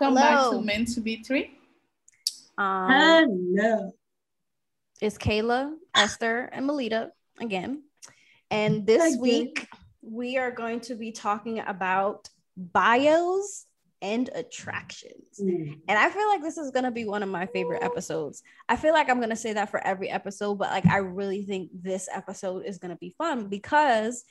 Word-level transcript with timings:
All 0.00 0.10
right. 0.10 0.16
Hello. 0.16 0.16
Welcome 0.16 0.16
Hello. 0.16 0.50
back 0.50 0.50
to 0.50 0.60
Meant 0.60 0.88
to 0.94 1.00
Be 1.00 1.22
Three. 1.22 1.56
Um, 2.58 3.54
Hello. 3.56 3.92
it's 5.00 5.16
Kayla, 5.18 5.74
Esther, 5.94 6.50
and 6.52 6.66
Melita 6.66 7.12
again. 7.40 7.84
And 8.50 8.86
this 8.86 9.14
Again. 9.14 9.20
week 9.20 9.68
we 10.02 10.36
are 10.36 10.50
going 10.50 10.80
to 10.80 10.96
be 10.96 11.12
talking 11.12 11.60
about 11.60 12.28
bios 12.56 13.66
and 14.02 14.30
attractions. 14.34 15.38
And 15.38 15.80
I 15.88 16.10
feel 16.10 16.28
like 16.28 16.42
this 16.42 16.58
is 16.58 16.72
going 16.72 16.84
to 16.84 16.90
be 16.90 17.04
one 17.04 17.22
of 17.22 17.28
my 17.28 17.46
favorite 17.46 17.82
episodes. 17.84 18.42
I 18.68 18.76
feel 18.76 18.94
like 18.94 19.08
I'm 19.08 19.18
going 19.18 19.30
to 19.30 19.36
say 19.36 19.52
that 19.52 19.70
for 19.70 19.78
every 19.86 20.10
episode, 20.10 20.56
but 20.56 20.70
like 20.70 20.86
I 20.86 20.98
really 20.98 21.44
think 21.44 21.70
this 21.72 22.08
episode 22.12 22.64
is 22.66 22.78
going 22.78 22.90
to 22.90 22.98
be 22.98 23.14
fun 23.16 23.48
because 23.48 24.24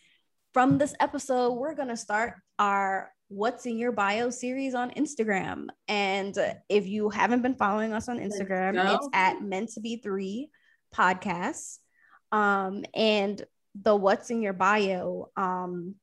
from 0.54 0.78
this 0.78 0.94
episode, 1.00 1.54
we're 1.54 1.74
going 1.76 1.88
to 1.88 1.98
start 1.98 2.36
our 2.60 3.14
What's 3.34 3.66
in 3.66 3.78
Your 3.78 3.92
Bio 3.92 4.30
series 4.30 4.76
on 4.76 4.92
Instagram. 4.92 5.68
And 5.88 6.38
if 6.70 6.86
you 6.88 7.10
haven't 7.10 7.42
been 7.42 7.56
following 7.56 7.92
us 7.92 8.08
on 8.08 8.20
Instagram, 8.20 8.74
go. 8.74 8.96
it's 8.96 9.10
at 9.14 9.42
meant 9.42 9.72
to 9.74 9.82
be 9.82 9.98
three 9.98 10.50
podcasts. 10.94 11.80
Um, 12.32 12.86
and 12.94 13.44
the 13.82 13.96
What's 13.96 14.30
in 14.30 14.42
Your 14.42 14.54
Bio 14.54 15.32
um, 15.36 15.96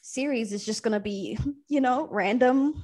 series 0.00 0.52
is 0.52 0.64
just 0.64 0.82
going 0.82 0.94
to 0.94 1.00
be, 1.00 1.38
you 1.68 1.80
know, 1.80 2.08
random 2.10 2.82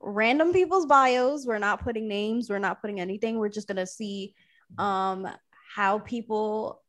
random 0.00 0.52
people's 0.52 0.86
bios. 0.86 1.46
We're 1.46 1.58
not 1.58 1.82
putting 1.82 2.08
names, 2.08 2.48
we're 2.48 2.58
not 2.58 2.80
putting 2.80 3.00
anything. 3.00 3.38
We're 3.38 3.48
just 3.48 3.68
gonna 3.68 3.86
see 3.86 4.34
um 4.78 5.28
how 5.74 5.98
people 5.98 6.82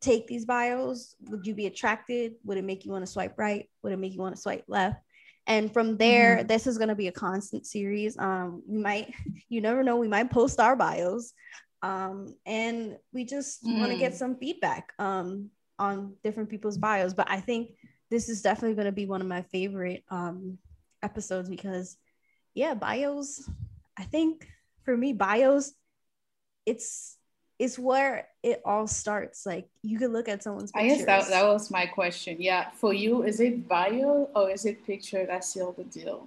take 0.00 0.26
these 0.26 0.44
bios. 0.44 1.14
Would 1.28 1.46
you 1.46 1.54
be 1.54 1.66
attracted? 1.66 2.34
Would 2.44 2.58
it 2.58 2.64
make 2.64 2.84
you 2.84 2.92
want 2.92 3.04
to 3.04 3.10
swipe 3.10 3.38
right? 3.38 3.68
Would 3.82 3.92
it 3.92 3.98
make 3.98 4.14
you 4.14 4.20
want 4.20 4.34
to 4.34 4.40
swipe 4.40 4.64
left? 4.66 5.00
And 5.50 5.72
from 5.72 5.98
there, 5.98 6.44
this 6.44 6.66
is 6.66 6.78
gonna 6.78 6.94
be 6.94 7.08
a 7.08 7.12
constant 7.12 7.66
series. 7.66 8.16
Um, 8.18 8.62
we 8.66 8.78
might, 8.78 9.12
you 9.50 9.60
never 9.60 9.82
know, 9.82 9.96
we 9.96 10.08
might 10.08 10.30
post 10.30 10.60
our 10.60 10.76
bios. 10.76 11.34
Um, 11.82 12.36
and 12.46 12.98
we 13.12 13.24
just 13.24 13.64
want 13.64 13.90
to 13.92 13.98
get 13.98 14.12
Mm. 14.12 14.16
some 14.16 14.36
feedback 14.36 14.92
um 14.98 15.50
on 15.78 16.16
different 16.22 16.50
people's 16.50 16.78
bios. 16.78 17.14
But 17.14 17.30
I 17.30 17.40
think 17.40 17.76
this 18.10 18.28
is 18.28 18.42
definitely 18.42 18.76
gonna 18.76 18.92
be 18.92 19.06
one 19.06 19.20
of 19.22 19.26
my 19.28 19.42
favorite 19.42 20.04
um 20.10 20.58
episodes 21.02 21.48
because 21.48 21.96
yeah 22.54 22.74
bios 22.74 23.48
i 23.96 24.04
think 24.04 24.46
for 24.84 24.94
me 24.96 25.14
bios 25.14 25.72
it's 26.66 27.16
it's 27.60 27.78
where 27.78 28.26
it 28.42 28.58
all 28.64 28.86
starts 28.86 29.44
like 29.44 29.66
you 29.82 29.98
could 30.00 30.10
look 30.16 30.28
at 30.28 30.42
someone's 30.42 30.72
I 30.74 30.88
guess 30.88 31.04
that, 31.04 31.28
that 31.28 31.44
was 31.44 31.70
my 31.70 31.84
question. 31.86 32.36
Yeah. 32.40 32.70
For 32.80 32.92
you, 32.94 33.22
is 33.22 33.38
it 33.38 33.68
bio 33.68 34.30
or 34.34 34.50
is 34.50 34.64
it 34.64 34.76
picture 34.86 35.26
that 35.26 35.44
seal 35.44 35.72
the 35.76 35.84
deal? 35.84 36.26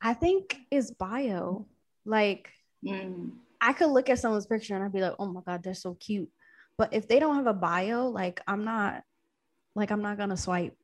i 0.00 0.14
think 0.14 0.42
is 0.70 0.92
bio 0.92 1.66
like 2.04 2.44
Mm. 2.84 3.32
i 3.60 3.72
could 3.72 3.90
look 3.90 4.08
at 4.08 4.20
someone's 4.20 4.46
picture 4.46 4.76
and 4.76 4.84
i'd 4.84 4.92
be 4.92 5.00
like 5.00 5.16
oh 5.18 5.26
my 5.26 5.40
god 5.44 5.64
they're 5.64 5.74
so 5.74 5.94
cute 5.94 6.30
but 6.78 6.94
if 6.94 7.08
they 7.08 7.18
don't 7.18 7.34
have 7.34 7.48
a 7.48 7.52
bio 7.70 8.06
like 8.20 8.38
i'm 8.46 8.62
not 8.64 9.02
like 9.74 9.90
i'm 9.90 10.00
not 10.08 10.16
gonna 10.16 10.36
swipe 10.36 10.76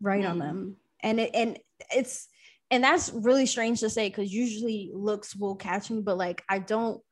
right 0.00 0.24
on 0.24 0.36
Mm. 0.36 0.40
them 0.46 0.76
and 1.00 1.18
it 1.18 1.30
and 1.34 1.58
it's 2.00 2.28
and 2.70 2.84
that's 2.84 3.10
really 3.28 3.46
strange 3.46 3.80
to 3.80 3.90
say 3.90 4.06
because 4.08 4.32
usually 4.32 4.92
looks 4.94 5.34
will 5.34 5.56
catch 5.56 5.90
me 5.90 6.00
but 6.00 6.16
like 6.16 6.44
i 6.48 6.60
don't 6.60 7.02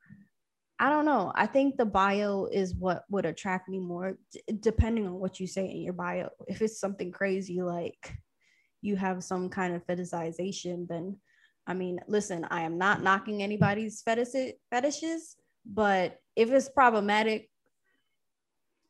i 0.81 0.89
don't 0.89 1.05
know. 1.05 1.31
I 1.35 1.45
think 1.45 1.77
the 1.77 1.85
bio 1.85 2.47
is 2.51 2.73
what 2.73 3.03
would 3.09 3.25
attract 3.25 3.69
me 3.69 3.79
more 3.79 4.17
d- 4.31 4.41
depending 4.59 5.05
on 5.05 5.13
what 5.13 5.39
you 5.39 5.45
say 5.45 5.69
in 5.69 5.81
your 5.81 5.93
bio. 5.93 6.29
If 6.47 6.61
it's 6.63 6.79
something 6.79 7.11
crazy 7.11 7.61
like 7.61 8.15
you 8.81 8.95
have 8.95 9.23
some 9.23 9.47
kind 9.47 9.75
of 9.75 9.85
fetishization 9.85 10.87
then 10.87 11.15
i 11.67 11.73
mean 11.73 11.99
listen 12.07 12.45
i 12.49 12.61
am 12.61 12.77
not 12.79 13.03
knocking 13.03 13.43
anybody's 13.43 14.01
fetish 14.01 14.53
fetishes 14.71 15.35
but 15.65 16.17
if 16.35 16.49
it's 16.51 16.69
problematic 16.69 17.49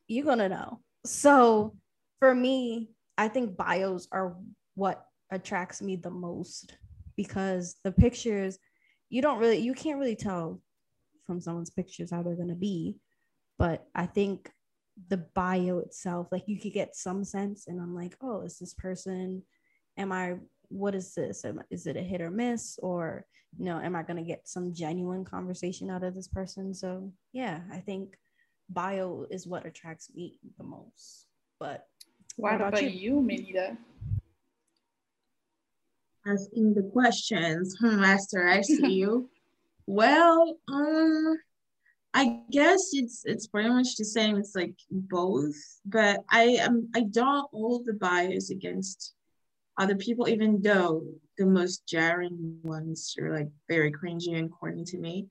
you're 0.08 0.24
gonna 0.24 0.48
know. 0.48 0.80
So 1.04 1.76
for 2.18 2.34
me 2.34 2.90
i 3.18 3.28
think 3.28 3.56
bios 3.56 4.08
are 4.12 4.36
what 4.74 5.04
attracts 5.30 5.82
me 5.82 5.96
the 5.96 6.10
most 6.10 6.76
because 7.16 7.76
the 7.84 7.92
pictures 7.92 8.58
you 9.10 9.20
don't 9.20 9.38
really 9.38 9.58
you 9.58 9.74
can't 9.74 9.98
really 9.98 10.16
tell 10.16 10.60
from 11.26 11.40
someone's 11.40 11.70
pictures 11.70 12.10
how 12.10 12.22
they're 12.22 12.34
going 12.36 12.48
to 12.48 12.54
be 12.54 12.96
but 13.58 13.86
i 13.94 14.06
think 14.06 14.50
the 15.08 15.16
bio 15.34 15.78
itself 15.78 16.28
like 16.30 16.44
you 16.46 16.58
could 16.60 16.72
get 16.72 16.94
some 16.94 17.24
sense 17.24 17.66
and 17.66 17.80
i'm 17.80 17.94
like 17.94 18.16
oh 18.20 18.42
is 18.42 18.58
this 18.58 18.74
person 18.74 19.42
am 19.96 20.12
i 20.12 20.34
what 20.68 20.94
is 20.94 21.14
this 21.14 21.44
am, 21.44 21.60
is 21.70 21.86
it 21.86 21.96
a 21.96 22.02
hit 22.02 22.20
or 22.20 22.30
miss 22.30 22.78
or 22.82 23.24
you 23.58 23.64
know 23.64 23.78
am 23.80 23.96
i 23.96 24.02
going 24.02 24.16
to 24.16 24.22
get 24.22 24.46
some 24.46 24.72
genuine 24.74 25.24
conversation 25.24 25.90
out 25.90 26.02
of 26.02 26.14
this 26.14 26.28
person 26.28 26.74
so 26.74 27.10
yeah 27.32 27.60
i 27.72 27.78
think 27.78 28.16
bio 28.68 29.26
is 29.30 29.46
what 29.46 29.66
attracts 29.66 30.10
me 30.14 30.38
the 30.58 30.64
most 30.64 31.26
but 31.58 31.86
What, 32.36 32.54
about 32.54 32.68
about, 32.68 32.82
you? 32.82 32.88
you, 32.90 33.22
Melita? 33.22 33.76
Asking 36.26 36.74
the 36.74 36.82
questions. 36.92 37.76
Hmm, 37.78 38.00
Master, 38.00 38.48
I 38.48 38.62
see 38.62 38.92
you. 39.00 39.28
Well, 39.86 40.56
um, 40.68 41.36
I 42.14 42.40
guess 42.50 42.90
it's 42.92 43.24
it's 43.24 43.46
pretty 43.46 43.70
much 43.70 43.96
the 43.96 44.04
same. 44.04 44.36
It's 44.36 44.54
like 44.54 44.74
both, 44.90 45.56
but 45.86 46.20
I 46.30 46.42
am 46.60 46.88
I 46.94 47.00
don't 47.02 47.48
hold 47.50 47.86
the 47.86 47.94
bias 47.94 48.50
against 48.50 49.14
other 49.78 49.96
people, 49.96 50.28
even 50.28 50.60
though 50.60 51.04
the 51.38 51.46
most 51.46 51.86
jarring 51.86 52.58
ones 52.62 53.16
are 53.20 53.34
like 53.34 53.48
very 53.68 53.90
cringy 53.90 54.38
and 54.38 54.52
corny 54.52 54.84
to 54.84 54.98
me. 54.98 55.28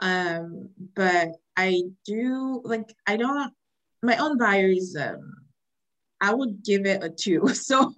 Um, 0.00 0.70
but 0.94 1.30
I 1.56 1.82
do 2.04 2.60
like 2.64 2.94
I 3.06 3.16
don't 3.16 3.52
my 4.02 4.16
own 4.16 4.38
bias. 4.38 4.96
um 4.96 5.34
I 6.20 6.32
would 6.32 6.62
give 6.64 6.86
it 6.86 7.02
a 7.02 7.10
two. 7.10 7.48
So 7.54 7.92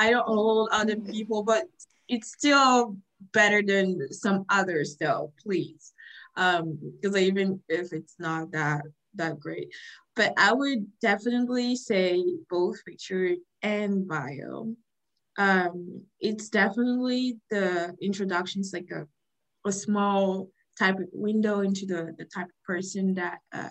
I 0.00 0.10
don't 0.10 0.26
hold 0.26 0.68
other 0.72 0.96
people, 0.96 1.44
but 1.44 1.64
it's 2.08 2.32
still 2.32 2.96
better 3.32 3.62
than 3.62 4.12
some 4.12 4.44
others 4.48 4.96
though, 5.00 5.32
please. 5.42 5.92
Um, 6.36 6.78
because 7.00 7.16
even 7.16 7.60
if 7.68 7.92
it's 7.92 8.14
not 8.18 8.52
that 8.52 8.82
that 9.14 9.40
great. 9.40 9.72
But 10.14 10.32
I 10.36 10.52
would 10.52 10.86
definitely 11.00 11.76
say 11.76 12.22
both 12.48 12.84
picture 12.84 13.34
and 13.62 14.06
bio. 14.06 14.74
Um, 15.38 16.02
it's 16.20 16.48
definitely 16.48 17.38
the 17.50 17.96
introductions 18.00 18.72
like 18.72 18.90
a, 18.92 19.06
a 19.66 19.72
small 19.72 20.50
type 20.78 20.98
of 20.98 21.06
window 21.12 21.60
into 21.60 21.86
the, 21.86 22.14
the 22.18 22.24
type 22.24 22.46
of 22.46 22.62
person 22.64 23.14
that 23.14 23.38
uh, 23.52 23.70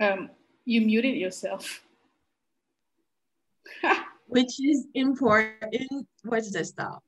Um, 0.00 0.30
you 0.64 0.80
muted 0.80 1.14
yourself. 1.14 1.84
which 4.26 4.60
is 4.64 4.86
important. 4.94 6.06
Where 6.24 6.40
did 6.40 6.56
I 6.56 6.62
stop? 6.62 7.02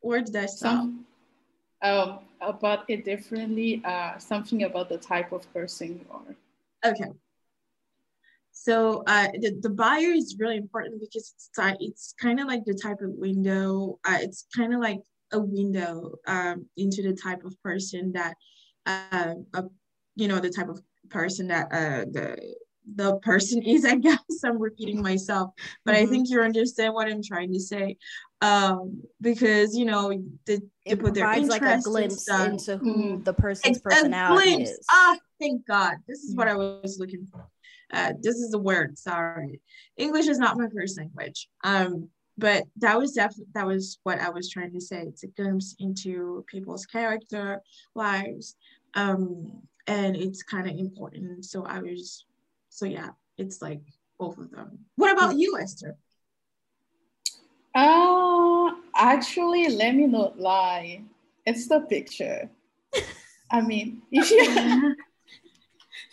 Where 0.00 0.22
did 0.22 0.36
I 0.36 0.46
stop? 0.46 0.80
Some 0.80 1.06
um, 1.82 2.18
about 2.40 2.88
it 2.88 3.04
differently. 3.04 3.82
Uh, 3.84 4.18
something 4.18 4.64
about 4.64 4.88
the 4.88 4.98
type 4.98 5.32
of 5.32 5.50
person 5.52 6.00
you 6.00 6.06
are. 6.10 6.90
Okay. 6.90 7.10
So 8.52 9.02
uh, 9.06 9.28
the, 9.40 9.58
the 9.60 9.70
buyer 9.70 10.12
is 10.12 10.36
really 10.38 10.56
important 10.56 11.00
because 11.00 11.34
it's 11.34 11.50
it's 11.80 12.14
kind 12.20 12.40
of 12.40 12.46
like 12.46 12.64
the 12.64 12.74
type 12.74 13.00
of 13.00 13.10
window. 13.12 13.98
Uh, 14.06 14.18
it's 14.20 14.46
kind 14.54 14.74
of 14.74 14.80
like 14.80 15.00
a 15.32 15.38
window 15.38 16.16
um, 16.26 16.66
into 16.76 17.02
the 17.02 17.14
type 17.14 17.44
of 17.44 17.54
person 17.62 18.12
that, 18.12 18.34
uh, 18.86 19.34
uh, 19.54 19.62
you 20.16 20.28
know, 20.28 20.40
the 20.40 20.50
type 20.50 20.68
of 20.68 20.80
person 21.08 21.48
that 21.48 21.66
uh, 21.72 22.04
the 22.10 22.54
the 22.96 23.16
person 23.18 23.62
is. 23.74 23.84
I 23.84 23.96
guess 23.96 24.18
I'm 24.44 24.58
repeating 24.58 25.02
myself, 25.02 25.52
but 25.84 25.94
I 25.94 26.04
Mhm. 26.04 26.10
think 26.10 26.30
you 26.30 26.40
understand 26.42 26.94
what 26.94 27.08
I'm 27.08 27.22
trying 27.22 27.52
to 27.52 27.60
say. 27.60 27.96
Um, 28.42 29.02
because 29.20 29.76
you 29.76 29.84
know, 29.84 30.10
the, 30.46 30.56
they 30.86 30.92
it 30.92 30.98
put 31.00 31.14
their 31.14 31.24
provides 31.26 31.48
like 31.48 31.62
a 31.62 31.80
glimpse 31.82 32.22
stuff. 32.22 32.50
into 32.52 32.76
who 32.78 32.94
Mhm. 33.18 33.24
the 33.24 33.34
person's 33.34 33.78
a 33.78 33.80
personality 33.80 34.62
is. 34.62 34.86
Ah, 34.90 35.18
thank 35.38 35.66
God. 35.66 35.96
This 36.08 36.24
is 36.24 36.34
what 36.34 36.48
I 36.48 36.56
was 36.56 36.98
looking 36.98 37.26
for. 37.26 37.46
Uh, 37.92 38.12
this 38.20 38.36
is 38.36 38.50
the 38.50 38.58
word. 38.58 38.96
Sorry, 38.98 39.60
English 39.96 40.28
is 40.28 40.38
not 40.38 40.56
my 40.56 40.68
first 40.68 40.96
language. 40.96 41.48
Um, 41.64 42.08
but 42.38 42.64
that 42.76 42.98
was 42.98 43.12
definitely 43.12 43.50
that 43.52 43.66
was 43.66 43.98
what 44.04 44.18
I 44.20 44.30
was 44.30 44.48
trying 44.48 44.72
to 44.72 44.80
say. 44.80 45.02
It's 45.02 45.24
a 45.24 45.26
glimpse 45.26 45.74
into 45.78 46.44
people's 46.46 46.86
character, 46.86 47.60
lives, 47.94 48.56
um, 48.94 49.62
and 49.86 50.16
it's 50.16 50.42
kind 50.42 50.66
of 50.70 50.76
important. 50.78 51.44
So 51.44 51.64
I 51.66 51.80
was, 51.80 52.24
so 52.70 52.86
yeah, 52.86 53.10
it's 53.36 53.60
like 53.60 53.82
both 54.18 54.38
of 54.38 54.50
them. 54.50 54.78
What 54.96 55.12
about 55.12 55.36
you, 55.36 55.58
Esther? 55.60 55.96
Uh, 57.74 58.70
actually, 58.96 59.68
let 59.68 59.94
me 59.94 60.06
not 60.06 60.38
lie. 60.40 61.02
It's 61.46 61.68
the 61.68 61.80
picture. 61.80 62.50
I 63.50 63.60
mean, 63.60 64.02
if 64.12 64.30
you 64.30 64.96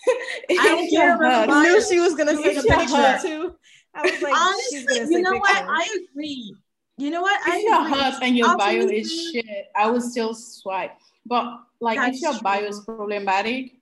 I 0.60 0.68
don't 0.68 0.90
care 0.90 1.16
about 1.16 1.50
I 1.50 1.64
knew 1.64 1.82
she 1.82 2.00
was 2.00 2.16
gonna 2.16 2.34
Look 2.34 2.44
say 2.46 2.56
at 2.56 2.64
the 2.64 2.68
the 2.70 2.76
picture 2.76 2.96
hot. 2.96 3.22
too. 3.22 3.56
I 3.96 4.02
was 4.02 4.22
like, 4.22 4.34
she's 4.70 4.86
gonna 4.86 5.00
Honestly, 5.00 5.06
say 5.06 5.12
you 5.12 5.22
know 5.22 5.38
what? 5.38 5.56
picture. 5.56 5.70
I 5.70 5.98
agree. 6.12 6.56
You 6.98 7.10
know 7.12 7.22
what? 7.22 7.40
I 7.48 7.58
if 7.58 7.64
you're 7.64 7.82
agree. 7.86 8.00
hot 8.00 8.24
and 8.24 8.38
your 8.38 8.58
bio 8.58 8.88
is 8.88 9.32
shit, 9.32 9.66
I 9.76 9.90
would 9.90 10.02
still 10.02 10.34
swipe. 10.34 10.92
But 11.26 11.60
like 11.80 11.98
That's 12.00 12.18
if 12.18 12.22
your 12.24 12.40
bio 12.42 12.64
is 12.66 12.80
problematic, 12.86 13.74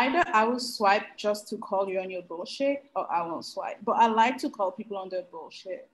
either 0.00 0.22
I 0.32 0.42
will 0.44 0.58
swipe 0.60 1.06
just 1.16 1.48
to 1.50 1.56
call 1.58 1.88
you 1.88 1.98
on 2.00 2.08
your 2.10 2.22
bullshit, 2.22 2.78
or 2.96 3.04
I 3.12 3.20
won't 3.26 3.44
swipe. 3.44 3.78
But 3.84 3.96
I 4.04 4.06
like 4.22 4.36
to 4.38 4.48
call 4.50 4.70
people 4.72 4.96
on 4.96 5.08
their 5.08 5.26
bullshit. 5.34 5.88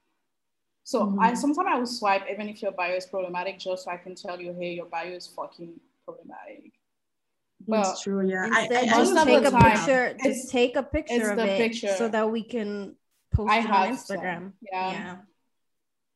So 0.85 0.99
I 1.27 1.33
Mhm. 1.33 1.37
sometimes 1.37 1.69
I 1.73 1.79
will 1.79 1.87
swipe 2.01 2.25
even 2.33 2.49
if 2.49 2.63
your 2.63 2.73
bio 2.73 2.95
is 2.95 3.07
problematic, 3.07 3.59
just 3.59 3.85
so 3.85 3.91
I 3.91 3.99
can 4.05 4.15
tell 4.15 4.41
you, 4.41 4.53
hey, 4.61 4.73
your 4.75 4.87
bio 4.87 5.11
is 5.21 5.27
fucking 5.27 5.73
problematic. 6.05 6.73
That's 7.67 7.91
But 7.91 8.01
true. 8.05 8.21
Yeah. 8.27 8.49
I, 8.53 8.61
Instead, 8.63 8.85
I, 8.89 8.99
just 9.05 9.15
take 9.27 9.45
a 9.45 9.51
time, 9.51 9.73
picture. 9.73 10.05
it's- 10.07 10.25
Just 10.25 10.51
take 10.59 10.77
a 10.77 10.83
picture 10.83 11.31
of 11.33 11.37
the 11.37 11.49
it 11.55 11.59
picture. 11.59 11.95
so 12.01 12.09
that 12.09 12.31
we 12.31 12.43
can 12.43 12.97
post 13.35 13.51
I 13.51 13.59
it 13.59 13.67
on 13.67 13.73
have 13.73 13.99
some, 13.99 14.17
Instagram. 14.17 14.53
yeah. 14.73 14.91
yeah. 14.93 15.17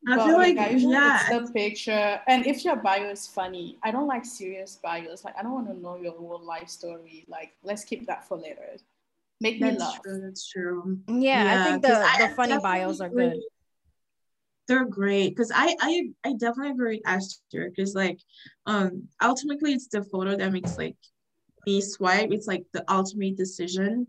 I 0.07 0.15
But 0.17 0.25
feel 0.25 0.37
like 0.37 0.55
yeah, 0.55 0.69
usually 0.69 0.93
yeah. 0.93 1.15
it's 1.15 1.47
the 1.47 1.53
picture. 1.53 2.21
And 2.27 2.45
if 2.45 2.65
your 2.65 2.75
bio 2.75 3.09
is 3.09 3.27
funny, 3.27 3.77
I 3.83 3.91
don't 3.91 4.07
like 4.07 4.25
serious 4.25 4.75
bios. 4.75 5.23
Like 5.23 5.37
I 5.37 5.43
don't 5.43 5.53
want 5.53 5.67
to 5.67 5.79
know 5.79 5.95
your 5.95 6.13
whole 6.13 6.41
life 6.43 6.69
story. 6.69 7.25
Like 7.27 7.53
let's 7.63 7.83
keep 7.83 8.05
that 8.07 8.27
for 8.27 8.37
later. 8.37 8.75
Make 9.39 9.61
me 9.61 9.71
That's 9.71 9.79
laugh. 9.79 10.01
true. 10.03 10.21
That's 10.21 10.49
true. 10.49 10.99
Yeah, 11.07 11.45
I 11.47 11.63
think 11.63 11.81
the, 11.81 11.95
I 11.95 12.27
the 12.27 12.35
funny 12.35 12.57
bios 12.57 13.01
are 13.01 13.09
good. 13.09 13.37
They're 14.67 14.85
great 14.85 15.29
because 15.29 15.51
I, 15.53 15.75
I 15.81 16.09
I 16.23 16.33
definitely 16.33 16.71
agree 16.71 16.95
with 16.95 17.07
Esther 17.07 17.69
because 17.69 17.95
like 17.95 18.19
um 18.65 19.09
ultimately 19.21 19.73
it's 19.73 19.87
the 19.87 20.03
photo 20.03 20.37
that 20.37 20.51
makes 20.53 20.77
like 20.77 20.95
me 21.65 21.81
swipe. 21.81 22.31
It's 22.31 22.47
like 22.47 22.63
the 22.71 22.83
ultimate 22.91 23.35
decision. 23.35 24.07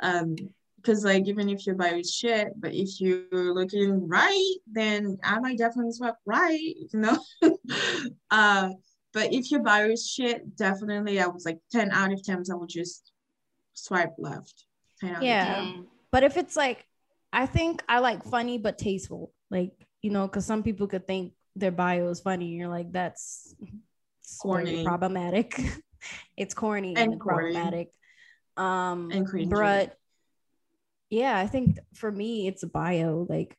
Um 0.00 0.36
because 0.86 1.04
like 1.04 1.26
even 1.26 1.48
if 1.48 1.66
your 1.66 1.74
bio 1.74 1.96
is 1.96 2.14
shit, 2.14 2.48
but 2.60 2.72
if 2.72 3.00
you're 3.00 3.52
looking 3.54 4.06
right, 4.08 4.54
then 4.70 5.18
I 5.24 5.40
might 5.40 5.58
definitely 5.58 5.92
swipe 5.92 6.14
right, 6.24 6.74
you 6.92 7.00
know. 7.00 7.18
uh 8.30 8.70
but 9.12 9.32
if 9.32 9.50
your 9.50 9.62
bio 9.62 9.88
is 9.90 10.08
shit, 10.08 10.56
definitely 10.56 11.20
I 11.20 11.26
was 11.26 11.44
like 11.44 11.58
10 11.72 11.90
out 11.90 12.12
of 12.12 12.22
10 12.22 12.44
I 12.50 12.54
would 12.54 12.68
just 12.68 13.12
swipe 13.72 14.14
left. 14.18 14.64
10 15.00 15.10
out 15.10 15.16
of 15.16 15.22
Yeah. 15.24 15.54
10. 15.62 15.86
But 16.12 16.22
if 16.22 16.36
it's 16.36 16.54
like, 16.54 16.86
I 17.32 17.46
think 17.46 17.82
I 17.88 17.98
like 18.00 18.22
funny 18.24 18.58
but 18.58 18.78
tasteful. 18.78 19.32
Like, 19.50 19.72
you 20.02 20.10
know, 20.10 20.26
because 20.26 20.44
some 20.44 20.62
people 20.62 20.86
could 20.86 21.06
think 21.06 21.32
their 21.56 21.70
bio 21.72 22.08
is 22.08 22.20
funny. 22.20 22.46
You're 22.48 22.68
like, 22.68 22.92
that's 22.92 23.54
Corny. 24.38 24.84
problematic. 24.84 25.58
it's 26.36 26.54
corny 26.54 26.94
and, 26.96 27.12
And 27.12 27.20
corny. 27.20 27.54
problematic. 27.54 27.88
Um, 28.56 29.10
And 29.12 29.26
cringy. 29.26 29.50
but 29.50 29.96
yeah, 31.10 31.38
I 31.38 31.46
think 31.46 31.78
for 31.94 32.10
me, 32.10 32.48
it's 32.48 32.62
a 32.62 32.68
bio. 32.68 33.26
Like, 33.28 33.56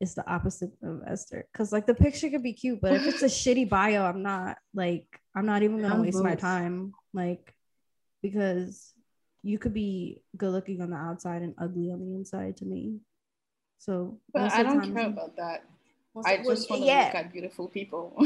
it's 0.00 0.14
the 0.14 0.28
opposite 0.28 0.72
of 0.82 1.02
Esther. 1.06 1.46
Because 1.52 1.72
like 1.72 1.86
the 1.86 1.94
picture 1.94 2.28
could 2.28 2.42
be 2.42 2.52
cute, 2.52 2.80
but 2.80 2.92
if 2.94 3.06
it's 3.06 3.22
a 3.22 3.26
shitty 3.26 3.68
bio, 3.68 4.04
I'm 4.04 4.22
not 4.22 4.58
like 4.74 5.06
I'm 5.34 5.46
not 5.46 5.62
even 5.62 5.80
gonna 5.80 5.94
I'm 5.94 6.02
waste 6.02 6.22
my 6.22 6.34
time. 6.34 6.92
Like, 7.12 7.54
because 8.20 8.92
you 9.42 9.58
could 9.58 9.74
be 9.74 10.22
good 10.36 10.50
looking 10.50 10.80
on 10.80 10.90
the 10.90 10.96
outside 10.96 11.42
and 11.42 11.54
ugly 11.58 11.90
on 11.92 12.00
the 12.00 12.14
inside 12.14 12.56
to 12.58 12.64
me. 12.64 12.98
So, 13.78 14.18
But 14.32 14.52
I 14.52 14.62
don't 14.62 14.94
care 14.94 15.06
about 15.06 15.36
that. 15.36 15.64
I 16.24 16.36
just 16.36 16.70
want 16.70 16.82
to 16.82 16.86
yeah. 16.86 17.06
look 17.06 17.14
at 17.14 17.32
beautiful 17.32 17.68
people. 17.68 18.16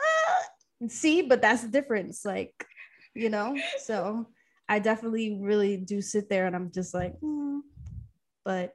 See, 0.88 1.22
but 1.22 1.42
that's 1.42 1.62
the 1.62 1.68
difference. 1.68 2.24
Like, 2.24 2.66
you 3.14 3.28
know, 3.28 3.56
so 3.80 4.26
I 4.70 4.78
definitely 4.78 5.36
really 5.42 5.76
do 5.76 6.00
sit 6.00 6.30
there 6.30 6.46
and 6.46 6.54
I'm 6.54 6.70
just 6.70 6.94
like, 6.94 7.18
hmm. 7.18 7.58
but 8.44 8.72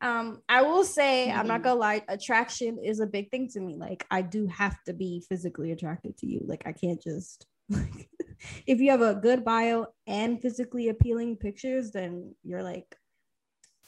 um, 0.00 0.42
I 0.48 0.62
will 0.62 0.84
say, 0.84 1.30
I'm 1.30 1.46
not 1.46 1.60
Mhm. 1.60 1.64
gonna 1.64 1.80
lie, 1.80 2.02
attraction 2.08 2.78
is 2.82 2.98
a 2.98 3.06
big 3.06 3.30
thing 3.30 3.48
to 3.50 3.60
me. 3.60 3.76
Like, 3.76 4.04
I 4.10 4.22
do 4.22 4.48
have 4.48 4.82
to 4.84 4.92
be 4.92 5.24
physically 5.28 5.70
attracted 5.70 6.16
to 6.18 6.26
you. 6.26 6.40
Like, 6.44 6.66
I 6.66 6.72
can't 6.72 7.00
just 7.00 7.46
like 7.68 8.08
if 8.66 8.80
you 8.80 8.90
have 8.90 9.02
a 9.02 9.14
good 9.14 9.44
bio 9.44 9.86
and 10.06 10.42
physically 10.42 10.88
appealing 10.88 11.36
pictures, 11.36 11.92
then 11.92 12.34
you're 12.42 12.62
like 12.62 12.96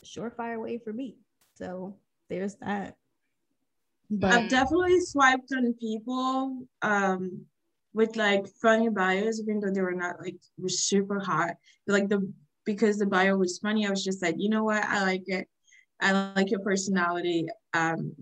surefire 0.04 0.60
way 0.60 0.78
for 0.78 0.92
me. 0.92 1.16
So 1.54 1.98
there's 2.28 2.54
that. 2.56 2.96
But 4.08 4.32
I've 4.32 4.48
definitely 4.48 5.00
swiped 5.00 5.52
on 5.52 5.74
people 5.74 6.66
um 6.82 7.46
with 7.92 8.16
like 8.16 8.46
funny 8.62 8.88
bios, 8.88 9.40
even 9.40 9.60
though 9.60 9.70
they 9.70 9.80
were 9.80 9.92
not 9.92 10.20
like 10.20 10.36
were 10.58 10.68
super 10.68 11.18
hot. 11.20 11.56
But, 11.86 11.92
like 11.94 12.08
the 12.08 12.32
because 12.64 12.98
the 12.98 13.06
bio 13.06 13.36
was 13.36 13.58
funny, 13.58 13.86
I 13.86 13.90
was 13.90 14.04
just 14.04 14.22
like, 14.22 14.36
you 14.38 14.48
know 14.48 14.64
what, 14.64 14.84
I 14.84 15.02
like 15.02 15.28
it. 15.28 15.48
I 16.00 16.32
like 16.36 16.50
your 16.50 16.60
personality. 16.60 17.48
Um, 17.74 18.14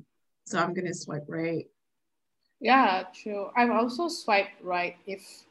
so 0.47 0.59
I'm 0.59 0.75
gonna 0.75 0.95
swipe 0.95 1.27
right. 1.29 1.67
yeah, 2.61 3.05
true. 3.13 3.51
I've 3.57 3.71
also 3.71 4.09
swiped 4.09 4.63
right 4.63 4.97
if, 5.07 5.45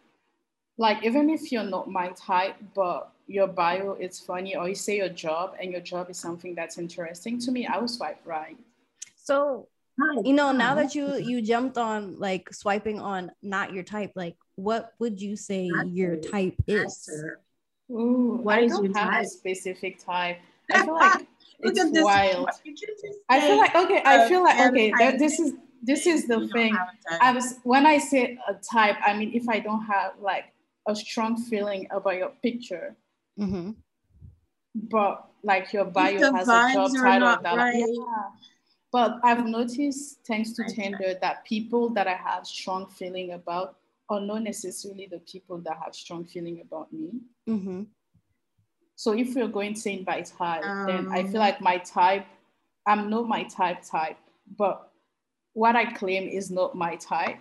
like, 0.77 1.03
even 1.03 1.29
if 1.29 1.51
you're 1.51 1.63
not 1.63 1.89
my 1.89 2.09
type, 2.09 2.55
but 2.75 3.11
your 3.27 3.47
bio 3.47 3.93
is 3.93 4.19
funny, 4.19 4.55
or 4.55 4.67
you 4.69 4.75
say 4.75 4.97
your 4.97 5.09
job 5.09 5.55
and 5.61 5.71
your 5.71 5.81
job 5.81 6.09
is 6.09 6.17
something 6.17 6.55
that's 6.55 6.77
interesting 6.77 7.39
to 7.39 7.51
me, 7.51 7.65
I 7.67 7.77
will 7.77 7.87
swipe 7.87 8.21
right. 8.25 8.57
so 9.15 9.67
Hi, 9.69 9.76
you 10.23 10.33
know 10.33 10.51
now 10.51 10.75
that 10.75 10.93
you 10.95 11.15
you 11.17 11.41
jumped 11.41 11.77
on 11.77 12.17
like 12.19 12.53
swiping 12.53 12.99
on 12.99 13.31
not 13.41 13.73
your 13.73 13.83
type 13.83 14.11
like 14.15 14.35
what 14.55 14.93
would 14.99 15.19
you 15.21 15.35
say 15.35 15.69
Not 15.69 15.87
your 15.89 16.15
type. 16.17 16.31
type 16.31 16.59
is 16.67 16.85
Esther. 16.85 17.39
Ooh, 17.91 18.39
What 18.43 18.57
I 18.59 18.61
is 18.61 18.71
don't 18.73 18.85
your 18.85 18.97
have 18.97 19.11
type? 19.11 19.23
a 19.23 19.27
specific 19.27 19.99
type. 20.03 20.37
I 20.73 20.83
feel 20.85 20.93
like 20.95 21.27
it's 21.61 21.91
this. 21.91 22.03
wild. 22.03 22.43
What 22.43 22.59
did 22.63 22.79
you 22.79 22.87
just 22.87 23.19
I 23.29 23.39
feel 23.41 23.57
like 23.57 23.75
okay. 23.75 24.01
I 24.05 24.27
feel 24.27 24.43
like 24.43 24.59
okay. 24.71 24.91
I 24.93 25.17
This 25.17 25.39
is 25.39 25.53
this 25.81 26.05
is 26.05 26.27
the 26.27 26.47
thing. 26.49 26.75
have 26.75 26.87
a 26.89 27.09
type. 27.09 27.19
I 27.21 27.31
was 27.33 27.55
when 27.63 27.85
I 27.85 27.97
say 27.97 28.37
a 28.47 28.53
type, 28.55 28.97
I 29.05 29.13
mean 29.17 29.31
if 29.33 29.47
I 29.49 29.59
don't 29.59 29.81
have 29.85 30.13
like 30.19 30.45
a 30.87 30.95
strong 30.95 31.37
feeling 31.37 31.87
about 31.91 32.15
your 32.17 32.31
picture, 32.43 32.95
Mhm. 33.39 33.75
but 34.75 35.25
like 35.43 35.71
your 35.73 35.85
bio 35.85 36.33
has 36.33 36.47
a 36.47 36.73
job 36.73 36.91
title 36.95 37.37
that 37.43 37.55
right. 37.55 37.75
yeah. 37.75 38.29
But 38.91 39.19
I've 39.23 39.45
noticed 39.45 40.19
thanks 40.25 40.53
to 40.53 40.63
Tinder 40.63 41.15
that 41.21 41.43
people 41.45 41.89
that 41.89 42.07
I 42.07 42.15
have 42.15 42.47
strong 42.47 42.87
feeling 42.87 43.31
about 43.33 43.75
are 44.09 44.21
not 44.21 44.43
necessarily 44.43 45.07
the 45.07 45.19
people 45.19 45.57
that 45.59 45.77
have 45.83 45.93
strong 45.93 46.25
feeling 46.25 46.61
about 46.61 46.91
me. 46.93 47.11
Mhm. 47.47 47.87
So 48.95 49.11
if 49.11 49.35
we're 49.35 49.47
going 49.49 49.73
to 49.75 49.79
say 49.79 50.03
by 50.03 50.21
type, 50.21 50.63
then 50.87 51.07
I 51.11 51.21
Um. 51.21 51.31
feel 51.31 51.39
like 51.41 51.61
my 51.61 51.77
type, 51.77 52.25
I'm 52.87 53.09
not 53.09 53.27
my 53.27 53.43
type 53.43 53.83
type, 53.83 54.17
but 54.57 54.91
what 55.53 55.75
I 55.75 55.91
claim 55.93 56.27
is 56.29 56.49
not 56.49 56.75
my 56.75 56.95
type 56.95 57.39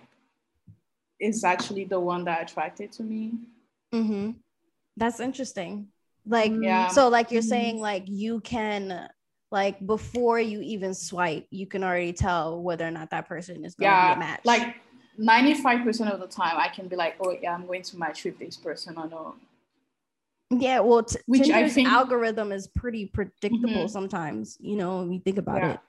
is 1.19 1.43
actually 1.43 1.85
the 1.85 1.99
one 1.99 2.25
that 2.25 2.41
attracted 2.41 2.91
to 2.93 3.03
me. 3.03 3.39
Mhm. 3.93 4.35
That's 4.97 5.19
interesting. 5.19 5.91
Like 6.25 6.51
Yeah. 6.59 6.89
so 6.89 7.07
like 7.07 7.31
you're 7.31 7.41
Mhm. 7.41 7.49
saying 7.49 7.79
like 7.79 8.03
you 8.07 8.41
can 8.41 9.09
like 9.51 9.85
before 9.85 10.39
you 10.39 10.61
even 10.61 10.93
swipe, 10.93 11.47
you 11.51 11.65
can 11.67 11.83
already 11.83 12.13
tell 12.13 12.61
whether 12.61 12.85
or 12.85 12.91
not 12.91 13.09
that 13.11 13.27
person 13.27 13.63
is 13.63 13.75
going 13.75 13.89
to 13.89 13.95
yeah, 13.95 14.13
be 14.13 14.17
a 14.17 14.19
match. 14.19 14.41
like 14.43 14.75
95% 15.19 16.11
of 16.11 16.19
the 16.19 16.27
time 16.27 16.57
I 16.57 16.67
can 16.67 16.87
be 16.87 16.95
like, 16.95 17.15
oh 17.21 17.35
yeah, 17.41 17.53
I'm 17.53 17.65
going 17.65 17.81
to 17.83 17.97
match 17.97 18.23
with 18.25 18.37
this 18.37 18.57
person 18.57 18.97
or 18.97 19.07
no. 19.07 19.35
Yeah, 20.49 20.79
well, 20.79 21.03
t- 21.03 21.19
Which 21.25 21.41
I 21.43 21.45
Tinder's 21.45 21.73
think- 21.73 21.89
algorithm 21.89 22.51
is 22.51 22.67
pretty 22.67 23.05
predictable 23.07 23.85
Mhm. 23.85 23.89
sometimes. 23.89 24.57
You 24.61 24.77
know, 24.77 24.99
when 24.99 25.11
you 25.13 25.19
think 25.19 25.37
about 25.37 25.57
Yeah. 25.61 25.71
it. 25.73 25.79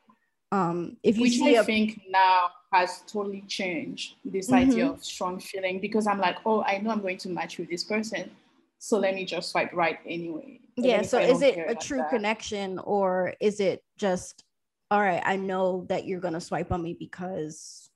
Um, 0.51 0.97
if 1.03 1.17
you 1.17 1.23
Which 1.25 1.41
I 1.43 1.51
a 1.61 1.65
think 1.65 2.01
now 2.09 2.51
has 2.73 3.03
totally 3.07 3.43
changed 3.43 4.15
this 4.25 4.51
idea 4.53 4.89
of 4.91 5.05
strong 5.05 5.39
feeling 5.41 5.79
because 5.79 6.07
I'm 6.07 6.19
like, 6.19 6.39
oh, 6.47 6.63
I 6.63 6.79
know 6.79 6.91
I'm 6.91 7.03
going 7.03 7.19
to 7.19 7.29
match 7.29 7.59
with 7.59 7.69
this 7.69 7.85
person. 7.85 8.31
So 8.79 8.99
let 8.99 9.15
me 9.15 9.25
just 9.25 9.51
swipe 9.51 9.73
right 9.73 9.99
anyway. 10.07 10.61
Yeah, 10.77 11.03
so 11.03 11.19
is 11.19 11.43
it 11.43 11.59
a 11.59 11.75
true 11.75 11.99
that. 11.99 12.11
connection 12.11 12.79
or 12.79 13.35
is 13.41 13.59
it 13.61 13.83
just 13.97 14.45
all 14.91 15.01
right? 15.01 15.23
I 15.25 15.37
know 15.37 15.85
that 15.89 16.07
you're 16.07 16.21
gonna 16.21 16.41
swipe 16.41 16.71
on 16.71 16.83
me 16.83 16.95
because 16.99 17.91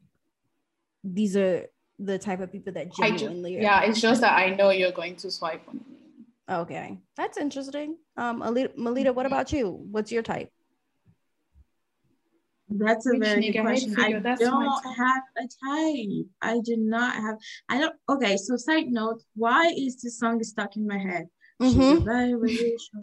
these 1.04 1.36
are 1.36 1.66
the 1.98 2.18
type 2.18 2.40
of 2.40 2.50
people 2.50 2.72
that 2.72 2.92
ju- 2.92 3.02
genuinely. 3.02 3.58
are- 3.58 3.62
yeah, 3.62 3.82
it's 3.82 4.00
just 4.00 4.20
that 4.22 4.36
I 4.36 4.54
know 4.54 4.70
you're 4.70 4.92
going 4.92 5.16
to 5.16 5.30
swipe 5.30 5.62
on 5.68 5.76
me. 5.76 5.82
Okay, 6.50 6.98
that's 7.16 7.38
interesting. 7.38 7.96
Um, 8.16 8.42
Ali- 8.42 8.68
Melita, 8.76 9.12
what 9.12 9.26
about 9.26 9.52
you? 9.52 9.70
What's 9.70 10.10
your 10.10 10.22
type? 10.22 10.50
That's 12.78 13.06
a 13.06 13.10
Which 13.10 13.20
very 13.20 13.50
good 13.52 13.60
question. 13.62 13.94
I 13.98 14.18
that's 14.20 14.40
don't 14.40 14.84
have 14.96 15.22
a 15.38 15.42
type. 15.42 16.26
I 16.40 16.60
do 16.64 16.76
not 16.76 17.14
have. 17.14 17.36
I 17.68 17.80
don't. 17.80 17.94
Okay, 18.08 18.36
so 18.36 18.56
side 18.56 18.86
note, 18.88 19.22
why 19.34 19.66
is 19.76 20.00
this 20.02 20.18
song 20.18 20.42
stuck 20.42 20.76
in 20.76 20.86
my 20.86 20.98
head? 20.98 21.26
She's 21.60 21.76
a 21.76 21.78
Mhm. 21.78 22.04
biracial. 22.04 23.02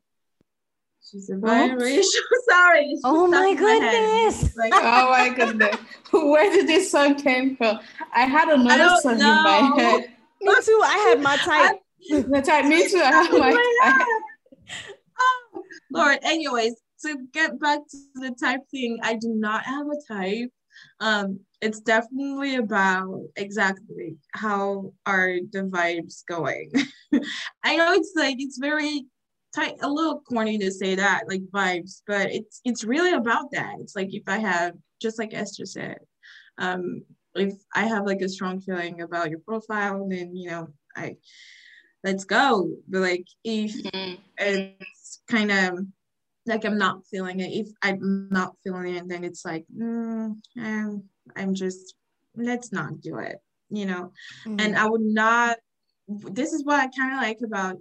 She's 1.10 1.30
a 1.30 1.36
What? 1.36 1.72
biracial. 1.72 2.04
Sorry. 2.50 2.86
it's 2.92 3.02
Oh 3.04 3.28
my 3.28 3.54
goodness. 3.54 4.44
It's 4.44 4.58
Like, 4.58 4.74
Oh 4.76 5.10
my 5.10 5.30
goodness. 5.30 5.76
Where 6.12 6.52
did 6.52 6.68
this 6.68 6.92
song 6.92 7.16
came 7.16 7.56
from? 7.56 7.80
I 8.14 8.26
had 8.26 8.50
another 8.50 8.78
don't 8.84 9.02
song 9.02 9.14
in 9.14 9.20
my 9.20 9.74
head. 9.78 10.16
Me 10.42 10.56
too. 10.64 10.82
I 10.84 10.98
had 11.10 11.22
my 11.22 11.38
type. 11.38 11.80
The 12.10 12.42
type, 12.42 12.66
me 12.66 12.88
too. 12.88 12.98
I 12.98 13.12
have 13.12 13.32
my 13.32 13.40
my 13.40 13.78
type. 13.84 13.94
head. 13.94 14.22
Lord. 15.92 16.18
Anyways, 16.24 16.76
to 17.06 17.18
get 17.34 17.60
back 17.60 17.80
to 17.90 17.98
the 18.16 18.36
type 18.40 18.62
thing, 18.72 19.00
I 19.04 19.16
do 19.16 19.30
not 19.30 19.64
have 19.64 19.88
a 19.88 20.14
type. 20.14 20.52
Um, 21.00 21.40
it's 21.62 21.82
definitely 21.82 22.56
about 22.56 23.22
exactly 23.36 24.18
how 24.34 24.94
are 25.06 25.38
the 25.52 25.64
vibes 25.64 26.24
going. 26.28 26.72
I 27.64 27.76
know 27.76 27.94
it's 27.94 28.14
like 28.16 28.38
it's 28.40 28.58
very 28.58 29.06
tight, 29.56 29.76
a 29.82 29.90
little 29.90 30.22
corny 30.22 30.58
to 30.60 30.72
say 30.72 30.96
that, 30.96 31.24
like 31.28 31.42
vibes, 31.54 32.02
but 32.08 32.32
it's 32.32 32.62
it's 32.64 32.84
really 32.84 33.14
about 33.14 33.52
that. 33.52 33.76
It's 33.80 33.96
like 33.96 34.14
if 34.14 34.24
I 34.28 34.38
have, 34.40 34.74
just 35.02 35.20
like 35.20 35.34
Esther 35.34 35.66
said, 35.66 36.00
um, 36.58 37.04
if 37.36 37.54
I 37.76 37.86
have 37.88 38.06
like 38.06 38.22
a 38.22 38.30
strong 38.30 38.62
feeling 38.62 39.02
about 39.02 39.30
your 39.30 39.40
profile, 39.40 40.08
then 40.08 40.36
you 40.36 40.50
know, 40.50 40.68
I 40.96 41.18
let's 42.04 42.26
go. 42.26 42.70
But 42.88 43.02
like 43.02 43.26
if 43.44 43.74
mm-hmm. 43.84 44.16
it's 44.38 45.22
kind 45.30 45.52
of 45.52 45.80
like 46.46 46.66
I'm 46.66 46.78
not 46.78 47.06
feeling 47.08 47.40
it. 47.40 47.52
If 47.52 47.68
I'm 47.82 48.30
not 48.32 48.56
feeling 48.64 48.96
it, 48.96 49.08
then 49.08 49.24
it's 49.24 49.46
like, 49.46 49.66
mm, 49.76 50.36
I'm, 50.58 51.04
I'm 51.36 51.54
just, 51.54 51.96
let's 52.36 52.72
not 52.72 53.02
do 53.02 53.18
it, 53.20 53.38
you 53.70 53.86
know? 53.86 54.12
Mm-hmm. 54.46 54.60
And 54.60 54.78
I 54.78 54.88
would 54.88 55.02
not, 55.02 55.58
this 56.08 56.54
is 56.54 56.64
what 56.64 56.80
I 56.80 56.88
kind 56.88 57.14
of 57.14 57.22
like 57.22 57.40
about 57.44 57.78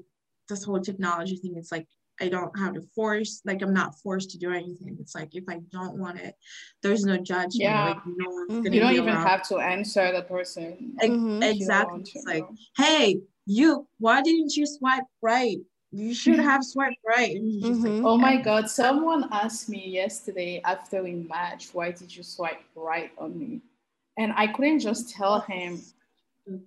this 0.49 0.65
whole 0.65 0.81
technology 0.81 1.37
thing. 1.37 1.55
It's 1.57 1.73
like, 1.73 1.87
I 2.21 2.29
don't 2.29 2.59
have 2.59 2.75
to 2.75 2.83
force, 2.97 3.43
like, 3.45 3.63
I'm 3.63 3.73
not 3.73 3.99
forced 4.01 4.31
to 4.31 4.39
do 4.39 4.51
anything. 4.51 4.97
It's 5.01 5.15
like, 5.15 5.37
if 5.37 5.45
I 5.49 5.61
don't 5.71 5.99
want 5.99 6.19
it, 6.19 6.35
there's 6.83 7.05
no 7.05 7.17
judgment. 7.17 7.55
Yeah. 7.55 7.91
Like, 7.91 7.99
no 8.07 8.31
one's 8.31 8.53
mm-hmm. 8.53 8.73
You 8.73 8.81
don't 8.81 8.93
even 8.95 9.11
around. 9.11 9.27
have 9.27 9.47
to 9.49 9.59
answer 9.59 10.13
the 10.13 10.23
person. 10.23 10.97
Mm-hmm. 11.01 11.45
Exactly. 11.45 12.01
It's 12.01 12.27
like, 12.27 12.45
hey, 12.77 13.21
you, 13.47 13.87
why 13.99 14.21
didn't 14.21 14.57
you 14.57 14.67
swipe 14.67 15.05
right? 15.23 15.59
You 15.91 16.15
should 16.15 16.39
have 16.39 16.65
swiped 16.65 16.99
right. 17.07 17.37
Mm-hmm. 17.37 17.83
Like, 17.83 18.05
oh 18.05 18.19
my 18.19 18.37
god, 18.37 18.69
someone 18.69 19.29
asked 19.33 19.69
me 19.69 19.89
yesterday 19.89 20.61
after 20.65 21.03
we 21.03 21.13
matched, 21.13 21.75
why 21.75 21.93
did 21.93 22.15
you 22.15 22.23
swipe 22.23 22.61
right 22.75 23.11
on 23.19 23.39
me? 23.39 23.61
And 24.19 24.33
I 24.37 24.49
couldn't 24.49 24.81
just 24.81 25.11
tell 25.11 25.41
him 25.41 25.81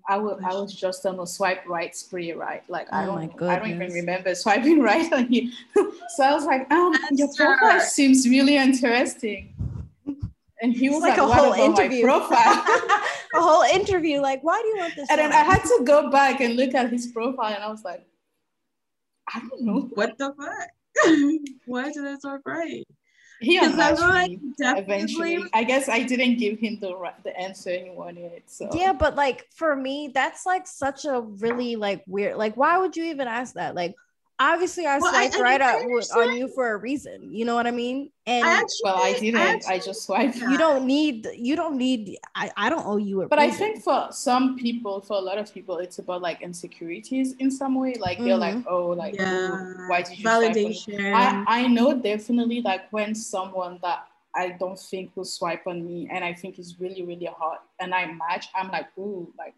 I 0.08 0.18
was 0.18 0.40
I 0.44 0.54
was 0.54 0.74
just 0.74 1.06
on 1.06 1.20
a 1.20 1.28
swipe 1.28 1.68
right 1.68 1.96
spree, 1.96 2.32
right? 2.34 2.64
Like 2.70 2.88
oh 2.92 2.98
I 2.98 3.06
don't 3.06 3.42
I 3.44 3.60
don't 3.60 3.70
even 3.70 3.92
remember 3.92 4.34
swiping 4.36 4.80
right 4.82 5.12
on 5.12 5.32
you. 5.32 5.52
so 6.16 6.24
I 6.24 6.34
was 6.34 6.46
like, 6.46 6.72
um, 6.72 6.94
your 7.12 7.30
profile 7.36 7.80
seems 7.82 8.28
really 8.28 8.58
interesting. 8.58 9.54
And 10.64 10.76
he 10.76 10.90
was 10.90 11.02
like, 11.02 11.18
like 11.18 11.30
a 11.30 11.34
whole 11.34 11.54
interview. 11.54 12.04
profile? 12.04 12.38
a 13.36 13.42
whole 13.42 13.64
interview. 13.64 14.22
Like, 14.22 14.44
why 14.44 14.62
do 14.62 14.68
you 14.68 14.78
want 14.78 14.96
this? 14.96 15.10
And 15.10 15.18
then 15.18 15.32
I 15.32 15.38
had 15.44 15.64
to 15.64 15.82
go 15.84 16.12
back 16.12 16.40
and 16.40 16.56
look 16.56 16.76
at 16.76 16.92
his 16.92 17.08
profile, 17.08 17.56
and 17.56 17.64
I 17.64 17.72
was 17.72 17.84
like, 17.84 18.06
I 19.34 19.40
don't 19.40 19.62
know. 19.62 19.90
What 19.94 20.18
the 20.18 20.34
fuck? 20.38 20.70
Why 21.66 21.92
did 21.92 22.06
I 22.06 22.16
start 22.16 22.42
right? 22.46 22.86
He 23.40 23.58
unmatched 23.58 24.00
like, 24.00 24.40
eventually. 24.60 25.44
I 25.52 25.64
guess 25.64 25.90
I 25.90 26.04
didn't 26.04 26.38
give 26.38 26.60
him 26.60 26.78
the 26.80 26.94
the 27.24 27.36
answer 27.36 27.72
he 27.72 27.90
wanted. 27.90 28.44
So 28.46 28.70
yeah, 28.74 28.94
but 28.94 29.16
like 29.16 29.48
for 29.56 29.76
me, 29.76 30.12
that's 30.14 30.46
like 30.46 30.68
such 30.68 31.06
a 31.06 31.22
really 31.22 31.76
like 31.76 32.04
weird. 32.06 32.38
Like, 32.38 32.56
why 32.56 32.78
would 32.78 32.96
you 32.96 33.06
even 33.06 33.28
ask 33.28 33.56
that? 33.56 33.74
Like, 33.74 33.96
obviously 34.42 34.86
I 34.86 34.98
well, 34.98 35.12
swiped 35.12 35.36
I, 35.36 35.40
I 35.40 35.42
right 35.42 35.62
up 35.62 35.82
on 36.18 36.36
you 36.36 36.48
for 36.48 36.72
a 36.72 36.78
reason. 36.78 37.34
You 37.34 37.46
know 37.46 37.56
what 37.56 37.68
I 37.68 37.72
mean? 37.72 38.10
And 38.26 38.46
I 38.46 38.54
actually, 38.54 38.68
well, 38.84 38.98
I 38.98 39.14
didn't. 39.14 39.40
I, 39.40 39.54
actually, 39.54 39.74
I 39.74 39.80
just 39.80 40.04
swiped. 40.04 40.38
You 40.38 40.58
don't 40.58 40.86
need. 40.86 41.28
You 41.36 41.56
don't 41.56 41.78
need. 41.78 42.18
I, 42.36 42.52
I 42.58 42.70
don't 42.70 42.86
owe 42.86 42.98
you 42.98 43.22
a. 43.22 43.28
But 43.28 43.40
reason. 43.40 43.54
I 43.54 43.58
think 43.58 43.84
for 43.84 44.08
some 44.12 44.58
people, 44.58 45.02
for 45.02 45.18
a 45.18 45.22
lot 45.22 45.38
of 45.38 45.54
people, 45.54 45.78
it's 45.78 46.00
about 46.00 46.22
like 46.22 46.42
insecurities 46.42 47.34
in 47.40 47.52
some 47.52 47.76
way. 47.76 47.96
Like 48.00 48.18
mm-hmm. 48.18 48.28
they're 48.28 48.38
like, 48.38 48.56
mm-hmm. 48.56 48.74
oh, 48.74 48.88
like 48.88 49.16
yeah. 49.16 49.88
why 49.88 50.02
did 50.02 50.18
you 50.18 50.26
validation? 50.26 51.14
I 51.14 51.44
I 51.48 51.68
know 51.68 51.94
definitely 51.94 52.62
like 52.62 52.92
when 52.92 53.16
someone 53.16 53.80
that 53.82 54.08
I 54.36 54.56
don't 54.60 54.80
think 54.80 55.12
will 55.16 55.26
swipe 55.26 55.68
on 55.68 55.86
me 55.86 56.08
and 56.12 56.24
I 56.24 56.34
think 56.34 56.58
is 56.58 56.80
really 56.80 57.04
really 57.04 57.30
hot 57.38 57.64
and 57.80 57.94
I 57.94 58.06
match, 58.06 58.48
I'm 58.56 58.70
like, 58.72 58.88
ooh, 58.98 59.32
like 59.38 59.56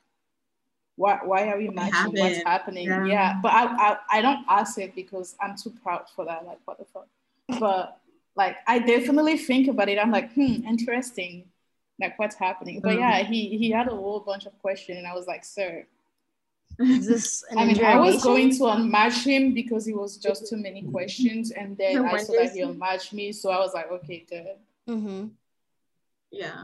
why, 0.96 1.20
why 1.24 1.50
are 1.50 1.58
we 1.58 1.70
matching 1.70 2.14
what's 2.14 2.44
happening? 2.44 2.88
Yeah. 2.88 3.06
yeah, 3.06 3.40
but 3.42 3.52
I, 3.52 3.66
I 3.66 3.98
i 4.12 4.22
don't 4.22 4.46
ask 4.48 4.78
it 4.78 4.94
because 4.96 5.36
i'm 5.42 5.56
too 5.58 5.74
proud 5.84 6.06
for 6.16 6.26
that 6.26 6.46
like 6.46 6.60
what 6.66 6.78
the 6.78 6.86
fuck? 6.86 7.08
But 7.60 7.98
like 8.36 8.58
i 8.68 8.80
definitely 8.80 9.38
think 9.38 9.68
about 9.68 9.90
it. 9.90 9.98
I'm 9.98 10.12
like 10.12 10.34
hmm 10.34 10.66
interesting 10.68 11.46
like 12.00 12.18
what's 12.20 12.36
happening? 12.36 12.80
But 12.82 12.98
yeah 12.98 13.22
mm-hmm. 13.22 13.34
he 13.34 13.58
he 13.58 13.72
had 13.72 13.88
a 13.88 13.96
whole 13.96 14.20
bunch 14.20 14.46
of 14.46 14.58
questions 14.60 14.98
and 14.98 15.08
i 15.08 15.14
was 15.14 15.28
like 15.28 15.44
sir. 15.44 15.86
Is 16.80 17.08
this 17.08 17.44
I 17.56 17.66
mean, 17.66 17.84
I 17.84 18.00
was 18.00 18.24
going 18.24 18.50
to 18.52 18.64
unmatch 18.64 19.24
him 19.24 19.54
because 19.54 19.88
it 19.88 19.96
was 19.96 20.18
just 20.18 20.50
too 20.50 20.58
many 20.58 20.82
questions, 20.92 21.52
and 21.52 21.78
then 21.78 22.04
I 22.04 22.18
saw 22.18 22.34
that 22.34 22.52
he 22.52 22.62
unmatched 22.62 23.14
me, 23.14 23.32
so 23.32 23.52
I 23.52 23.60
was 23.60 23.76
like, 23.76 23.92
okay, 23.92 24.26
good. 24.28 24.56
Mm-hmm. 24.90 25.28
Yeah, 26.32 26.64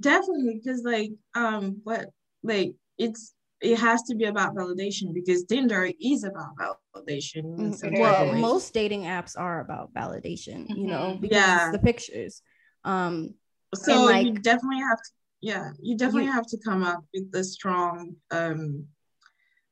definitely, 0.00 0.60
because 0.60 0.82
like, 0.82 1.12
um, 1.36 1.82
what 1.84 2.10
like 2.42 2.74
it's 2.98 3.34
it 3.60 3.78
has 3.78 4.02
to 4.02 4.14
be 4.14 4.24
about 4.24 4.54
validation 4.54 5.14
because 5.14 5.44
Tinder 5.44 5.90
is 6.00 6.24
about 6.24 6.50
validation. 6.94 7.56
Mm-hmm. 7.56 8.00
Well, 8.00 8.34
most 8.34 8.74
dating 8.74 9.02
apps 9.02 9.32
are 9.38 9.60
about 9.60 9.94
validation, 9.94 10.68
you 10.68 10.86
know, 10.86 11.12
mm-hmm. 11.12 11.22
because 11.22 11.36
yeah. 11.36 11.72
the 11.72 11.78
pictures. 11.78 12.42
Um, 12.84 13.34
so 13.74 14.04
like, 14.04 14.26
you 14.26 14.34
definitely 14.34 14.80
have 14.80 14.98
to, 14.98 15.10
yeah, 15.40 15.70
you 15.80 15.96
definitely 15.96 16.26
you, 16.26 16.32
have 16.32 16.46
to 16.48 16.58
come 16.64 16.82
up 16.82 17.00
with 17.14 17.32
the 17.32 17.42
strong, 17.42 18.16
um, 18.30 18.86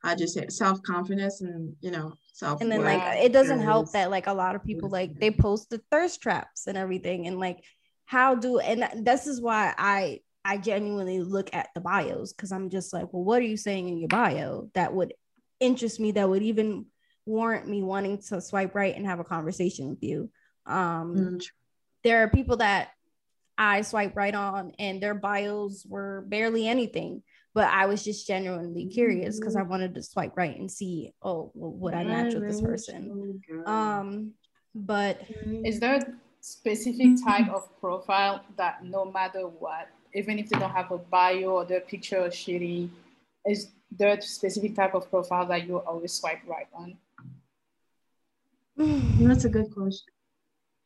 I 0.03 0.15
just 0.15 0.35
say 0.35 0.47
self 0.49 0.83
confidence 0.83 1.41
and 1.41 1.75
you 1.81 1.91
know 1.91 2.13
self. 2.33 2.61
And 2.61 2.71
then 2.71 2.83
like 2.83 3.25
it 3.25 3.33
doesn't 3.33 3.61
help 3.61 3.93
that 3.93 4.11
like 4.11 4.27
a 4.27 4.35
lot 4.35 4.55
of 4.55 4.65
people 4.65 4.91
like 4.91 5.19
they 5.19 5.31
post 5.31 5.71
the 5.71 5.81
thirst 5.91 6.21
traps 6.21 6.67
and 6.67 6.77
everything, 6.77 7.27
and 7.27 7.39
like 7.39 7.65
how 8.05 8.35
do 8.35 8.59
and 8.59 9.07
this 9.07 9.27
is 9.27 9.41
why 9.41 9.75
I 9.79 10.21
I 10.45 10.59
genuinely 10.59 11.21
look 11.21 11.51
at 11.55 11.69
the 11.75 11.81
bios 11.81 12.33
because 12.33 12.53
I'm 12.53 12.69
just 12.69 12.93
like, 12.93 13.13
well, 13.13 13.25
what 13.25 13.41
are 13.41 13.47
you 13.47 13.57
saying 13.57 13.89
in 13.89 13.99
your 13.99 14.09
bio 14.09 14.69
that 14.75 14.93
would 14.93 15.15
interest 15.59 15.99
me, 15.99 16.13
that 16.13 16.29
would 16.29 16.43
even 16.43 16.87
warrant 17.25 17.67
me 17.67 17.83
wanting 17.83 18.19
to 18.29 18.41
swipe 18.41 18.75
right 18.75 18.95
and 18.95 19.07
have 19.07 19.21
a 19.21 19.25
conversation 19.25 19.89
with 19.89 20.03
you? 20.03 20.31
Um, 20.67 21.15
mm-hmm. 21.17 21.37
There 22.03 22.23
are 22.23 22.29
people 22.29 22.59
that 22.59 22.91
I 23.57 23.83
swipe 23.83 24.17
right 24.17 24.35
on, 24.35 24.73
and 24.79 25.03
their 25.03 25.15
bios 25.15 25.87
were 25.89 26.25
barely 26.27 26.69
anything, 26.69 27.23
but 27.55 27.69
I 27.69 27.87
was 27.87 28.05
just 28.05 28.27
genuinely 28.27 28.87
curious 28.87 29.39
because 29.39 29.57
I 29.57 29.61
mm-hmm. 29.61 29.71
wanted 29.71 29.95
to 29.95 30.03
swipe 30.03 30.37
right 30.37 30.59
and 30.59 30.71
see, 30.71 31.15
oh, 31.23 31.53
well, 31.55 31.73
would 31.73 31.95
I 31.95 32.05
match 32.05 32.35
with 32.35 32.47
this 32.47 32.61
person? 32.61 33.41
Um, 33.65 34.33
but 34.75 35.23
is 35.65 35.81
there 35.81 35.95
a 35.95 36.03
specific 36.41 37.25
type 37.25 37.49
of 37.49 37.81
profile 37.81 38.45
that 38.59 38.85
no 38.85 39.11
matter 39.11 39.43
what 39.43 39.89
even 40.15 40.39
if 40.39 40.49
they 40.49 40.59
don't 40.59 40.71
have 40.71 40.91
a 40.93 40.99
bio 40.99 41.57
or 41.57 41.65
their 41.65 41.81
picture 41.81 42.25
is 42.27 42.35
shitty, 42.35 42.89
is 43.47 43.69
there 43.91 44.17
a 44.17 44.23
specific 44.23 44.75
type 44.75 44.95
of 44.95 45.11
profile 45.11 45.47
that 45.47 45.67
you 45.67 45.79
always 45.79 46.13
swipe 46.13 46.41
right 46.47 46.69
on? 46.75 46.97
That's 49.21 49.45
a 49.45 49.49
good 49.49 49.75
question. 49.75 50.07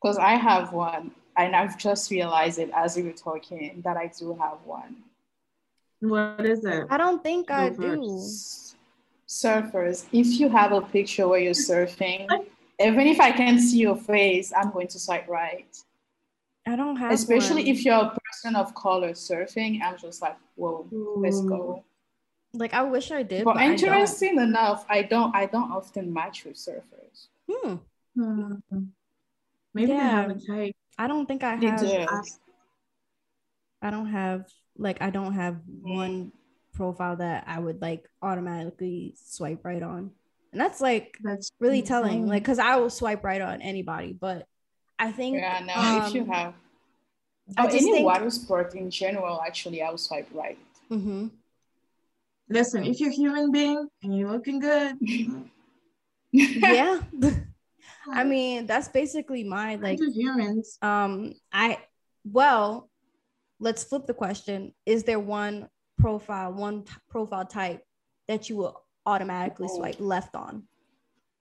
Because 0.01 0.17
I 0.17 0.35
have 0.35 0.73
one, 0.73 1.11
and 1.37 1.55
I've 1.55 1.77
just 1.77 2.09
realized 2.09 2.59
it 2.59 2.71
as 2.75 2.95
we 2.95 3.03
were 3.03 3.11
talking 3.11 3.81
that 3.83 3.97
I 3.97 4.11
do 4.17 4.35
have 4.39 4.57
one. 4.65 4.95
What 5.99 6.45
is 6.45 6.63
it? 6.63 6.85
I 6.89 6.97
don't 6.97 7.21
think 7.21 7.51
I 7.51 7.69
do. 7.69 8.01
Surfers, 9.27 10.05
if 10.11 10.39
you 10.39 10.49
have 10.49 10.71
a 10.71 10.81
picture 10.81 11.27
where 11.27 11.39
you're 11.39 11.53
surfing, 11.53 12.27
even 12.79 13.07
if 13.07 13.19
I 13.19 13.31
can't 13.31 13.59
see 13.59 13.79
your 13.79 13.95
face, 13.95 14.51
I'm 14.55 14.71
going 14.71 14.87
to 14.87 14.99
swipe 14.99 15.27
right. 15.27 15.67
I 16.69 16.75
don't 16.75 16.95
have 16.97 17.11
especially 17.11 17.63
one. 17.63 17.71
if 17.71 17.83
you're 17.83 17.95
a 17.95 18.15
person 18.23 18.55
of 18.55 18.75
color 18.75 19.11
surfing. 19.11 19.81
I'm 19.81 19.97
just 19.97 20.21
like, 20.21 20.37
whoa, 20.55 20.87
Ooh. 20.93 21.19
let's 21.23 21.41
go. 21.41 21.83
Like 22.53 22.73
I 22.73 22.83
wish 22.83 23.11
I 23.11 23.23
did. 23.23 23.43
But, 23.43 23.55
but 23.55 23.63
interesting 23.63 24.39
I 24.39 24.43
enough, 24.43 24.85
I 24.87 25.01
don't 25.01 25.35
I 25.35 25.47
don't 25.47 25.71
often 25.71 26.13
match 26.13 26.45
with 26.45 26.55
surfers. 26.55 27.27
Hmm. 27.49 27.75
hmm. 28.15 28.83
Maybe 29.73 29.91
yeah. 29.91 29.97
I 29.97 30.21
have 30.21 30.29
a 30.29 30.39
type. 30.39 30.75
I 30.97 31.07
don't 31.07 31.25
think 31.25 31.43
I 31.43 31.55
have. 31.55 31.79
Do. 31.79 32.05
I 33.81 33.89
don't 33.89 34.07
have 34.07 34.45
like 34.77 35.01
I 35.01 35.09
don't 35.09 35.33
have 35.33 35.57
one 35.81 36.31
profile 36.73 37.15
that 37.15 37.45
I 37.47 37.59
would 37.59 37.81
like 37.81 38.07
automatically 38.21 39.15
swipe 39.23 39.65
right 39.65 39.81
on. 39.81 40.11
And 40.51 40.59
that's 40.61 40.81
like 40.81 41.17
that's 41.23 41.51
really 41.59 41.81
telling. 41.81 42.27
Like 42.27 42.45
cuz 42.45 42.59
I 42.59 42.75
will 42.75 42.89
swipe 42.89 43.23
right 43.23 43.41
on 43.41 43.61
anybody, 43.61 44.13
but 44.13 44.47
I 44.99 45.11
think. 45.11 45.37
Yeah, 45.37 45.63
no, 45.65 45.73
um, 45.73 46.07
if 46.07 46.13
you 46.13 46.21
um, 46.21 46.29
have. 46.29 46.53
Or 47.57 47.67
any 47.67 47.79
think, 47.79 48.05
water 48.05 48.29
sport 48.29 48.75
in 48.75 48.91
general, 48.91 49.41
actually, 49.41 49.81
I 49.81 49.89
will 49.89 49.97
swipe 49.97 50.27
right. 50.33 50.59
Mm-hmm. 50.91 51.27
Listen, 52.49 52.83
if 52.83 52.99
you're 52.99 53.09
a 53.09 53.13
human 53.13 53.51
being 53.51 53.87
and 54.03 54.17
you're 54.17 54.31
looking 54.31 54.59
good. 54.59 54.97
yeah. 56.31 56.99
I 58.11 58.23
mean, 58.23 58.65
that's 58.65 58.87
basically 58.87 59.43
my 59.43 59.75
like 59.75 59.99
humans. 59.99 60.77
Um, 60.81 61.33
I 61.51 61.79
well, 62.23 62.89
let's 63.59 63.83
flip 63.83 64.05
the 64.07 64.13
question. 64.13 64.73
Is 64.85 65.03
there 65.03 65.19
one 65.19 65.69
profile, 65.99 66.53
one 66.53 66.83
t- 66.83 66.91
profile 67.09 67.45
type 67.45 67.83
that 68.27 68.49
you 68.49 68.57
will 68.57 68.83
automatically 69.05 69.67
oh. 69.69 69.77
swipe 69.77 69.99
left 69.99 70.35
on? 70.35 70.63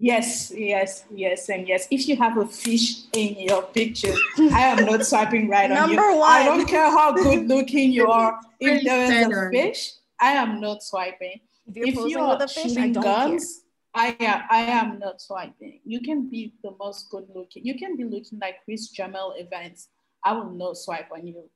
Yes, 0.00 0.52
yes, 0.54 1.04
yes, 1.10 1.48
and 1.48 1.66
yes. 1.66 1.88
If 1.90 2.06
you 2.06 2.16
have 2.16 2.38
a 2.38 2.46
fish 2.46 3.02
in 3.12 3.34
your 3.40 3.62
picture, 3.62 4.14
I 4.38 4.60
am 4.70 4.84
not 4.86 5.04
swiping 5.04 5.48
right 5.48 5.70
on 5.70 5.90
you. 5.90 5.96
Number 5.96 6.16
one. 6.16 6.30
I 6.30 6.44
don't 6.44 6.66
care 6.66 6.88
how 6.88 7.12
good 7.12 7.48
looking 7.48 7.90
you 7.90 8.08
are. 8.08 8.38
If 8.60 8.84
there 8.84 9.04
is 9.10 9.26
a 9.26 9.50
fish, 9.50 9.92
I 10.20 10.32
am 10.32 10.60
not 10.60 10.82
swiping. 10.82 11.40
If 11.74 11.94
you 11.94 12.20
are 12.20 12.36
a 12.40 12.48
fish, 12.48 12.58
I 12.58 12.68
shooting 12.68 12.92
don't 12.92 13.02
guns, 13.02 13.62
I 13.94 14.16
am 14.20 14.42
I 14.50 14.60
am 14.60 14.98
not 15.00 15.20
swiping. 15.20 15.80
You 15.84 16.00
can 16.00 16.30
be 16.30 16.54
the 16.62 16.72
most 16.78 17.10
good 17.10 17.26
looking. 17.34 17.64
You 17.64 17.76
can 17.76 17.96
be 17.96 18.04
looking 18.04 18.38
like 18.38 18.64
Chris 18.64 18.94
Jamel 18.94 19.34
Evans. 19.40 19.88
I 20.24 20.32
will 20.32 20.50
not 20.50 20.76
swipe 20.76 21.10
on 21.10 21.26
you 21.26 21.50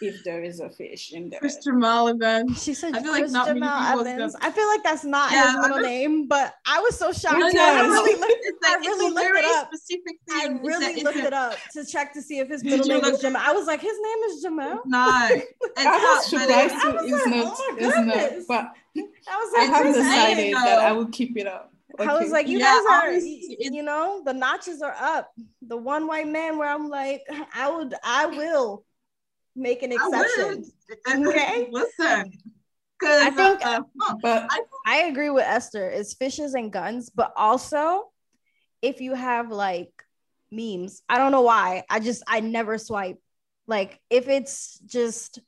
if 0.00 0.22
there 0.24 0.42
is 0.42 0.60
a 0.60 0.70
fish 0.70 1.12
in 1.12 1.28
there. 1.30 1.40
Mr. 1.40 1.76
Mulligan. 1.76 2.54
She 2.54 2.72
said 2.74 2.96
I 2.96 3.02
feel 3.02 3.12
like 3.12 3.30
not 3.30 3.46
many 3.48 3.60
people 3.60 4.06
Evans. 4.06 4.34
still- 4.34 4.48
I 4.48 4.52
feel 4.52 4.66
like 4.68 4.82
that's 4.84 5.04
not 5.04 5.32
Yeah, 5.32 5.46
his 5.46 5.54
I 5.56 5.60
middle 5.62 5.76
don't- 5.78 5.82
name, 5.82 6.26
but 6.28 6.54
I 6.66 6.80
was 6.80 6.96
so 6.98 7.12
shocked. 7.12 7.38
No, 7.38 7.50
too. 7.50 7.56
no, 7.56 7.64
I 7.64 7.80
really 7.82 8.14
looked, 8.20 8.32
It's 8.40 8.58
I 8.66 8.74
really 8.76 9.10
looked 9.12 9.38
it 9.38 9.44
up. 9.44 9.68
specific 9.74 10.16
I 10.30 10.46
really 10.62 11.02
looked 11.02 11.16
it 11.18 11.32
up 11.32 11.56
to 11.72 11.84
check 11.84 12.12
to 12.14 12.22
see 12.22 12.38
if 12.38 12.48
his 12.48 12.62
Did 12.62 12.70
middle 12.72 12.86
name 12.88 13.00
was 13.02 13.12
look- 13.12 13.20
Jamal. 13.22 13.42
I 13.44 13.52
was 13.52 13.66
like, 13.66 13.80
his 13.80 13.96
name 14.00 14.18
is 14.30 14.42
Jamal. 14.42 14.82
Not. 14.86 15.30
It's 15.40 15.52
I 15.76 15.84
not, 15.84 16.00
was 16.00 16.26
surprised 16.26 16.50
it's- 16.50 16.84
I 16.84 16.90
too. 16.90 16.96
was 16.96 17.04
It's 17.12 17.26
like, 17.26 17.34
not. 17.36 17.54
oh 17.58 17.72
my 17.72 17.78
it's 17.86 17.96
goodness. 17.96 18.48
not. 18.48 18.48
But 18.48 19.02
I 19.30 19.36
was 19.36 19.52
I 19.56 19.58
like, 19.66 19.70
have 19.84 19.94
decided 19.94 20.54
that 20.54 20.78
I 20.80 20.92
will 20.92 21.06
keep 21.08 21.36
it 21.36 21.46
up. 21.46 21.72
I 22.00 22.16
was 22.16 22.30
like, 22.30 22.46
you 22.46 22.58
Yeah, 22.58 22.66
guys 22.66 22.84
are, 22.90 23.08
honestly, 23.08 23.56
you 23.58 23.82
know, 23.82 24.22
the 24.24 24.32
notches 24.32 24.82
are 24.82 24.94
up. 25.00 25.32
The 25.62 25.76
one 25.76 26.06
white 26.06 26.28
man 26.28 26.56
where 26.56 26.68
I'm 26.68 26.88
like, 26.88 27.22
I 27.54 27.68
would, 27.70 27.94
I 28.04 28.26
will 28.26 28.84
make 29.58 29.82
an 29.82 29.92
I 29.92 29.96
exception. 29.96 30.64
Okay. 31.28 31.68
Listen. 31.72 32.32
I 33.02 33.30
think- 33.30 33.64
uh, 33.64 33.82
but 34.22 34.48
I 34.86 35.02
agree 35.02 35.30
with 35.30 35.44
Esther. 35.44 35.88
It's 35.88 36.14
fishes 36.14 36.54
and 36.54 36.72
guns, 36.72 37.10
but 37.10 37.32
also 37.36 38.10
if 38.82 39.00
you 39.00 39.14
have 39.14 39.50
like 39.50 39.92
memes, 40.50 41.02
I 41.08 41.18
don't 41.18 41.32
know 41.32 41.42
why. 41.42 41.84
I 41.90 42.00
just 42.00 42.22
I 42.26 42.40
never 42.40 42.78
swipe. 42.78 43.18
Like 43.66 44.00
if 44.10 44.28
it's 44.28 44.78
just 44.86 45.40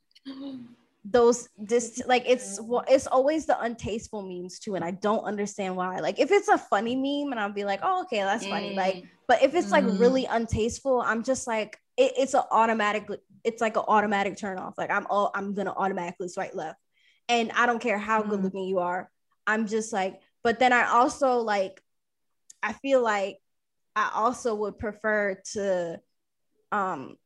those 1.04 1.48
this 1.56 2.02
like 2.06 2.24
it's 2.26 2.60
it's 2.88 3.06
always 3.06 3.46
the 3.46 3.54
untasteful 3.54 4.22
memes 4.22 4.58
too, 4.60 4.74
and 4.76 4.84
I 4.84 4.90
don't 4.92 5.24
understand 5.24 5.74
why. 5.74 5.98
Like 6.00 6.20
if 6.20 6.30
it's 6.30 6.48
a 6.48 6.58
funny 6.58 6.94
meme, 6.94 7.32
and 7.32 7.40
I'll 7.40 7.52
be 7.52 7.64
like, 7.64 7.80
oh 7.82 8.02
okay, 8.02 8.18
that's 8.20 8.46
funny. 8.46 8.74
Like, 8.76 8.96
Mm. 8.96 9.08
but 9.26 9.42
if 9.42 9.54
it's 9.54 9.70
like 9.72 9.84
Mm. 9.84 9.98
really 9.98 10.26
untasteful, 10.26 11.02
I'm 11.04 11.22
just 11.24 11.46
like 11.46 11.78
it, 11.96 12.12
it's 12.18 12.34
an 12.34 12.42
automatic. 12.52 13.08
It's 13.44 13.60
like 13.60 13.76
an 13.76 13.84
automatic 13.88 14.36
turn 14.36 14.58
off. 14.58 14.74
Like 14.78 14.90
I'm 14.90 15.06
all 15.08 15.30
I'm 15.34 15.54
gonna 15.54 15.74
automatically 15.76 16.28
swipe 16.28 16.54
left, 16.54 16.78
and 17.28 17.50
I 17.52 17.66
don't 17.66 17.80
care 17.80 17.98
how 17.98 18.22
good 18.22 18.40
Mm. 18.40 18.44
looking 18.44 18.64
you 18.64 18.78
are. 18.78 19.10
I'm 19.46 19.66
just 19.66 19.92
like, 19.92 20.20
but 20.42 20.58
then 20.58 20.72
I 20.72 20.88
also 20.88 21.38
like, 21.38 21.82
I 22.62 22.72
feel 22.74 23.02
like 23.02 23.38
I 23.96 24.10
also 24.14 24.54
would 24.54 24.78
prefer 24.78 25.40
to 25.52 26.00
um 26.72 27.16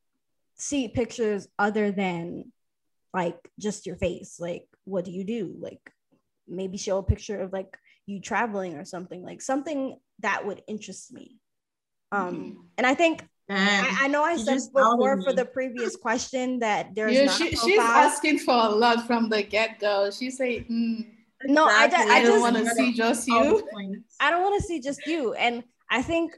see 0.57 0.87
pictures 0.87 1.47
other 1.59 1.91
than 1.91 2.51
like 3.13 3.37
just 3.59 3.85
your 3.85 3.97
face. 3.97 4.39
Like, 4.39 4.67
what 4.85 5.05
do 5.05 5.11
you 5.11 5.23
do? 5.25 5.55
Like, 5.59 5.91
maybe 6.47 6.77
show 6.77 6.97
a 6.97 7.03
picture 7.03 7.39
of 7.41 7.53
like 7.53 7.77
you 8.05 8.19
traveling 8.21 8.75
or 8.75 8.85
something, 8.85 9.23
like 9.23 9.41
something 9.41 9.97
that 10.19 10.45
would 10.45 10.61
interest 10.67 11.11
me. 11.11 11.37
Um, 12.11 12.35
Mhm. 12.35 12.69
and 12.77 12.87
I 12.87 12.93
think. 12.95 13.27
I, 13.49 14.05
I 14.05 14.07
know 14.07 14.23
I 14.23 14.37
said 14.37 14.55
just 14.55 14.73
before 14.73 15.21
for 15.21 15.33
the 15.33 15.45
previous 15.45 15.95
question 15.95 16.59
that 16.59 16.95
there's 16.95 17.15
yeah, 17.15 17.25
not 17.25 17.37
she, 17.37 17.51
she's 17.51 17.77
profiles. 17.77 18.13
asking 18.13 18.39
for 18.39 18.53
a 18.55 18.69
lot 18.69 19.05
from 19.05 19.29
the 19.29 19.43
get 19.43 19.79
go. 19.79 20.09
She 20.11 20.31
say, 20.31 20.65
mm, 20.69 21.05
No, 21.47 21.65
I 21.65 21.87
ju- 21.87 21.93
Exactly. 21.95 22.11
I 22.11 22.19
I 22.19 22.23
don't 22.23 22.41
want 22.41 22.55
to 22.55 22.65
see 22.65 22.93
just 22.93 23.27
you. 23.27 23.69
I 24.19 24.31
don't 24.31 24.41
want 24.41 24.61
to 24.61 24.67
see 24.67 24.79
just 24.79 25.05
you. 25.05 25.33
And 25.33 25.63
I 25.89 26.01
think 26.01 26.33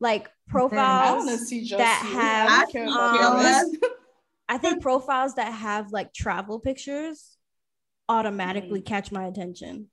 like 0.00 0.30
profiles, 0.48 1.26
want 1.26 1.38
to 1.40 1.44
see 1.44 1.62
just 1.62 1.78
that 1.78 2.02
you. 2.04 2.16
have, 2.20 2.50
I 2.50 2.60
don't 2.60 2.70
care 2.72 2.84
about 2.84 3.12
the 3.12 3.22
um. 3.24 3.92
I 4.48 4.58
think 4.58 4.82
profiles 4.82 5.34
that 5.36 5.52
have 5.52 5.92
like 5.92 6.12
travel 6.12 6.60
pictures 6.60 7.36
automatically 8.08 8.82
Mm. 8.82 8.86
catch 8.86 9.10
my 9.10 9.24
attention. 9.24 9.88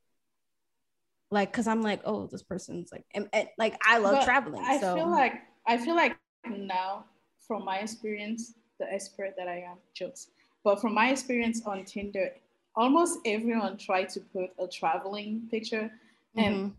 Like, 1.32 1.54
cause 1.54 1.68
I'm 1.68 1.82
like, 1.82 2.02
oh, 2.06 2.28
this 2.28 2.44
person's 2.44 2.92
like, 2.92 3.06
and, 3.14 3.30
and, 3.32 3.48
like 3.58 3.78
I 3.86 4.00
love 4.00 4.16
But 4.16 4.26
traveling. 4.26 4.64
I 4.64 4.80
so 4.80 4.96
feel 4.96 5.10
like 5.10 5.34
I 5.68 5.78
feel 5.78 5.96
like 5.96 6.18
now, 6.48 7.06
from 7.40 7.66
my 7.66 7.80
experience, 7.80 8.54
the 8.80 8.92
expert 8.92 9.36
that 9.38 9.48
I 9.48 9.60
am, 9.62 9.78
jokes. 9.94 10.28
But 10.64 10.82
from 10.82 10.94
my 10.94 11.10
experience 11.12 11.66
on 11.66 11.84
Tinder, 11.86 12.34
almost 12.76 13.20
everyone 13.26 13.78
tried 13.78 14.10
to 14.10 14.20
put 14.20 14.52
a 14.60 14.68
traveling 14.68 15.48
picture, 15.52 15.92
and 16.36 16.56
Mhm. 16.56 16.74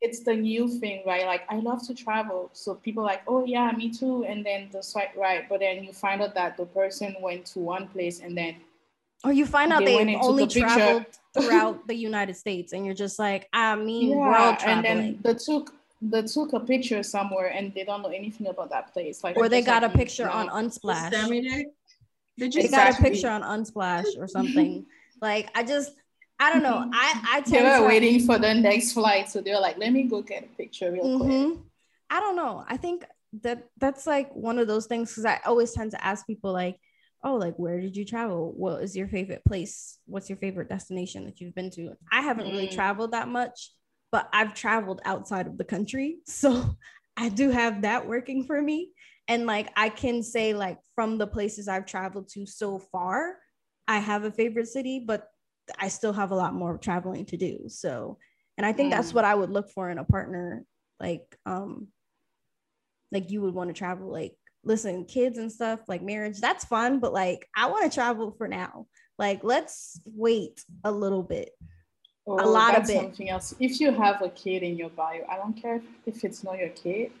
it's 0.00 0.20
the 0.20 0.34
new 0.34 0.68
thing, 0.68 1.02
right? 1.06 1.26
Like 1.26 1.42
I 1.50 1.56
love 1.56 1.86
to 1.86 1.94
travel, 1.94 2.50
so 2.52 2.74
people 2.74 3.02
like, 3.02 3.22
oh 3.26 3.44
yeah, 3.44 3.70
me 3.72 3.90
too, 3.90 4.24
and 4.24 4.44
then 4.44 4.68
the 4.70 4.82
swipe 4.82 5.14
right, 5.16 5.48
but 5.48 5.60
then 5.60 5.84
you 5.84 5.92
find 5.92 6.22
out 6.22 6.34
that 6.34 6.56
the 6.56 6.66
person 6.66 7.16
went 7.20 7.46
to 7.46 7.58
one 7.60 7.88
place 7.88 8.20
and 8.20 8.36
then 8.36 8.56
or 9.22 9.32
you 9.32 9.44
find 9.44 9.70
out 9.70 9.80
they 9.80 9.86
they 9.86 9.94
went 9.96 10.08
have 10.08 10.20
into 10.20 10.30
only 10.32 10.44
the 10.46 10.60
traveled 10.60 11.04
throughout 11.34 11.86
the 11.86 11.94
United 11.94 12.34
States, 12.34 12.72
and 12.72 12.86
you're 12.86 12.94
just 12.94 13.18
like, 13.18 13.48
I 13.52 13.76
mean, 13.76 14.16
world 14.16 14.32
yeah, 14.32 14.48
and 14.50 14.58
traveling. 14.82 14.82
then 14.82 15.18
they 15.22 15.34
took 15.34 15.74
they 16.02 16.22
took 16.22 16.52
a 16.52 16.60
picture 16.60 17.02
somewhere 17.02 17.48
and 17.48 17.74
they 17.74 17.84
don't 17.84 18.02
know 18.02 18.08
anything 18.08 18.46
about 18.46 18.70
that 18.70 18.92
place. 18.92 19.22
Like 19.22 19.36
or 19.36 19.48
they 19.48 19.60
got 19.62 19.82
like, 19.82 19.94
a 19.94 19.98
picture 19.98 20.24
no. 20.26 20.32
on 20.32 20.48
Unsplash. 20.48 21.10
Semi-dick? 21.10 21.66
Did 22.38 22.54
They 22.54 22.62
you 22.62 22.70
got 22.70 22.86
a 22.86 22.88
Exactly. 22.88 23.10
picture 23.10 23.28
on 23.28 23.42
Unsplash 23.42 24.18
or 24.18 24.26
something. 24.26 24.86
like 25.20 25.50
I 25.54 25.62
just, 25.62 25.92
I 26.38 26.50
don't 26.50 26.62
know. 26.62 26.88
I 26.92 27.20
I 27.28 27.40
They 27.42 27.50
tend 27.50 27.64
were 27.64 27.82
to 27.82 27.88
waiting 27.88 28.20
for 28.20 28.38
the 28.38 28.54
next 28.54 28.92
flight, 28.92 29.28
so 29.28 29.40
they 29.40 29.52
were 29.52 29.60
like, 29.60 29.76
"Let 29.78 29.92
me 29.92 30.04
go 30.04 30.22
get 30.22 30.44
a 30.44 30.46
picture 30.56 30.90
real 30.90 31.08
quick." 31.18 31.30
Mhm. 31.30 31.62
I 32.08 32.20
don't 32.20 32.36
know. 32.36 32.64
I 32.66 32.76
think 32.76 33.04
that 33.42 33.68
that's 33.78 34.06
like 34.06 34.34
one 34.34 34.58
of 34.58 34.66
those 34.66 34.86
things 34.86 35.10
because 35.10 35.24
I 35.24 35.38
always 35.44 35.72
tend 35.72 35.92
to 35.92 36.04
ask 36.04 36.26
people 36.26 36.52
like, 36.52 36.76
oh, 37.22 37.36
like 37.36 37.54
where 37.58 37.80
did 37.80 37.96
you 37.96 38.04
travel? 38.04 38.52
What 38.56 38.82
is 38.82 38.96
your 38.96 39.06
favorite 39.06 39.44
place? 39.44 39.98
What's 40.06 40.28
your 40.28 40.38
favorite 40.38 40.68
destination 40.68 41.24
that 41.26 41.40
you've 41.40 41.54
been 41.54 41.70
to? 41.72 41.92
I 42.10 42.22
haven't 42.22 42.50
really 42.50 42.66
Mm. 42.66 42.74
traveled 42.74 43.12
that 43.12 43.28
much, 43.28 43.70
but 44.12 44.28
I've 44.32 44.54
traveled 44.54 45.00
outside 45.04 45.46
of 45.46 45.58
the 45.58 45.64
country. 45.64 46.18
So 46.26 46.76
I 47.16 47.28
do 47.28 47.50
have 47.50 47.82
that 47.82 48.06
working 48.06 48.44
for 48.44 48.60
me. 48.60 48.92
And 49.28 49.46
like 49.46 49.70
I 49.76 49.88
can 49.88 50.22
say, 50.22 50.54
like 50.54 50.78
from 50.94 51.18
the 51.18 51.26
places 51.26 51.68
I've 51.68 51.86
traveled 51.86 52.28
to 52.30 52.46
so 52.46 52.78
far, 52.78 53.36
I 53.86 53.98
have 53.98 54.24
a 54.24 54.32
favorite 54.32 54.68
city, 54.68 55.04
but 55.06 55.26
I 55.78 55.88
still 55.88 56.12
have 56.12 56.30
a 56.30 56.36
lot 56.36 56.54
more 56.54 56.78
traveling 56.78 57.26
to 57.26 57.36
do. 57.36 57.64
So, 57.68 58.18
and 58.56 58.66
I 58.66 58.72
think 58.72 58.90
that's 58.90 59.14
what 59.14 59.24
I 59.24 59.34
would 59.34 59.50
look 59.50 59.70
for 59.70 59.88
in 59.90 59.98
a 59.98 60.04
partner. 60.04 60.64
Like, 60.98 61.36
um, 61.46 61.88
like 63.12 63.30
you 63.30 63.42
would 63.42 63.54
want 63.54 63.68
to 63.68 63.74
travel, 63.74 64.10
like 64.10 64.34
listen, 64.64 65.04
kids 65.04 65.38
and 65.38 65.50
stuff, 65.50 65.80
like 65.88 66.02
marriage, 66.02 66.40
that's 66.40 66.64
fun, 66.64 66.98
but 67.00 67.12
like 67.12 67.48
I 67.56 67.66
want 67.66 67.90
to 67.90 67.94
travel 67.94 68.34
for 68.36 68.48
now. 68.48 68.86
Like, 69.18 69.40
let's 69.42 70.00
wait 70.04 70.64
a 70.82 70.90
little 70.90 71.22
bit. 71.22 71.50
Oh, 72.38 72.50
lot 72.50 72.76
of 72.76 72.84
it. 72.88 72.94
something 72.94 73.30
else. 73.30 73.54
If 73.58 73.80
you 73.80 73.90
have 73.92 74.22
a 74.22 74.28
kid 74.30 74.62
in 74.62 74.76
your 74.76 74.90
bio, 74.90 75.24
I 75.28 75.36
don't 75.36 75.54
care 75.54 75.80
if, 76.06 76.24
it's 76.24 76.44
not 76.44 76.58
your 76.58 76.68
kid. 76.70 77.12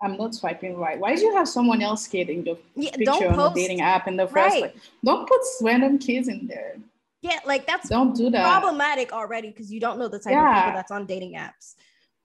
I'm 0.00 0.16
not 0.16 0.34
swiping 0.34 0.76
right. 0.76 0.98
Why 0.98 1.16
do 1.16 1.22
you 1.22 1.34
have 1.36 1.48
someone 1.48 1.82
else 1.82 2.06
kid 2.06 2.30
in 2.30 2.44
your 2.44 2.56
Yeah, 2.76 2.90
picture 2.92 3.04
don't 3.04 3.30
on 3.30 3.36
post. 3.36 3.54
the 3.56 3.60
dating 3.62 3.80
app 3.80 4.06
in 4.06 4.16
the 4.16 4.26
first 4.26 4.36
Right. 4.36 4.72
place? 4.72 4.90
Don't 5.04 5.28
put 5.28 5.40
random 5.60 5.98
kids 5.98 6.28
in 6.28 6.46
there. 6.46 6.76
Yeah, 7.20 7.40
like 7.44 7.66
that's 7.66 7.88
Don't 7.88 8.14
do 8.14 8.30
that. 8.30 8.40
problematic 8.62 9.12
already 9.12 9.48
because 9.48 9.72
you 9.72 9.80
don't 9.80 9.98
know 9.98 10.06
the 10.06 10.20
type 10.20 10.38
of 10.38 10.54
people 10.54 10.72
that's 10.72 10.92
on 10.92 11.04
dating 11.04 11.34
apps. 11.34 11.74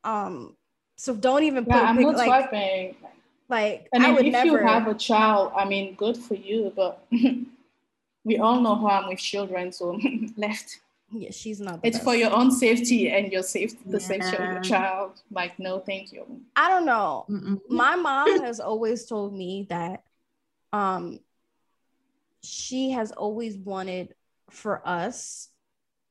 Um, 0.03 0.55
so 0.97 1.15
don't 1.15 1.43
even 1.43 1.65
put 1.65 1.73
Yeah, 1.73 1.81
a 1.81 1.85
I'm 1.87 1.95
pic- 1.97 2.05
not 2.05 2.15
like 2.15 2.27
swiping. 2.27 2.95
like 3.49 3.89
And 3.91 4.03
I 4.03 4.07
then 4.09 4.15
would 4.15 4.25
if 4.27 4.31
never. 4.33 4.45
you 4.45 4.57
have 4.57 4.87
a 4.87 4.93
child, 4.93 5.51
I 5.55 5.65
mean, 5.65 5.95
good 5.95 6.15
for 6.15 6.35
you, 6.35 6.71
but 6.75 7.03
we 8.23 8.37
all 8.37 8.61
know 8.61 8.75
how 8.75 8.87
I'm 8.87 9.09
with 9.09 9.19
children, 9.19 9.71
so 9.71 9.99
left. 10.37 10.79
Yeah, 11.11 11.31
she's 11.31 11.59
not. 11.59 11.81
The 11.81 11.87
It's 11.89 11.99
for 11.99 12.15
your 12.15 12.31
own 12.31 12.51
safety 12.51 13.09
and 13.09 13.31
your 13.31 13.43
safety, 13.43 13.79
the 13.85 13.99
safety 13.99 14.35
of 14.37 14.51
your 14.51 14.61
child. 14.61 15.21
Like, 15.31 15.59
no, 15.59 15.79
thank 15.79 16.11
you. 16.11 16.41
I 16.55 16.69
don't 16.69 16.85
know. 16.85 17.25
Mm-mm. 17.29 17.59
my 17.69 17.95
mom 18.09 18.41
has 18.43 18.59
always 18.59 19.05
told 19.05 19.33
me 19.35 19.67
that 19.69 20.03
um 20.71 21.19
she 22.43 22.91
has 22.91 23.11
always 23.11 23.57
wanted 23.57 24.13
for 24.49 24.85
us 24.87 25.49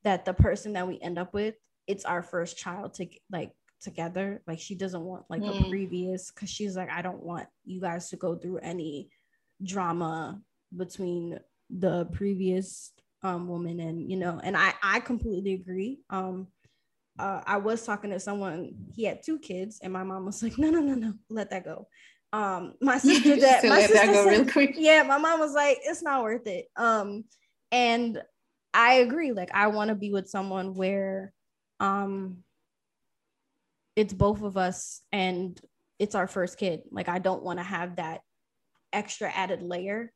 that 0.05 0.24
the 0.24 0.33
person 0.33 0.72
that 0.74 0.87
we 0.88 0.98
end 1.00 1.18
up 1.18 1.35
with 1.35 1.55
it's 1.87 2.05
our 2.05 2.22
first 2.22 2.57
child 2.57 2.94
to 2.94 3.07
like 3.31 3.52
together 3.81 4.40
like 4.46 4.61
she 4.61 4.74
doesn't 4.74 5.02
want 5.02 5.24
like 5.28 5.42
a 5.42 5.44
Mm. 5.44 5.68
previous 5.68 6.31
because 6.31 6.48
she's 6.48 6.76
like 6.76 6.90
i 6.90 7.02
don't 7.02 7.22
want 7.22 7.48
you 7.64 7.81
guys 7.81 8.09
to 8.11 8.16
go 8.16 8.37
through 8.37 8.59
any 8.59 9.11
drama 9.62 10.40
between 10.76 11.38
the 11.70 12.05
previous 12.07 12.92
um 13.22 13.48
woman 13.48 13.80
and 13.80 14.11
you 14.11 14.16
know 14.16 14.40
and 14.42 14.56
i 14.56 14.72
i 14.82 15.00
completely 15.00 15.54
agree 15.54 16.00
um 16.11 16.46
uh, 17.18 17.42
I 17.46 17.58
was 17.58 17.85
talking 17.85 18.11
to 18.11 18.18
someone. 18.18 18.74
He 18.94 19.04
had 19.04 19.22
two 19.22 19.38
kids, 19.38 19.80
and 19.82 19.92
my 19.92 20.02
mom 20.02 20.24
was 20.24 20.42
like, 20.42 20.56
"No, 20.58 20.70
no, 20.70 20.80
no, 20.80 20.94
no, 20.94 21.12
let 21.28 21.50
that 21.50 21.64
go." 21.64 21.87
Um, 22.32 22.74
my 22.80 22.96
sister 22.98 23.37
that 23.37 23.64
my 23.64 23.80
sister 23.82 23.94
that 23.94 24.06
go 24.06 24.24
said- 24.24 24.30
real 24.30 24.50
quick. 24.50 24.74
yeah, 24.78 25.02
my 25.02 25.18
mom 25.18 25.38
was 25.38 25.52
like, 25.52 25.78
"It's 25.82 26.02
not 26.02 26.22
worth 26.22 26.46
it." 26.46 26.66
Um, 26.76 27.24
and 27.70 28.22
I 28.72 28.94
agree. 28.94 29.32
Like, 29.32 29.50
I 29.52 29.66
want 29.66 29.88
to 29.88 29.94
be 29.94 30.11
with 30.11 30.28
someone 30.28 30.74
where, 30.74 31.35
um, 31.80 32.38
it's 33.96 34.14
both 34.14 34.42
of 34.42 34.56
us 34.56 35.02
and 35.12 35.61
it's 35.98 36.14
our 36.14 36.26
first 36.26 36.58
kid. 36.58 36.82
Like 36.90 37.08
I 37.08 37.18
don't 37.18 37.42
want 37.42 37.58
to 37.58 37.62
have 37.62 37.96
that 37.96 38.22
extra 38.92 39.30
added 39.30 39.62
layer. 39.62 40.12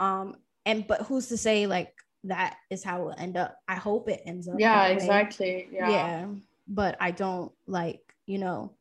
Um, 0.00 0.36
and 0.64 0.86
but 0.86 1.02
who's 1.02 1.28
to 1.28 1.36
say 1.36 1.66
like 1.66 1.92
that 2.24 2.56
is 2.70 2.84
how 2.84 3.02
it 3.02 3.04
will 3.04 3.14
end 3.18 3.36
up? 3.36 3.56
I 3.68 3.76
hope 3.76 4.08
it 4.08 4.22
ends 4.26 4.48
up. 4.48 4.58
Yeah, 4.58 4.86
exactly. 4.88 5.68
Yeah. 5.72 5.90
Yeah. 5.90 6.26
But 6.66 6.96
I 7.00 7.10
don't 7.12 7.52
like, 7.66 8.00
you 8.26 8.38
know, 8.38 8.74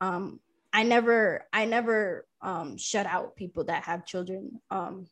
um, 0.00 0.40
I 0.72 0.82
never 0.82 1.44
I 1.52 1.64
never 1.64 2.26
um 2.42 2.76
shut 2.76 3.06
out 3.06 3.36
people 3.36 3.64
that 3.64 3.84
have 3.84 4.04
children. 4.06 4.60
Um 4.70 5.06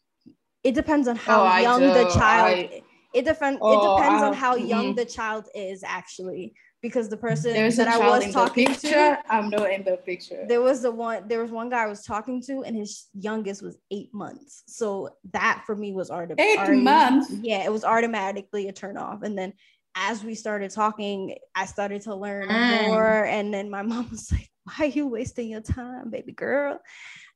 it 0.62 0.74
depends 0.74 1.08
on 1.08 1.16
how 1.16 1.42
Oh, 1.44 1.60
young 1.60 1.80
the 1.80 2.04
child 2.18 2.54
I- 2.54 2.82
it 3.14 3.24
depends 3.24 3.60
Oh, 3.62 3.72
it 3.72 3.80
depends 3.96 4.22
I- 4.22 4.26
on 4.26 4.32
how 4.34 4.56
young 4.56 4.92
mhm. 4.92 4.96
the 4.96 5.04
child 5.04 5.48
is 5.54 5.82
actually 5.84 6.54
because 6.84 7.08
the 7.08 7.16
person 7.16 7.54
There's 7.54 7.76
that 7.76 7.88
I 7.88 7.96
child 7.98 8.12
was 8.16 8.24
in 8.24 8.28
the 8.28 8.34
talking 8.34 8.66
picture. 8.66 8.88
to 8.90 9.22
I'm 9.34 9.48
not 9.48 9.70
in 9.72 9.82
the 9.84 9.96
picture. 9.96 10.44
there 10.46 10.60
was 10.60 10.82
the 10.82 10.90
one 10.90 11.26
there 11.30 11.40
was 11.40 11.50
one 11.50 11.68
guy 11.70 11.82
I 11.84 11.86
was 11.86 12.02
talking 12.04 12.42
to 12.42 12.62
and 12.66 12.76
his 12.76 13.06
youngest 13.28 13.62
was 13.62 13.78
eight 13.90 14.12
months. 14.12 14.62
So 14.66 15.08
that 15.32 15.62
for 15.66 15.74
me 15.74 15.94
was 15.94 16.10
already 16.10 16.34
Eight 16.38 16.58
already- 16.58 16.82
months? 16.82 17.30
Yeah, 17.50 17.64
it 17.64 17.72
was 17.72 17.84
automatically 17.84 18.68
a 18.68 18.72
turn 18.72 18.96
off. 18.98 19.22
And 19.22 19.34
then 19.38 19.54
as 19.96 20.22
we 20.22 20.34
started 20.34 20.70
talking, 20.72 21.36
I 21.54 21.64
started 21.64 22.02
to 22.02 22.14
learn 22.14 22.48
Mm. 22.48 22.86
more. 22.88 23.24
And 23.36 23.46
then 23.54 23.70
my 23.70 23.82
mom 23.90 24.10
was 24.10 24.30
like, 24.30 24.50
Why 24.64 24.74
are 24.86 24.90
you 24.98 25.06
wasting 25.06 25.48
your 25.48 25.62
time, 25.62 26.10
baby 26.10 26.32
girl? 26.32 26.80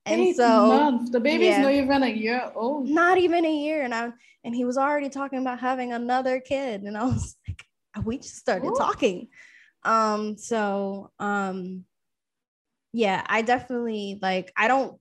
And 0.05 0.21
Eight 0.21 0.37
so 0.37 0.69
months. 0.69 1.11
The 1.11 1.21
baby's 1.21 1.49
yeah. 1.57 1.63
not 1.63 1.73
even 1.73 2.03
a 2.03 2.09
year 2.25 2.53
old. 2.55 2.87
not 2.89 3.17
even 3.17 3.45
a 3.47 3.55
year. 3.67 3.81
And 3.87 3.95
I 3.95 4.13
and 4.45 4.55
he 4.55 4.65
was 4.67 4.77
already 4.77 5.09
talking 5.09 5.39
about 5.41 5.59
having 5.59 5.93
another 5.95 6.39
kid. 6.41 6.83
And 6.83 6.97
I 6.99 7.05
was 7.05 7.35
like, 7.49 7.65
we 8.05 8.19
just 8.19 8.37
started 8.37 8.75
Ooh. 8.75 8.77
talking. 8.77 9.29
Um, 9.85 10.37
so 10.37 11.13
um 11.19 11.85
yeah, 12.93 13.23
I 13.27 13.43
definitely 13.43 14.19
like 14.23 14.53
I 14.57 14.69
don't 14.69 14.99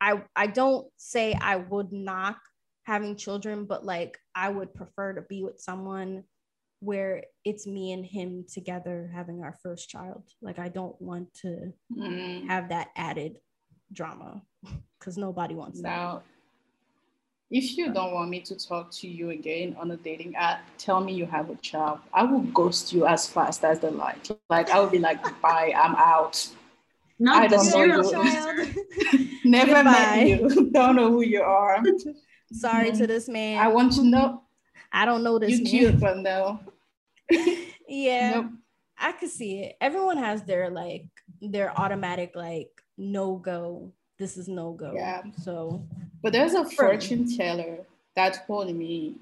I 0.00 0.24
I 0.36 0.46
don't 0.48 0.88
say 0.96 1.34
I 1.34 1.56
would 1.56 1.92
knock 1.92 2.38
having 2.84 3.16
children, 3.16 3.66
but 3.66 3.84
like 3.84 4.18
I 4.34 4.48
would 4.50 4.74
prefer 4.74 5.14
to 5.14 5.22
be 5.22 5.42
with 5.42 5.60
someone 5.60 6.24
where 6.80 7.24
it's 7.44 7.66
me 7.66 7.92
and 7.92 8.04
him 8.04 8.44
together 8.52 9.10
having 9.14 9.42
our 9.42 9.56
first 9.62 9.88
child. 9.88 10.24
Like 10.40 10.58
I 10.58 10.68
don't 10.68 11.00
want 11.00 11.34
to 11.42 11.72
Mm, 11.92 12.48
have 12.48 12.70
that 12.70 12.88
added 12.96 13.38
drama 13.92 14.42
because 14.98 15.18
nobody 15.18 15.54
wants 15.54 15.82
that. 15.82 16.14
If 17.52 17.76
you 17.76 17.92
don't 17.92 18.14
want 18.14 18.30
me 18.30 18.40
to 18.40 18.56
talk 18.56 18.90
to 18.92 19.06
you 19.06 19.30
again 19.30 19.76
on 19.78 19.90
a 19.90 19.96
dating 19.96 20.34
app, 20.36 20.64
tell 20.78 21.00
me 21.02 21.12
you 21.12 21.26
have 21.26 21.50
a 21.50 21.54
child. 21.56 22.00
I 22.12 22.24
will 22.24 22.40
ghost 22.40 22.92
you 22.94 23.06
as 23.06 23.26
fast 23.26 23.62
as 23.62 23.78
the 23.78 23.90
light. 23.90 24.30
Like 24.48 24.70
I 24.70 24.80
will 24.80 24.88
be 24.88 24.98
like, 24.98 25.22
bye, 25.42 25.74
I'm 25.76 25.94
out. 25.96 26.48
Not 27.18 27.42
I 27.42 27.48
the 27.48 27.56
don't 27.56 27.88
know 27.88 28.22
you. 28.22 29.28
Never 29.44 29.74
Goodbye. 29.74 29.92
met 29.92 30.28
you. 30.28 30.70
don't 30.72 30.96
know 30.96 31.10
who 31.10 31.20
you 31.20 31.42
are. 31.42 31.82
Sorry 32.52 32.90
to 32.92 33.06
this 33.06 33.28
man. 33.28 33.58
I 33.58 33.68
want 33.68 33.92
to 33.94 34.02
know 34.02 34.42
I 34.90 35.04
don't 35.04 35.22
know 35.22 35.38
this 35.38 35.58
you 35.58 35.64
cute, 35.64 36.00
but 36.00 36.18
no. 36.18 36.60
yeah, 37.88 38.30
Nope. 38.30 38.46
I 38.98 39.12
could 39.12 39.30
see 39.30 39.60
it. 39.60 39.76
Everyone 39.80 40.16
has 40.16 40.42
their 40.42 40.70
like 40.70 41.06
their 41.40 41.78
automatic 41.78 42.32
like 42.34 42.70
no 42.96 43.36
go. 43.36 43.92
This 44.18 44.38
is 44.38 44.48
no 44.48 44.72
go. 44.72 44.92
Yeah. 44.94 45.22
So 45.42 45.86
But 46.22 46.32
there's 46.32 46.54
a 46.54 46.64
fortune 46.64 47.26
teller 47.36 47.78
that 48.14 48.46
told 48.46 48.72
me 48.74 49.16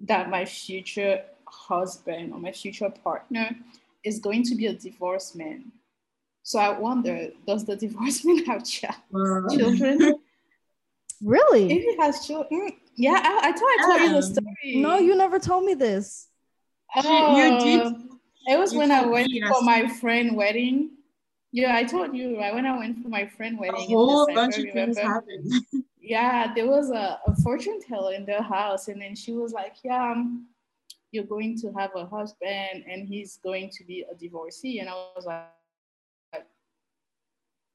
that 0.00 0.30
my 0.30 0.44
future 0.44 1.22
husband 1.46 2.32
or 2.32 2.38
my 2.38 2.52
future 2.52 2.90
partner 2.90 3.50
is 4.04 4.18
going 4.18 4.42
to 4.44 4.54
be 4.54 4.66
a 4.66 4.72
divorced 4.72 5.36
man. 5.36 5.72
So 6.42 6.58
I 6.58 6.78
wonder, 6.78 7.30
does 7.46 7.64
the 7.64 7.76
divorced 7.84 8.24
man 8.24 8.44
have 8.46 8.64
ch- 8.64 8.84
Uh, 8.84 9.48
children? 9.56 9.98
really, 11.22 11.72
if 11.72 11.82
he 11.82 11.96
has 12.02 12.26
children, 12.26 12.72
yeah, 12.96 13.20
I, 13.22 13.48
I 13.48 13.52
thought 13.52 13.62
I 13.62 13.82
told 13.86 14.00
you 14.00 14.10
the 14.10 14.16
Um, 14.16 14.22
story. 14.22 14.76
no, 14.76 14.98
you 14.98 15.14
never 15.16 15.38
told 15.38 15.64
me 15.64 15.74
this. 15.74 16.28
Oh, 16.94 17.36
you 17.36 17.58
did. 17.58 17.94
It 18.48 18.58
was 18.58 18.72
you 18.72 18.78
when 18.78 18.90
I 18.90 19.04
went 19.04 19.30
me, 19.30 19.42
for 19.42 19.60
my 19.62 19.88
friend 19.88 20.36
wedding. 20.36 20.90
Yeah, 21.52 21.74
I 21.74 21.84
told 21.84 22.14
you 22.14 22.38
right 22.38 22.54
when 22.54 22.66
I 22.66 22.76
went 22.78 23.02
for 23.02 23.08
my 23.08 23.26
friend 23.26 23.58
wedding. 23.58 23.74
A 23.74 23.84
whole 23.84 24.26
December, 24.26 24.52
bunch 24.52 24.58
of 24.58 24.72
things 24.72 24.98
happened. 24.98 25.52
yeah, 26.06 26.54
there 26.54 26.68
was 26.68 26.90
a, 26.90 27.18
a 27.26 27.34
fortune 27.42 27.80
teller 27.80 28.14
in 28.14 28.24
their 28.24 28.42
house, 28.42 28.86
and 28.88 29.00
then 29.02 29.16
she 29.16 29.32
was 29.32 29.52
like, 29.52 29.74
"Yeah, 29.84 30.12
um, 30.12 30.46
you're 31.10 31.24
going 31.24 31.58
to 31.60 31.72
have 31.72 31.90
a 31.96 32.06
husband, 32.06 32.84
and 32.88 33.08
he's 33.08 33.38
going 33.42 33.70
to 33.70 33.84
be 33.84 34.04
a 34.10 34.14
divorcee." 34.14 34.78
And 34.78 34.88
I 34.88 34.94
was 35.16 35.26
like, 35.26 36.46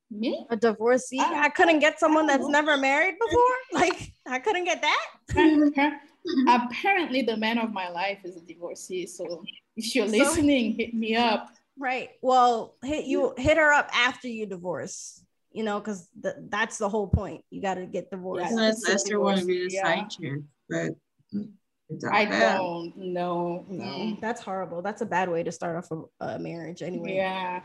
"Me? 0.10 0.48
A 0.50 0.56
divorcee. 0.56 1.20
I- 1.20 1.44
I, 1.46 1.50
couldn't 1.50 1.80
get 1.80 2.00
someone 2.00 2.26
that's 2.26 2.48
never 2.48 2.78
married 2.78 3.16
before. 3.20 3.56
Like 3.74 4.14
I 4.26 4.40
couldn't 4.40 4.66
get 4.66 4.82
that. 4.82 5.06
Apparently, 6.48 7.22
the 7.24 7.36
man 7.36 7.58
of 7.58 7.74
my 7.74 7.90
life 7.90 8.20
is 8.24 8.38
a 8.38 8.42
divorcee. 8.42 9.08
So 9.08 9.44
if 9.76 9.94
you're 9.94 10.08
So- 10.08 10.18
listening, 10.18 10.76
hit 10.76 10.94
me 10.94 11.16
up. 11.18 11.50
Right. 11.78 12.12
Well, 12.22 12.76
hit 12.84 13.06
you 13.06 13.34
hit 13.38 13.58
her 13.58 13.74
up 13.74 13.90
after 13.94 14.28
you 14.30 14.46
divorce. 14.46 15.24
You 15.54 15.64
know, 15.64 15.80
because 15.80 16.08
th- 16.24 16.36
that's 16.50 16.78
the 16.78 16.88
whole 16.88 17.08
point. 17.08 17.44
You 17.50 17.62
got 17.62 17.76
to 17.76 17.86
get 17.86 18.10
divorced. 18.10 18.46
Yeah. 18.46 18.52
Unless 18.52 18.88
it's 18.88 19.12
a 19.12 19.20
want 19.20 19.40
to 19.40 19.46
be 19.46 19.64
the 19.64 19.70
divorce, 19.70 19.82
side 19.84 20.06
yeah. 20.20 20.30
chick, 20.30 20.42
but 20.70 22.12
I 22.14 22.26
bad. 22.26 22.58
don't 22.58 22.96
know. 22.96 23.66
No, 23.68 24.18
that's 24.22 24.42
horrible. 24.42 24.82
That's 24.82 25.02
a 25.02 25.06
bad 25.06 25.30
way 25.30 25.44
to 25.44 25.52
start 25.52 25.76
off 25.76 25.92
a, 26.22 26.26
a 26.26 26.40
marriage, 26.40 26.82
anyway. 26.82 27.16
Yeah. 27.16 27.62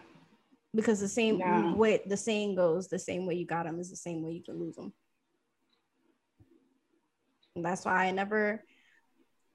Because 0.75 0.99
the 1.01 1.09
same 1.09 1.38
No. 1.38 1.75
way 1.77 2.03
the 2.07 2.16
saying 2.16 2.57
goes, 2.57 2.88
the 2.88 2.99
same 2.99 3.25
way 3.25 3.35
you 3.35 3.46
got 3.46 3.66
them 3.66 3.79
is 3.79 3.88
the 3.88 3.96
same 3.96 4.22
way 4.22 4.33
you 4.33 4.42
can 4.42 4.59
lose 4.59 4.75
them. 4.75 4.92
And 7.55 7.64
that's 7.64 7.85
why 7.85 8.07
I 8.07 8.11
never 8.11 8.62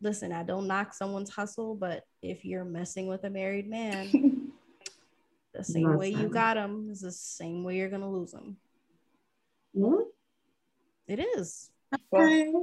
listen. 0.01 0.31
I 0.31 0.43
don't 0.43 0.67
knock 0.67 0.93
someone's 0.93 1.29
hustle, 1.29 1.75
but 1.75 2.03
if 2.23 2.45
you're 2.45 2.65
messing 2.65 3.07
with 3.07 3.23
a 3.25 3.29
married 3.29 3.69
man, 3.69 4.50
the 5.53 5.63
same 5.63 5.97
way 5.97 6.09
you 6.09 6.27
got 6.29 6.57
him 6.57 6.89
is 6.91 7.01
the 7.01 7.11
same 7.11 7.63
way 7.63 7.77
you're 7.77 7.89
gonna 7.89 8.09
lose 8.11 8.31
them. 8.31 8.57
Hmm? 9.77 9.95
It 11.07 11.19
is. 11.19 11.69
Okay. 12.13 12.53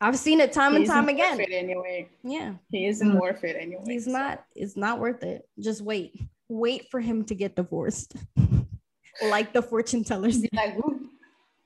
I've 0.00 0.18
seen 0.18 0.40
it 0.40 0.52
time 0.52 0.72
He 0.72 0.76
and 0.76 0.84
isn't 0.84 0.94
time 0.94 1.04
worth 1.06 1.14
again. 1.14 1.40
it 1.40 1.52
anyway. 1.52 2.08
Yeah, 2.22 2.54
He 2.70 2.86
isn't 2.86 3.12
Mm. 3.12 3.20
worth 3.20 3.44
it 3.44 3.56
anyway. 3.60 3.82
he's 3.86 4.06
so. 4.06 4.12
not. 4.12 4.44
It's 4.56 4.76
not 4.76 4.98
worth 5.00 5.22
it. 5.22 5.46
Just 5.58 5.82
wait. 5.82 6.18
Wait 6.48 6.90
for 6.90 7.00
him 7.00 7.24
to 7.24 7.34
get 7.34 7.56
divorced, 7.56 8.14
like 9.22 9.52
the 9.52 9.62
fortune 9.62 10.04
tellers. 10.04 10.40
Be 10.40 10.48
like, 10.54 10.76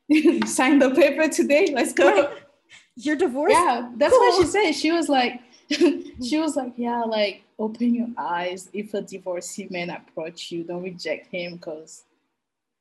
sign 0.48 0.78
the 0.78 0.90
paper 0.94 1.28
today. 1.28 1.70
Let's 1.72 1.92
go. 1.92 2.10
Right. 2.10 2.38
You're 2.96 3.16
divorced. 3.16 3.54
Yeah, 3.54 3.90
that's 3.96 4.12
what 4.14 4.40
she 4.40 4.46
said. 4.48 4.72
She 4.72 4.90
was 4.92 5.08
like, 5.08 5.40
she 5.70 5.84
mm-hmm. 5.84 6.40
was 6.40 6.56
like, 6.56 6.72
yeah, 6.76 7.02
like 7.02 7.42
open 7.58 7.94
your 7.94 8.08
eyes. 8.16 8.68
If 8.72 8.94
a 8.94 9.02
divorcee 9.02 9.68
man 9.70 9.90
approach 9.90 10.50
you, 10.50 10.64
don't 10.64 10.82
reject 10.82 11.26
him 11.30 11.56
because, 11.56 12.04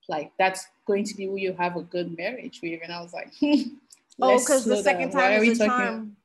like, 0.07 0.31
that's 0.39 0.67
going 0.85 1.03
to 1.05 1.15
be 1.15 1.25
who 1.25 1.35
you 1.35 1.53
have 1.53 1.75
a 1.75 1.81
good 1.81 2.17
marriage 2.17 2.59
with. 2.63 2.79
And 2.83 2.93
I 2.93 3.01
was 3.01 3.13
like, 3.13 3.33
Oh, 4.21 4.39
because 4.39 4.65
the 4.65 4.81
second 4.81 5.11
down. 5.11 5.21
Time 5.21 5.43
is 5.43 5.61
a 5.61 5.65
charm, 5.65 6.15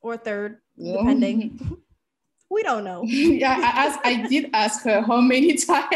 or 0.00 0.16
third, 0.16 0.58
depending. 0.78 1.78
we 2.50 2.62
don't 2.62 2.84
know. 2.84 3.02
yeah, 3.04 3.56
I 3.58 3.86
asked. 3.86 4.00
I 4.04 4.28
did 4.28 4.50
ask 4.52 4.84
her 4.84 5.00
how 5.00 5.20
many 5.20 5.54
times 5.56 5.86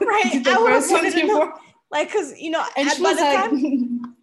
Right. 0.00 0.30
did 0.32 0.44
the 0.44 0.50
I 0.52 0.58
would've 0.58 0.90
wanted 0.90 1.12
to 1.14 1.26
know. 1.26 1.52
Like, 1.90 2.12
cause 2.12 2.38
you 2.38 2.50
know, 2.50 2.64
and 2.76 2.88
at- 2.88 2.96
she 2.96 3.02
by 3.02 3.08
was 3.10 3.18
the 3.18 3.24
like, 3.24 3.50
time 3.50 4.16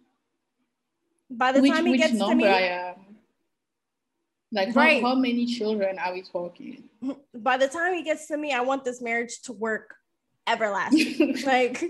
by 1.30 1.52
the 1.52 1.60
which, 1.60 1.72
time 1.72 1.86
he 1.86 1.96
gets 1.96 2.18
to 2.18 2.34
me, 2.34 2.46
I 2.46 2.60
am. 2.60 2.93
Like, 4.54 4.68
how, 4.68 4.74
Right. 4.80 5.02
how 5.02 5.14
many 5.16 5.46
children 5.46 5.98
are 5.98 6.12
we 6.14 6.22
talking? 6.22 6.84
Mm-hmm. 7.02 7.40
by 7.42 7.56
the 7.58 7.66
time 7.68 7.92
he 7.94 8.02
gets 8.02 8.28
to 8.28 8.36
me, 8.36 8.52
I 8.52 8.60
want 8.60 8.84
this 8.84 9.02
marriage 9.02 9.42
to 9.42 9.52
work 9.52 9.94
everlasting. 10.46 11.38
like, 11.44 11.84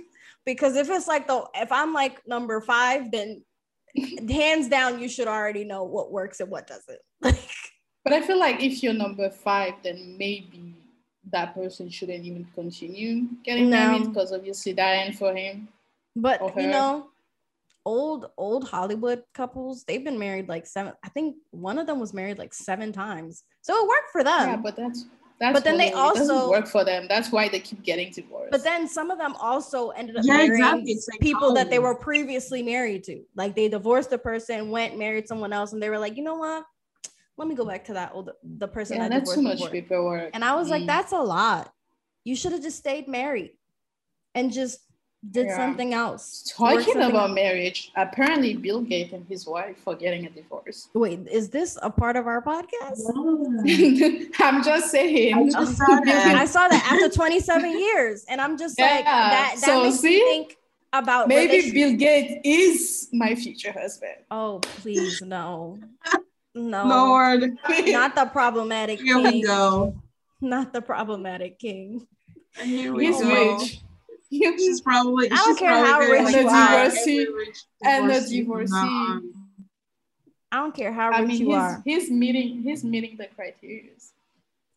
because 0.46 0.74
if 0.76 0.88
it's 0.90 1.06
like 1.06 1.26
the 1.26 1.44
if 1.54 1.70
I'm 1.70 1.92
like 1.92 2.26
number 2.26 2.60
five, 2.62 3.10
then 3.12 3.44
hands 4.28 4.68
down, 4.68 4.98
you 5.00 5.08
should 5.08 5.28
already 5.28 5.64
know 5.64 5.84
what 5.84 6.10
works 6.10 6.40
and 6.40 6.50
what 6.50 6.66
doesn't. 6.66 6.98
Like, 7.22 7.38
But 8.04 8.12
I 8.14 8.20
feel 8.22 8.38
like 8.38 8.62
if 8.62 8.82
you're 8.82 8.92
number 8.94 9.30
five, 9.30 9.74
then 9.82 10.16
maybe 10.18 10.74
that 11.32 11.54
person 11.54 11.88
shouldn't 11.90 12.24
even 12.24 12.46
continue 12.54 13.28
getting 13.44 13.70
No. 13.70 13.76
married 13.76 14.08
because 14.08 14.32
obviously 14.32 14.72
that 14.72 15.06
end 15.06 15.16
for 15.18 15.34
him. 15.34 15.68
but 16.16 16.40
you 16.56 16.66
know, 16.68 17.08
old 17.86 18.30
old 18.38 18.68
Hollywood 18.68 19.22
couples, 19.34 19.84
they've 19.84 20.04
been 20.04 20.18
married 20.18 20.48
like 20.48 20.66
seven. 20.66 20.92
I 21.04 21.08
think 21.10 21.36
one 21.50 21.78
of 21.78 21.86
them 21.86 22.00
was 22.00 22.12
married 22.14 22.38
like 22.38 22.54
seven 22.54 22.92
times, 22.92 23.44
so 23.62 23.74
it 23.82 23.88
worked 23.88 24.10
for 24.12 24.24
them. 24.24 24.48
yeah, 24.48 24.56
but 24.56 24.76
that's 24.76 25.06
that's 25.40 25.52
but 25.52 25.64
then 25.64 25.76
they 25.76 25.90
Hollywood. 25.90 26.16
It 26.16 26.18
doesn't 26.20 26.36
also- 26.36 26.50
work 26.50 26.66
for 26.66 26.84
them. 26.84 27.06
That's 27.08 27.30
why 27.32 27.48
they 27.48 27.60
keep 27.60 27.82
getting 27.82 28.10
divorced. 28.12 28.52
But 28.52 28.62
then 28.62 28.86
some 28.88 29.10
of 29.10 29.18
them 29.18 29.34
also 29.40 29.90
ended 29.90 30.16
up 30.16 30.24
Yeah, 30.24 30.36
marrying 30.36 30.52
exactly. 30.54 30.98
Like 31.12 31.20
people 31.20 31.52
that 31.54 31.70
they 31.70 31.78
were 31.80 31.94
previously 31.94 32.62
married 32.62 33.04
to. 33.04 33.22
Like 33.34 33.54
they 33.56 33.68
divorced 33.68 34.10
the 34.10 34.18
person, 34.18 34.70
went 34.70 34.96
married 34.96 35.26
someone 35.28 35.52
else, 35.52 35.72
and 35.72 35.82
they 35.82 35.90
were 35.90 35.98
like, 35.98 36.16
you 36.16 36.22
know 36.22 36.36
what? 36.36 36.64
Let 37.36 37.48
me 37.48 37.56
go 37.56 37.64
back 37.64 37.84
to 37.86 37.94
that 37.94 38.12
old 38.14 38.30
the 38.44 38.68
person 38.68 38.98
yeah, 38.98 39.06
I 39.06 39.08
that's 39.08 39.34
divorced 39.34 39.36
too 39.38 39.42
much 39.42 39.56
before. 39.58 39.70
paperwork. 39.70 40.30
And 40.34 40.44
I 40.44 40.54
was 40.54 40.70
like, 40.70 40.84
Mm. 40.84 40.86
that's 40.86 41.10
a 41.12 41.18
lot. 41.20 41.72
You 42.22 42.36
should 42.36 42.52
have 42.52 42.62
just 42.62 42.78
stayed 42.78 43.08
married 43.08 43.58
and 44.36 44.52
just 44.52 44.78
did 45.30 45.46
Yeah. 45.46 45.56
something 45.56 45.94
else. 45.94 46.42
Talking 46.56 46.96
about 46.96 47.30
out. 47.30 47.34
marriage, 47.34 47.90
apparently 47.96 48.54
Bill 48.54 48.80
Gates 48.82 49.12
and 49.12 49.26
his 49.26 49.46
wife 49.46 49.76
are 49.86 49.94
getting 49.94 50.26
a 50.26 50.30
divorce. 50.30 50.88
Wait, 50.94 51.20
is 51.30 51.48
this 51.48 51.78
a 51.82 51.90
part 51.90 52.16
of 52.16 52.26
our 52.26 52.42
podcast? 52.42 53.00
Yeah. 53.64 54.26
I'm 54.46 54.62
just 54.62 54.90
saying. 54.90 55.34
I 55.34 55.48
just 55.48 55.76
saw 55.76 56.00
that. 56.04 56.36
I 56.36 56.44
saw 56.44 56.68
that 56.68 56.88
after 56.92 57.08
27 57.08 57.78
years, 57.78 58.24
and 58.28 58.40
I'm 58.40 58.58
just 58.58 58.78
like 58.78 58.88
Yeah, 59.04 59.04
that. 59.04 59.56
That 59.60 59.64
so 59.66 59.84
makes 59.84 60.02
me 60.02 60.10
see? 60.10 60.20
think 60.20 60.56
about 60.92 61.28
Maybe 61.28 61.72
Bill 61.72 61.96
Gates 61.96 62.40
is 62.44 63.08
my 63.12 63.34
future 63.34 63.72
husband. 63.72 64.16
Oh, 64.30 64.60
please, 64.62 65.22
no, 65.22 65.78
no, 66.54 66.84
Lord, 66.86 67.56
not 67.86 68.14
the 68.14 68.26
problematic 68.26 69.00
here 69.00 69.18
we 69.18 69.30
king. 69.32 69.44
go. 69.44 69.94
Not 70.40 70.72
the 70.72 70.82
problematic 70.82 71.58
king. 71.58 72.06
He's 72.62 72.88
rich. 73.24 73.80
She's 74.58 74.80
probably. 74.80 75.26
I 75.30 75.34
don't 75.36 75.48
she's 75.48 75.58
care 75.58 75.84
how 75.84 75.98
rich 76.00 76.22
like, 76.24 76.34
you 76.34 76.48
are. 76.48 76.84
rich 76.84 77.56
And 77.84 78.10
the 78.10 78.14
divorcee 78.14 78.44
from 78.44 78.64
now 78.64 78.64
divorcee. 78.64 78.76
on. 78.76 79.32
I 80.52 80.56
don't 80.58 80.74
care 80.74 80.92
how 80.92 81.10
I 81.10 81.20
rich 81.20 81.28
mean, 81.28 81.40
you 81.40 81.46
he's, 81.46 81.56
are. 81.56 81.82
he's 81.84 82.10
meeting 82.10 82.62
he's 82.62 82.84
meeting 82.84 83.16
the 83.16 83.26
criteria. 83.26 83.90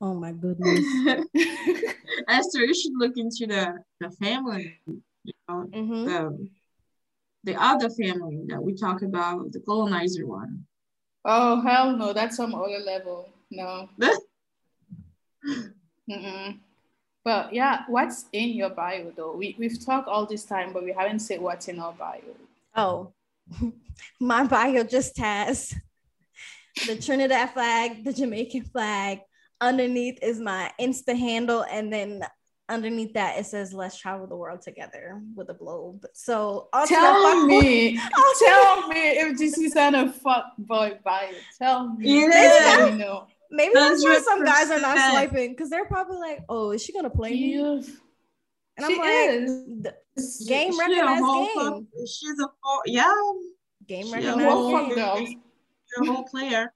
Oh 0.02 0.13
my 0.13 0.32
goodness. 0.32 0.86
Esther, 2.30 2.60
you 2.65 2.74
should 2.74 2.93
look 2.98 3.13
into 3.17 3.48
the 3.48 3.78
the 4.00 4.12
family, 4.12 4.80
you 4.86 5.34
know, 5.48 5.62
hmm 5.74 6.06
the 6.06 6.50
the 7.43 7.56
other 7.63 7.89
family 7.89 8.41
that 8.48 8.62
we 8.62 8.74
talk 8.76 9.02
about, 9.04 9.52
the 9.54 9.60
colonizer 9.62 10.26
one. 10.28 10.65
oh 11.26 11.62
hell 11.62 11.96
no, 11.96 12.13
that's 12.13 12.36
some 12.38 12.54
other 12.56 12.80
level. 12.80 13.30
No. 13.52 13.89
Mm-mm. 16.10 16.60
But 17.28 17.54
yeah, 17.54 17.82
what's 17.90 18.24
in 18.32 18.52
your 18.52 18.70
bio 18.70 19.12
though? 19.13 19.36
We 19.36 19.54
we've 19.60 19.86
talked 19.86 20.08
all 20.08 20.26
this 20.26 20.46
time, 20.46 20.72
but 20.72 20.86
we 20.86 20.94
haven't 20.94 21.20
said 21.20 21.42
what's 21.42 21.68
in 21.68 21.78
our 21.78 21.92
bio. 21.92 22.22
Oh, 22.74 23.12
my 24.22 24.46
bio 24.46 24.86
just 24.86 25.18
has 25.18 25.76
the 26.86 26.96
Trinidad 26.96 27.50
flag, 27.50 28.06
the 28.06 28.13
Jamaican 28.13 28.63
flag. 28.72 29.20
Underneath 29.60 30.20
is 30.22 30.40
my 30.40 30.72
Insta 30.80 31.20
handle, 31.20 31.66
and 31.70 31.92
then 31.92 32.24
underneath 32.70 33.12
that 33.16 33.38
it 33.38 33.46
says 33.46 33.74
"Let's 33.74 33.98
travel 33.98 34.28
the 34.28 34.38
world 34.38 34.62
together" 34.62 35.22
with 35.36 35.50
a 35.50 35.54
globe. 35.54 36.06
So 36.13 36.70
I'll 36.72 36.88
Tell 36.88 37.46
me, 37.46 38.00
I'll 38.00 38.34
tell 38.40 38.88
me 38.88 39.02
if 39.20 39.38
this 39.38 39.58
is 39.58 39.76
not 39.76 39.96
a 39.96 40.13
fuck 40.13 40.54
boy 40.60 40.98
bio. 41.04 41.34
Tell 41.58 41.90
me. 41.90 42.24
It 42.24 42.30
Let 42.30 42.94
me 42.94 43.00
know. 43.00 43.28
Maybe 43.49 43.73
that's 43.73 44.03
why 44.03 44.19
some 44.19 44.43
guys 44.43 44.69
are 44.71 44.79
not 44.79 44.97
swiping 45.12 45.51
because 45.51 45.69
they're 45.69 45.86
probably 45.86 46.17
like, 46.17 46.43
"Oh, 46.49 46.71
is 46.71 46.83
she 46.83 46.91
gonna 46.93 47.10
play 47.10 47.31
me?" 47.31 47.53
You- 47.53 47.83
And 48.77 48.86
I'm 48.86 48.91
she 48.91 48.97
like, 48.99 49.29
is. 50.17 50.47
Game 50.47 50.71
She 50.73 50.79
recognized 50.79 51.23
whole 51.23 51.45
game. 51.45 51.55
fuck- 51.55 52.07
she's 52.07 52.39
a 52.39 52.47
whole, 52.62 52.81
yeah, 52.86 53.13
"Game 53.88 54.05
She 54.05 54.12
a 54.12 54.15
recognized 54.15 54.49
whole 54.49 54.77
game." 54.88 54.95
girls. 54.95 55.19
she's 55.29 55.38
a 56.10 56.12
whole 56.12 56.23
player. 56.25 56.73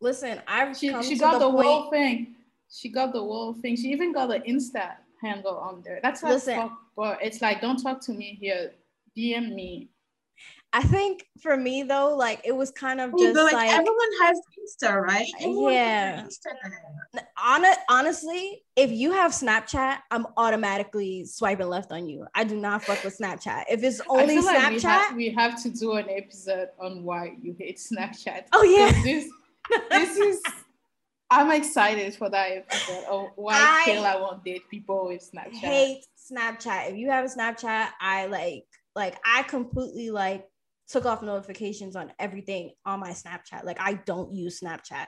Listen, 0.00 0.40
I've 0.48 0.76
She 0.76 0.90
come 0.90 1.02
she 1.02 1.14
to 1.14 1.20
got 1.20 1.32
the, 1.38 1.50
the, 1.50 1.50
whole 1.62 1.90
thing. 1.90 2.34
She 2.70 2.88
got 2.88 3.12
the 3.12 3.20
whole 3.20 3.54
thing. 3.54 3.76
She 3.76 3.88
even 3.92 4.12
got 4.12 4.26
the 4.28 4.40
Insta 4.40 4.96
handle 5.22 5.56
on 5.56 5.82
there. 5.82 6.00
That's 6.02 6.22
not 6.22 6.32
Listen. 6.32 6.56
fuck, 6.56 6.72
but 6.96 7.18
it's 7.22 7.40
like 7.40 7.60
don't 7.60 7.80
talk 7.82 8.00
to 8.02 8.12
me 8.12 8.36
here. 8.40 8.72
DM 9.16 9.54
me. 9.54 9.88
I 10.76 10.82
think 10.82 11.24
for 11.40 11.56
me 11.56 11.84
though, 11.84 12.16
like 12.16 12.40
it 12.44 12.50
was 12.50 12.72
kind 12.72 13.00
of 13.00 13.16
just 13.16 13.36
like, 13.36 13.52
like, 13.52 13.70
everyone 13.70 14.08
has 14.22 14.40
Insta, 14.58 15.00
right? 15.00 15.30
Everyone 15.38 15.72
Yeah. 15.72 16.24
Insta 16.24 16.48
honestly, 17.88 18.64
if 18.74 18.90
you 18.90 19.12
have 19.12 19.30
Snapchat, 19.30 19.98
I'm 20.10 20.26
automatically 20.36 21.26
swiping 21.26 21.68
left 21.68 21.92
on 21.92 22.08
you. 22.08 22.26
I 22.34 22.42
do 22.42 22.56
not 22.56 22.82
fuck 22.82 23.04
with 23.04 23.16
Snapchat. 23.16 23.66
If 23.70 23.84
it's 23.84 24.00
only 24.08 24.34
feel 24.34 24.44
like 24.46 24.68
we 24.68 24.76
Snapchat, 24.78 24.82
have, 24.82 25.16
we 25.16 25.30
have 25.30 25.62
to 25.62 25.70
do 25.70 25.92
an 25.92 26.10
episode 26.10 26.70
on 26.80 27.04
why 27.04 27.36
you 27.40 27.54
hate 27.56 27.78
Snapchat. 27.78 28.46
Oh, 28.52 28.64
yeah. 28.64 28.90
This, 29.04 29.30
this 29.90 30.16
is. 30.16 30.42
I'm 31.30 31.52
excited 31.52 32.16
for 32.16 32.28
that 32.30 32.50
episode. 32.50 33.04
Oh, 33.08 33.30
why 33.36 33.54
I 33.54 33.90
Kayla 33.90 34.20
won't 34.20 34.44
date 34.44 34.68
people 34.68 35.06
with 35.06 35.30
Snapchat? 35.32 35.54
hate 35.54 36.04
Snapchat. 36.32 36.90
If 36.90 36.96
you 36.96 37.10
have 37.10 37.24
a 37.24 37.28
Snapchat, 37.28 37.90
I 38.00 38.26
like 38.26 38.66
like 38.94 39.16
I 39.24 39.42
completely 39.42 40.10
like 40.10 40.48
took 40.88 41.06
off 41.06 41.22
notifications 41.22 41.96
on 41.96 42.12
everything 42.18 42.70
on 42.84 43.00
my 43.00 43.10
Snapchat. 43.10 43.64
Like 43.64 43.80
I 43.80 43.94
don't 43.94 44.32
use 44.34 44.60
Snapchat. 44.60 45.06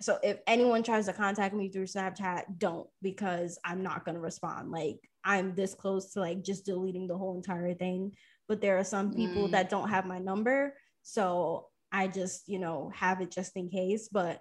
So 0.00 0.18
if 0.22 0.38
anyone 0.46 0.82
tries 0.82 1.06
to 1.06 1.12
contact 1.12 1.54
me 1.54 1.68
through 1.70 1.86
Snapchat, 1.86 2.44
don't 2.58 2.88
because 3.02 3.58
I'm 3.64 3.82
not 3.82 4.04
gonna 4.04 4.20
respond. 4.20 4.70
Like 4.70 4.98
I'm 5.24 5.54
this 5.54 5.74
close 5.74 6.12
to 6.12 6.20
like 6.20 6.42
just 6.42 6.64
deleting 6.64 7.06
the 7.06 7.18
whole 7.18 7.36
entire 7.36 7.74
thing. 7.74 8.12
But 8.48 8.60
there 8.60 8.78
are 8.78 8.84
some 8.84 9.12
people 9.12 9.48
Mm. 9.48 9.52
that 9.52 9.68
don't 9.68 9.88
have 9.90 10.06
my 10.06 10.18
number. 10.18 10.74
So 11.02 11.66
I 11.92 12.06
just, 12.06 12.48
you 12.48 12.58
know, 12.58 12.90
have 12.94 13.20
it 13.20 13.30
just 13.30 13.56
in 13.56 13.68
case. 13.70 14.08
But 14.10 14.40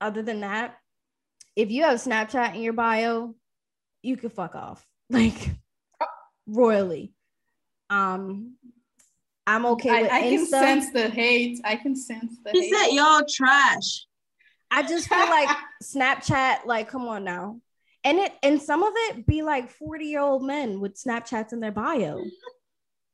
other 0.00 0.22
than 0.22 0.40
that, 0.40 0.76
if 1.56 1.70
you 1.70 1.82
have 1.84 1.98
Snapchat 1.98 2.54
in 2.54 2.62
your 2.62 2.72
bio, 2.72 3.34
you 4.02 4.16
can 4.16 4.30
fuck 4.30 4.54
off. 4.54 4.86
Like 5.10 5.50
royally. 6.46 7.14
Um 7.88 8.54
I'm 9.46 9.62
mm, 9.62 9.72
okay 9.72 9.90
I, 9.90 10.02
with 10.02 10.12
I 10.12 10.20
can 10.22 10.44
Insta. 10.46 10.48
sense 10.48 10.90
the 10.92 11.08
hate. 11.08 11.60
I 11.64 11.76
can 11.76 11.96
sense 11.96 12.36
the 12.44 12.50
He 12.52 12.70
hate. 12.70 12.74
said 12.74 12.88
y'all 12.94 13.22
trash. 13.28 14.06
I 14.70 14.82
just 14.82 15.08
feel 15.08 15.18
like 15.18 15.48
Snapchat, 15.82 16.64
like, 16.66 16.88
come 16.88 17.08
on 17.08 17.24
now. 17.24 17.60
And 18.04 18.18
it 18.18 18.32
and 18.42 18.60
some 18.62 18.82
of 18.82 18.92
it 18.96 19.26
be 19.26 19.42
like 19.42 19.68
40 19.70 20.06
year 20.06 20.20
old 20.20 20.42
men 20.42 20.80
with 20.80 20.94
Snapchats 20.94 21.52
in 21.52 21.60
their 21.60 21.72
bio. 21.72 22.22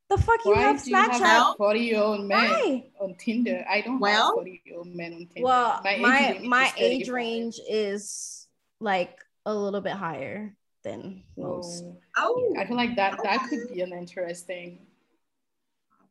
The 0.08 0.18
fuck 0.18 0.44
you 0.44 0.52
Why 0.52 0.60
have 0.60 0.84
do 0.84 0.90
you 0.90 0.96
have 0.96 1.10
Snapchat? 1.10 1.56
40 1.56 1.80
year 1.80 1.98
old 1.98 2.20
men 2.24 2.50
Why? 2.50 2.84
on 3.00 3.16
Tinder? 3.16 3.64
I 3.68 3.80
don't 3.80 3.98
Well- 3.98 4.26
have 4.28 4.34
40 4.34 4.62
year 4.64 4.76
old 4.78 4.86
men 4.94 5.12
on 5.14 5.26
Tinder. 5.26 5.42
Well, 5.42 5.82
age 5.84 6.00
my 6.00 6.28
limit 6.28 6.42
my 6.44 6.66
is 6.66 6.72
age 6.76 7.08
range 7.08 7.58
is 7.68 8.46
like 8.78 9.18
a 9.44 9.52
little 9.54 9.80
bit 9.80 9.94
higher 9.94 10.54
than 10.84 11.24
oh. 11.38 11.42
most. 11.42 11.78
So, 11.80 11.96
Oh, 12.16 12.54
I 12.56 12.66
feel 12.66 12.76
like 12.76 12.94
that 12.94 13.18
that 13.24 13.48
could 13.48 13.68
be 13.72 13.80
an 13.80 13.92
interesting 13.92 14.86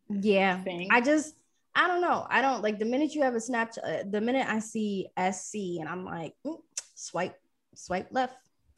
Yeah. 0.10 0.62
thing. 0.64 0.90
I 0.92 1.02
just 1.02 1.36
I 1.76 1.88
don't 1.88 2.02
know. 2.02 2.26
I 2.30 2.42
don't 2.42 2.64
like 2.64 2.80
the 2.80 2.86
minute 2.86 3.14
you 3.16 3.24
have 3.24 3.36
a 3.36 3.40
Snapchat, 3.40 3.84
uh, 3.84 4.04
the 4.10 4.22
minute 4.22 4.48
I 4.48 4.60
see 4.60 5.08
SC 5.18 5.80
and 5.80 5.90
I'm 5.90 6.06
like, 6.06 6.34
mm, 6.46 6.62
swipe, 6.96 7.38
swipe 7.76 8.08
left. 8.12 8.36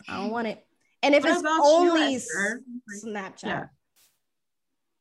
I 0.09 0.17
don't 0.17 0.31
want 0.31 0.47
it. 0.47 0.65
And 1.03 1.13
if 1.13 1.23
What 1.23 1.33
it's 1.33 1.41
about 1.41 1.57
you, 1.57 1.91
only 1.91 2.15
Esther? 2.15 2.63
Snapchat, 3.05 3.43
Yeah. 3.43 3.65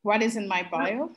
what 0.02 0.22
is 0.22 0.36
in 0.36 0.46
my 0.46 0.62
bio? 0.70 1.10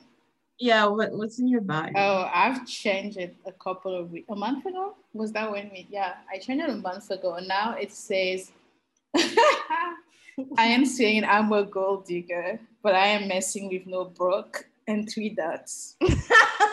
yeah. 0.58 0.86
What, 0.86 1.12
what's 1.12 1.38
in 1.38 1.48
your 1.48 1.60
bio? 1.60 1.92
Oh, 1.94 2.30
I've 2.32 2.66
changed 2.66 3.18
it 3.18 3.36
a 3.44 3.52
couple 3.52 3.94
of 3.94 4.10
weeks. 4.10 4.28
A 4.30 4.36
month 4.36 4.64
ago? 4.64 4.94
Was 5.12 5.32
that 5.32 5.50
when 5.52 5.70
we? 5.70 5.86
Yeah, 5.90 6.14
I 6.32 6.38
changed 6.38 6.64
it 6.64 6.70
a 6.70 6.76
month 6.76 7.10
ago. 7.10 7.34
And 7.34 7.46
now 7.46 7.74
it 7.78 7.92
says, 7.92 8.52
I 10.56 10.66
am 10.66 10.86
saying 10.86 11.24
I'm 11.24 11.52
a 11.52 11.64
gold 11.64 12.06
digger, 12.06 12.58
but 12.82 12.94
I 12.94 13.06
am 13.08 13.28
messing 13.28 13.68
with 13.68 13.86
no 13.86 14.06
broke 14.06 14.66
and 14.90 15.08
three 15.08 15.30
dots. 15.30 15.96
that 16.00 16.66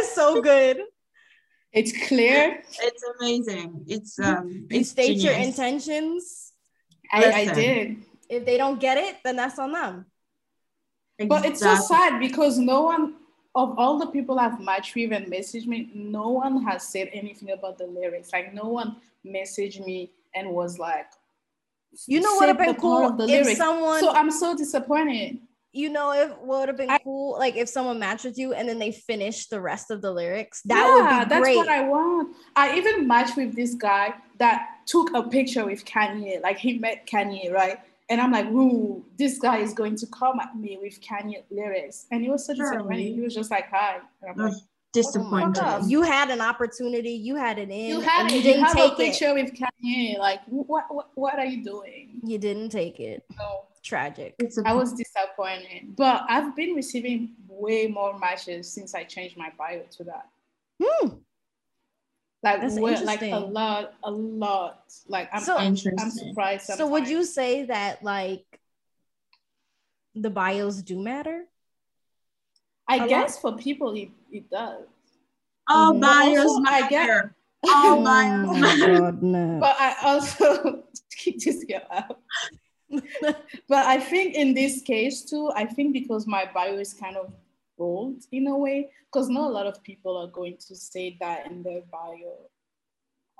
is 0.00 0.08
so 0.10 0.40
good. 0.42 0.80
It's 1.72 1.92
clear. 2.08 2.62
It's 2.82 3.04
amazing. 3.18 3.84
It's 3.86 4.18
um. 4.18 4.48
You 4.48 4.80
it's 4.80 4.90
state 4.90 5.18
your 5.18 5.34
intentions. 5.34 6.52
I, 7.12 7.32
I 7.32 7.44
did. 7.52 7.96
If 8.28 8.44
they 8.44 8.56
don't 8.56 8.80
get 8.80 8.98
it, 8.98 9.16
then 9.24 9.36
that's 9.36 9.58
on 9.58 9.72
them. 9.72 10.06
But 11.26 11.44
it's 11.44 11.60
so 11.60 11.74
sad 11.74 12.20
because 12.20 12.58
no 12.58 12.82
one 12.82 13.16
of 13.54 13.78
all 13.78 13.98
the 13.98 14.06
people 14.06 14.38
I've 14.38 14.60
matched 14.60 14.94
with 14.94 15.12
and 15.12 15.26
messaged 15.26 15.66
me, 15.66 15.90
no 15.92 16.28
one 16.28 16.62
has 16.62 16.88
said 16.88 17.10
anything 17.12 17.50
about 17.50 17.78
the 17.78 17.86
lyrics. 17.86 18.32
Like 18.32 18.54
no 18.54 18.68
one 18.68 18.96
messaged 19.26 19.84
me 19.84 20.12
and 20.34 20.50
was 20.50 20.78
like, 20.78 21.06
You 22.06 22.20
know 22.20 22.34
what 22.34 22.40
would 22.40 22.48
have 22.56 22.58
been 22.58 22.74
cool 22.76 23.10
the 23.16 23.24
if 23.24 23.30
lyrics. 23.44 23.56
someone, 23.58 24.00
So 24.00 24.10
I'm 24.10 24.30
so 24.30 24.56
disappointed. 24.56 25.38
you 25.72 25.88
know, 25.88 26.12
if 26.12 26.30
what 26.38 26.60
would 26.60 26.68
have 26.68 26.76
been 26.76 26.90
I- 26.90 26.98
cool, 26.98 27.38
like 27.38 27.56
if 27.56 27.68
someone 27.68 27.98
matched 27.98 28.24
with 28.24 28.38
you 28.38 28.52
and 28.54 28.68
then 28.68 28.78
they 28.78 28.92
finished 28.92 29.50
the 29.50 29.60
rest 29.60 29.90
of 29.90 30.00
the 30.02 30.12
lyrics. 30.12 30.62
That 30.64 30.76
yeah, 30.86 31.18
would 31.18 31.24
be 31.24 31.28
that's 31.30 31.42
great. 31.42 31.56
what 31.56 31.68
I 31.68 31.82
want. 31.88 32.36
I 32.56 32.76
even 32.76 33.06
matched 33.06 33.36
with 33.36 33.54
this 33.54 33.74
guy 33.74 34.14
that 34.38 34.66
took 34.86 35.14
a 35.14 35.22
picture 35.22 35.64
with 35.64 35.84
Kanye. 35.84 36.40
Like 36.42 36.58
he 36.58 36.78
met 36.78 37.06
Kanye, 37.06 37.52
right? 37.52 37.78
And 38.08 38.20
I'm 38.20 38.32
like, 38.32 38.46
ooh, 38.46 39.04
this 39.16 39.38
guy 39.38 39.58
is 39.58 39.72
going 39.72 39.94
to 39.96 40.06
come 40.08 40.40
at 40.40 40.56
me 40.56 40.76
with 40.82 41.00
Kanye 41.00 41.44
lyrics. 41.50 42.06
And 42.10 42.24
he 42.24 42.28
was 42.30 42.44
so 42.44 42.54
disappointed. 42.54 43.14
He 43.14 43.20
was 43.20 43.32
just 43.34 43.52
like, 43.52 43.68
hi. 43.70 43.98
And 44.22 44.30
I'm 44.32 44.36
like, 44.36 44.54
disappointed. 44.92 45.54
God. 45.60 45.90
You 45.90 46.02
had 46.02 46.30
an 46.30 46.40
opportunity, 46.40 47.10
you 47.12 47.36
had 47.36 47.58
it 47.58 47.70
in, 47.70 47.86
you 47.86 48.00
had 48.00 48.22
and 48.22 48.30
it. 48.30 48.32
you 48.32 48.38
You, 48.38 48.42
didn't 48.44 48.64
have 48.64 48.74
a 48.76 48.78
take 48.80 48.92
it. 48.92 48.96
picture 48.98 49.34
with 49.34 49.52
Kanye. 49.54 50.18
Like, 50.18 50.40
what, 50.46 50.84
what, 50.88 51.08
what 51.14 51.38
are 51.38 51.44
you 51.46 51.62
doing? 51.64 52.20
You 52.24 52.38
didn't 52.38 52.70
take 52.70 52.98
it. 53.00 53.24
So 53.38 53.64
Tragic. 53.82 54.34
I 54.66 54.74
was 54.74 54.92
disappointed. 54.92 55.96
But 55.96 56.24
I've 56.28 56.54
been 56.54 56.74
receiving 56.74 57.34
way 57.48 57.86
more 57.86 58.18
matches 58.18 58.70
since 58.70 58.94
I 58.94 59.04
changed 59.04 59.36
my 59.38 59.50
bio 59.56 59.82
to 59.96 60.04
that. 60.04 60.28
Hmm. 60.82 61.08
Like 62.42 62.60
That's 62.62 62.74
we're, 62.78 63.00
like 63.02 63.22
a 63.22 63.36
lot, 63.38 63.94
a 64.02 64.10
lot. 64.10 64.84
Like 65.08 65.28
I'm, 65.32 65.42
So- 65.42 65.54
I'm, 65.56 65.60
I'm 65.60 65.66
Interesting. 65.68 66.28
surprised. 66.30 66.66
So 66.66 66.86
would 66.88 67.06
you 67.08 67.24
say 67.24 67.64
that 67.66 68.02
like 68.02 68.44
the 70.14 70.30
bios 70.30 70.82
do 70.82 70.98
matter? 71.02 71.44
A 72.90 72.92
I 72.94 72.96
lot? 72.98 73.08
guess 73.08 73.38
for 73.40 73.52
people 73.56 73.94
it, 73.94 74.10
it 74.30 74.50
does. 74.50 74.86
All 75.68 75.94
Mhm. 75.94 76.00
bios 76.00 76.38
Also, 76.46 76.62
I 76.66 76.88
get- 76.88 77.06
matter. 77.06 77.34
All 77.62 77.98
Oh 77.98 78.00
my 78.00 78.24
matter. 78.58 79.12
But 79.60 79.76
I 79.78 79.94
also 80.04 80.82
keep 81.18 81.38
this 81.44 81.64
girl 81.64 81.86
out. 81.90 82.18
But 83.68 83.86
I 83.86 84.00
think 84.00 84.34
in 84.34 84.54
this 84.54 84.82
case 84.82 85.24
too, 85.24 85.50
I 85.54 85.64
think 85.66 85.92
because 85.92 86.26
my 86.26 86.44
bio 86.52 86.74
is 86.78 86.92
kind 86.94 87.16
of 87.16 87.32
bold 87.78 88.24
in 88.32 88.46
a 88.48 88.56
way, 88.56 88.90
because 89.06 89.28
not 89.28 89.48
a 89.50 89.52
lot 89.52 89.66
of 89.66 89.82
people 89.82 90.16
are 90.16 90.26
going 90.26 90.56
to 90.68 90.74
say 90.74 91.16
that 91.20 91.46
in 91.50 91.62
their 91.62 91.82
bio 91.92 92.32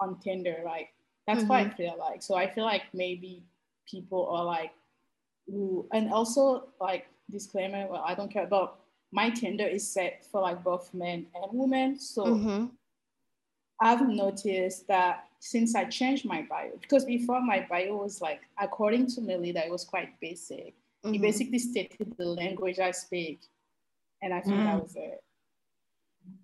on 0.00 0.18
Tinder, 0.20 0.58
Like 0.64 0.88
That's 1.26 1.44
why 1.44 1.60
I 1.60 1.68
feel 1.70 1.96
like. 1.98 2.22
So 2.22 2.34
I 2.36 2.46
feel 2.48 2.64
like 2.64 2.84
maybe 2.94 3.42
people 3.90 4.28
are 4.28 4.44
like, 4.44 4.72
ooh, 5.48 5.86
and 5.92 6.12
also 6.12 6.68
like 6.80 7.06
disclaimer, 7.30 7.86
well, 7.90 8.02
I 8.06 8.14
don't 8.14 8.30
care 8.32 8.44
about 8.44 8.80
my 9.12 9.30
Tinder 9.30 9.66
is 9.66 9.90
set 9.90 10.24
for 10.30 10.40
like 10.40 10.62
both 10.62 10.92
men 10.94 11.26
and 11.34 11.52
women. 11.52 11.98
So 11.98 12.24
Mhm. 12.26 12.70
I've 13.80 14.06
noticed 14.08 14.86
that 14.88 15.28
since 15.40 15.74
I 15.74 15.84
changed 15.84 16.26
my 16.26 16.42
bio, 16.42 16.76
because 16.80 17.04
before 17.04 17.40
my 17.40 17.66
bio 17.68 17.96
was 17.96 18.20
like, 18.20 18.42
according 18.58 19.06
to 19.08 19.20
Melida, 19.22 19.64
it 19.64 19.70
was 19.70 19.84
quite 19.84 20.20
basic. 20.20 20.74
It 21.02 21.12
Mhm. 21.12 21.22
basically 21.22 21.58
stated 21.58 22.14
the 22.18 22.26
language 22.26 22.78
I 22.78 22.90
speak, 22.90 23.40
and 24.22 24.34
I 24.34 24.40
think 24.42 24.64
that 24.64 24.76
Mm. 24.76 24.82
was 24.82 24.96
it. 24.96 25.24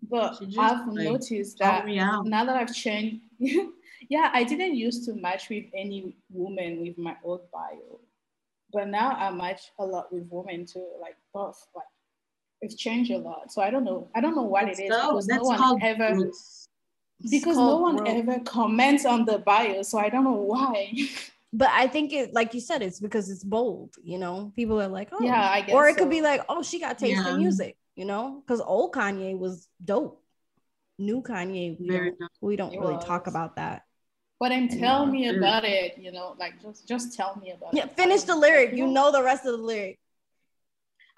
But 0.03 0.41
just, 0.41 0.59
I've 0.59 0.87
like, 0.89 1.05
noticed 1.05 1.59
that 1.59 1.87
now 2.25 2.45
that 2.47 2.57
I've 2.57 2.75
changed, 2.75 3.23
yeah, 4.09 4.31
I 4.33 4.45
didn't 4.45 4.77
used 4.77 5.05
to 5.05 5.15
match 5.15 5.51
with 5.51 5.67
any 5.75 6.17
woman 6.31 6.81
with 6.81 6.97
my 6.97 7.17
old 7.23 7.51
bio, 7.51 8.01
but 8.73 8.89
now 8.89 9.11
I 9.11 9.31
match 9.31 9.73
a 9.79 9.85
lot 9.85 10.11
with 10.11 10.27
women 10.31 10.65
too, 10.65 10.89
like 11.01 11.17
both. 11.35 11.69
Like 11.75 11.85
it's 12.63 12.75
changed 12.75 13.11
a 13.11 13.19
lot, 13.19 13.53
so 13.53 13.63
I 13.63 13.71
don't 13.71 13.85
know. 13.85 14.09
I 14.15 14.21
don't 14.21 14.35
know 14.35 14.43
what 14.43 14.67
That's 14.67 14.79
it 14.81 14.85
is 14.85 14.89
dope. 14.91 15.11
because 15.13 15.27
no 15.29 15.43
one 15.43 15.59
called 15.59 15.81
ever 15.83 16.15
growth. 16.15 16.69
It's 17.21 17.31
because 17.31 17.57
no 17.57 17.79
one 17.79 17.97
growth. 17.97 18.09
ever 18.09 18.41
comments 18.41 19.05
on 19.07 19.25
the 19.25 19.39
bio, 19.39 19.83
so 19.83 19.99
I 19.99 20.09
don't 20.09 20.25
know 20.25 20.33
why. 20.33 20.93
But 21.53 21.69
I 21.71 21.87
think 21.87 22.13
it, 22.13 22.35
like 22.35 22.53
you 22.53 22.61
said, 22.61 22.83
it's 22.83 23.01
because 23.01 23.31
it's 23.31 23.43
bold. 23.45 23.95
You 24.03 24.19
know, 24.19 24.53
people 24.57 24.83
are 24.83 24.89
like, 24.89 25.09
oh, 25.13 25.25
yeah, 25.25 25.49
I 25.51 25.63
guess. 25.63 25.75
or 25.75 25.89
it 25.89 25.97
could 25.97 26.11
be 26.11 26.21
like, 26.21 26.43
oh, 26.51 26.63
she 26.63 26.79
got 26.81 26.99
taste 26.99 27.23
Yeah. 27.25 27.31
in 27.33 27.39
music. 27.39 27.77
You 27.95 28.05
know, 28.05 28.43
because 28.45 28.61
old 28.61 28.93
Kanye 28.93 29.39
was 29.39 29.67
dope. 29.83 30.23
New 30.99 31.23
Kanye, 31.23 31.79
we 31.81 31.89
Very 31.89 32.11
don't, 32.11 32.19
dope. 32.19 32.31
we 32.43 32.57
don't 32.57 32.75
It 32.75 32.81
really 32.81 32.99
talk 32.99 33.27
about 33.27 33.57
that. 33.57 33.83
But 34.39 34.51
then 34.51 34.69
tell 34.69 35.07
Yeah. 35.07 35.11
me 35.13 35.29
about 35.39 35.65
it. 35.65 35.97
You 35.97 36.13
know, 36.13 36.35
like 36.39 36.61
just 36.61 36.87
just 36.87 37.15
tell 37.17 37.37
me 37.37 37.53
about 37.53 37.73
Yeah, 37.73 37.85
it. 37.85 37.91
Yeah, 37.91 37.95
finish 38.05 38.23
the 38.25 38.37
lyric. 38.37 38.75
You 38.75 38.87
know 38.89 39.11
the 39.11 39.23
rest 39.23 39.47
of 39.47 39.53
the 39.53 39.65
lyric, 39.65 39.99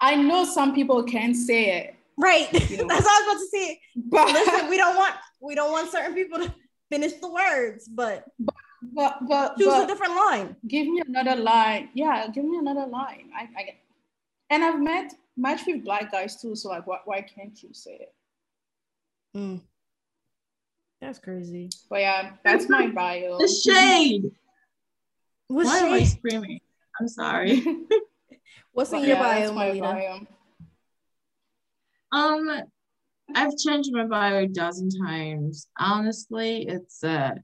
I 0.01 0.15
know 0.15 0.45
some 0.45 0.73
people 0.73 1.03
can 1.03 1.33
say 1.33 1.77
it, 1.77 1.95
right? 2.17 2.51
You 2.69 2.77
know. 2.77 2.87
That's 2.87 3.05
what 3.05 3.11
I 3.11 3.27
was 3.27 3.27
about 3.27 3.39
to 3.39 3.47
say. 3.49 3.81
but 3.95 4.27
Listen, 4.31 4.69
we 4.69 4.77
don't 4.77 4.95
want 4.95 5.15
we 5.41 5.55
don't 5.55 5.71
want 5.71 5.91
certain 5.91 6.13
people 6.13 6.39
to 6.39 6.53
finish 6.89 7.13
the 7.13 7.29
words, 7.29 7.87
but 7.87 8.25
but 8.81 9.17
but, 9.27 9.57
choose 9.57 9.73
a 9.73 9.87
different 9.87 10.15
line. 10.15 10.55
give 10.67 10.87
me 10.87 11.01
another 11.05 11.35
line. 11.35 11.89
Yeah, 11.93 12.27
give 12.27 12.45
me 12.45 12.57
another 12.57 12.87
line. 12.87 13.29
I, 13.35 13.49
I 13.57 13.63
get. 13.63 13.75
And 14.49 14.63
I've 14.63 14.79
met 14.79 15.13
matched 15.37 15.67
with 15.67 15.83
black 15.83 16.11
guys 16.11 16.41
too. 16.41 16.55
So 16.55 16.69
like, 16.69 16.87
why, 16.87 16.99
why 17.05 17.21
can't 17.21 17.61
you 17.61 17.69
say 17.73 17.99
it? 18.01 18.13
Mm. 19.37 19.61
That's 21.01 21.19
crazy. 21.19 21.69
But 21.89 22.01
yeah, 22.01 22.31
that's 22.43 22.67
my 22.67 22.87
bio. 22.87 23.37
The 23.37 23.47
shade. 23.47 24.31
What's 25.47 25.67
Why 25.67 25.79
am 25.79 25.93
I 25.93 26.03
screaming? 26.03 26.59
I'm 26.99 27.07
sorry. 27.07 27.63
What's 28.73 28.91
in 28.91 28.99
But 28.99 29.07
your 29.07 29.17
yeah, 29.17 29.23
bio, 29.23 29.39
that's 29.39 29.51
my 29.55 29.65
Melita? 29.67 29.81
bio. 29.81 30.27
Um, 32.11 32.61
I've 33.35 33.57
changed 33.57 33.91
my 33.93 34.05
bio 34.05 34.43
a 34.43 34.47
dozen 34.47 34.89
times. 34.89 35.67
Honestly, 35.77 36.67
it's 36.67 37.03
a 37.03 37.35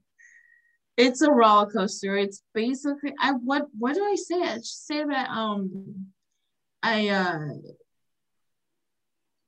it's 0.96 1.20
a 1.22 1.30
roller 1.30 1.70
coaster. 1.70 2.16
It's 2.16 2.42
basically 2.54 3.12
I 3.20 3.32
what 3.32 3.66
what 3.78 3.94
do 3.94 4.04
I 4.04 4.14
say? 4.16 4.42
I 4.42 4.56
just 4.56 4.86
say 4.86 5.04
that 5.04 5.28
um 5.28 6.06
I 6.82 7.08
uh 7.08 7.48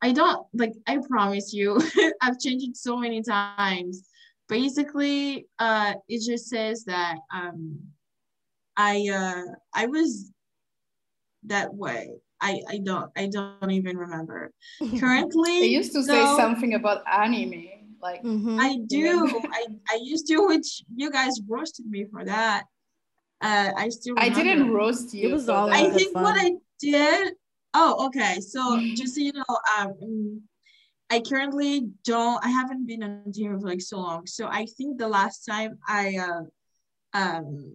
I 0.01 0.13
don't 0.13 0.47
like 0.53 0.75
I 0.87 0.99
promise 1.09 1.53
you 1.53 1.81
I've 2.21 2.39
changed 2.39 2.69
it 2.69 2.77
so 2.77 2.97
many 2.97 3.23
times. 3.23 4.09
Basically, 4.49 5.47
uh 5.59 5.95
it 6.09 6.25
just 6.25 6.49
says 6.49 6.85
that 6.85 7.17
um 7.35 7.79
I 8.77 9.09
uh 9.13 9.43
I 9.75 9.87
was 9.87 10.31
that 11.49 11.75
way. 11.75 12.11
I 12.41 12.61
I 12.69 12.79
don't 12.79 13.11
I 13.17 13.27
don't 13.27 13.71
even 13.71 13.97
remember. 13.97 14.53
Currently, 15.01 15.61
They 15.61 15.67
used 15.67 15.93
to 15.93 16.03
say 16.03 16.25
something 16.37 16.75
about 16.75 17.03
anime, 17.11 17.65
like 18.01 18.23
Mhm. 18.23 18.59
I 18.61 18.79
do. 18.87 19.43
I, 19.59 19.67
I 19.91 19.99
used 20.03 20.27
to, 20.29 20.47
which 20.47 20.83
you 20.95 21.11
guys 21.11 21.41
roasted 21.47 21.87
me 21.87 22.07
for 22.11 22.25
that. 22.25 22.65
Uh, 23.41 23.71
I 23.77 23.89
still. 23.89 24.15
I 24.19 24.29
didn't 24.29 24.71
roast 24.71 25.15
you. 25.15 25.29
It 25.29 25.33
was 25.33 25.49
all. 25.49 25.71
I 25.71 25.83
good 25.83 25.95
think 25.95 26.15
what. 26.15 26.37
I 26.39 26.51
did. 26.81 27.35
Oh, 27.75 28.07
okay. 28.07 28.41
So 28.41 28.61
just 28.95 29.15
so 29.15 29.21
you 29.21 29.33
know, 29.33 29.55
um, 29.79 30.43
I 31.11 31.21
currently 31.21 31.89
don't. 32.05 32.45
I 32.45 32.49
haven't 32.49 32.87
been 32.87 33.03
on 33.03 33.33
Tinder 33.33 33.59
for 33.61 33.69
like 33.69 33.81
so 33.81 33.99
long. 33.99 34.27
So 34.27 34.47
I 34.47 34.67
think 34.77 34.99
the 34.99 35.09
last 35.09 35.45
time 35.45 35.79
I 35.87 36.17
uh, 36.19 36.43
um, 37.15 37.75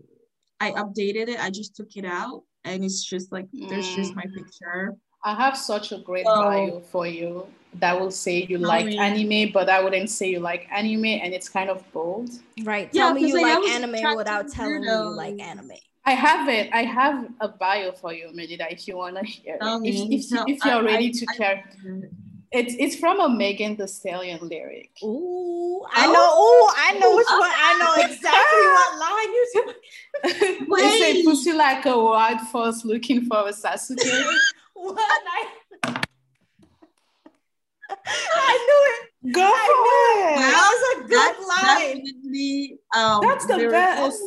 I 0.59 0.71
updated 0.71 1.27
it, 1.29 1.39
I 1.39 1.49
just 1.49 1.75
took 1.75 1.95
it 1.95 2.05
out, 2.05 2.43
and 2.65 2.83
it's 2.83 3.03
just 3.03 3.31
like 3.31 3.47
there's 3.53 3.87
just 3.95 4.15
my 4.15 4.23
Mm. 4.23 4.35
picture. 4.35 4.95
I 5.25 5.33
have 5.35 5.57
such 5.57 5.91
a 5.91 5.99
great 5.99 6.25
So- 6.25 6.35
bio 6.35 6.79
for 6.91 7.07
you 7.07 7.47
that 7.75 7.99
will 7.99 8.11
say 8.11 8.43
you 8.43 8.57
Tell 8.57 8.67
like 8.67 8.85
me. 8.85 8.97
anime, 8.97 9.51
but 9.53 9.69
I 9.69 9.81
wouldn't 9.83 10.09
say 10.09 10.29
you 10.29 10.39
like 10.39 10.67
anime, 10.71 11.05
and 11.05 11.33
it's 11.33 11.49
kind 11.49 11.69
of 11.69 11.81
bold. 11.93 12.29
Right. 12.63 12.89
Yeah, 12.91 13.03
Tell 13.05 13.13
me 13.13 13.21
'cause, 13.21 13.29
you 13.29 13.41
like, 13.41 13.59
like 13.59 13.69
anime 13.71 14.15
without 14.17 14.49
telling 14.49 14.81
me 14.81 14.87
you 14.87 15.15
like 15.15 15.39
anime. 15.41 15.71
I 16.05 16.11
have 16.11 16.49
it. 16.49 16.69
I 16.73 16.83
have 16.83 17.29
a 17.39 17.47
bio 17.47 17.93
for 17.93 18.13
you, 18.13 18.27
Melida, 18.35 18.69
if 18.69 18.87
you 18.87 18.97
wanna 18.97 19.23
hear 19.23 19.57
Tell 19.61 19.77
it. 19.77 19.81
me. 19.81 19.89
If, 20.15 20.23
if, 20.25 20.29
tell- 20.29 20.45
if 20.47 20.65
you're 20.65 20.75
I- 20.75 20.81
ready 20.81 21.07
I- 21.07 21.11
to 21.19 21.25
I- 21.29 21.35
care. 21.37 21.63
It's 22.53 22.75
it's 22.77 22.95
from 22.95 23.19
a 23.19 23.27
Megan 23.27 23.75
Thee 23.77 23.87
Stallion 23.87 24.47
lyric. 24.47 24.91
Ooh, 25.03 25.81
I 25.91 26.05
Oh. 26.05 26.13
know. 26.13 26.27
Ooh, 26.43 26.69
I 26.77 26.99
know 26.99 27.15
which 27.15 27.27
one. 27.27 27.51
I 27.51 27.73
know 27.79 27.93
exactly 28.05 28.65
what 28.75 28.89
line 29.03 29.31
you're 29.33 29.51
said. 29.53 30.67
they 30.77 30.89
say 30.99 31.13
Wait. 31.13 31.25
pussy 31.25 31.51
like 31.53 31.83
a 31.87 31.97
wild 31.97 32.41
force 32.41 32.85
looking 32.85 33.25
for 33.25 33.39
a 33.47 33.51
Sasuke. 33.51 33.97
What 34.75 34.97
I, 34.99 35.47
I 38.35 38.53
knew 38.67 38.81
it. 38.91 39.33
Go 39.33 39.41
I 39.41 39.45
for 39.69 40.19
it. 40.19 40.35
That 40.41 40.63
was 40.73 40.81
a 40.83 41.07
good 41.07 41.35
That's 41.35 41.39
line. 41.47 41.97
definitely 42.05 42.79
um. 42.95 43.19
That's 43.21 43.45
the 43.45 43.57
lyrical. 43.57 43.79
best. 43.79 44.21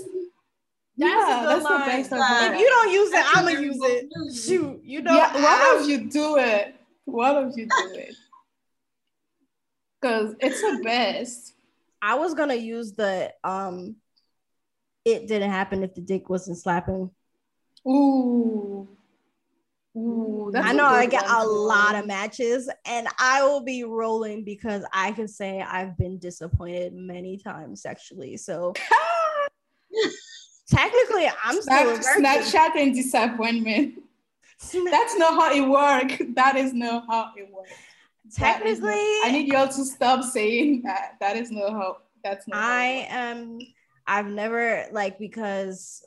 That's 0.98 1.28
yeah, 1.28 1.44
a 1.44 1.46
that's 1.48 1.64
line. 1.64 1.80
the 1.80 1.86
best 1.86 2.12
of 2.12 2.52
If 2.54 2.60
you 2.60 2.66
don't 2.66 2.92
use 2.92 3.08
it, 3.08 3.12
That's 3.12 3.36
a 3.36 3.38
I'ma 3.38 3.50
use 3.50 3.76
it. 3.80 4.08
move. 4.16 4.34
Shoot, 4.34 4.80
you 4.84 5.02
know. 5.02 5.14
yeah, 5.14 5.34
why 5.34 5.58
don't 5.58 5.88
you 5.88 6.08
do 6.08 6.38
it? 6.38 6.75
Why 7.06 7.32
don't 7.32 7.56
you 7.56 7.66
do 7.66 7.94
it? 7.94 8.14
Because 10.00 10.34
it's 10.40 10.60
the 10.60 10.82
best. 10.84 11.54
I 12.02 12.14
was 12.16 12.34
gonna 12.34 12.54
use 12.54 12.92
the 12.92 13.32
um. 13.42 13.96
It 15.04 15.28
didn't 15.28 15.50
happen 15.50 15.84
if 15.84 15.94
the 15.94 16.00
dick 16.00 16.28
wasn't 16.28 16.58
slapping. 16.58 17.10
Ooh. 17.88 18.88
Ooh, 19.96 20.50
that's 20.52 20.66
I 20.66 20.72
know 20.72 20.84
I 20.84 21.06
get 21.06 21.24
a 21.26 21.46
lot 21.46 21.94
of 21.94 22.06
matches, 22.06 22.68
and 22.84 23.08
I 23.18 23.42
will 23.44 23.62
be 23.62 23.84
rolling 23.84 24.44
because 24.44 24.84
I 24.92 25.12
can 25.12 25.26
say 25.26 25.62
I've 25.62 25.96
been 25.96 26.18
disappointed 26.18 26.92
many 26.92 27.38
times 27.38 27.80
sexually. 27.80 28.36
So 28.36 28.74
technically, 30.68 31.30
I'm 31.42 31.62
still 31.62 31.90
a 31.90 32.02
Snap, 32.02 32.42
virgin. 32.42 32.52
Snapchat 32.52 32.76
and 32.76 32.94
disappointment. 32.94 33.94
That's 34.90 35.16
not 35.16 35.34
how 35.34 35.52
it 35.52 35.68
works. 35.68 36.22
That 36.34 36.56
is 36.56 36.72
not 36.72 37.04
how 37.08 37.30
it 37.36 37.48
works. 37.52 37.70
Is 38.28 38.38
not- 38.38 38.54
Technically, 38.54 38.90
I 39.24 39.30
need 39.32 39.48
y'all 39.52 39.68
to 39.68 39.84
stop 39.84 40.24
saying 40.24 40.82
that. 40.84 41.16
That 41.20 41.36
is 41.36 41.50
not 41.50 41.72
how. 41.72 41.98
That's 42.24 42.46
not. 42.48 42.58
I 42.58 43.06
am. 43.08 43.58
I've 44.06 44.26
never 44.26 44.86
like 44.92 45.18
because 45.18 46.04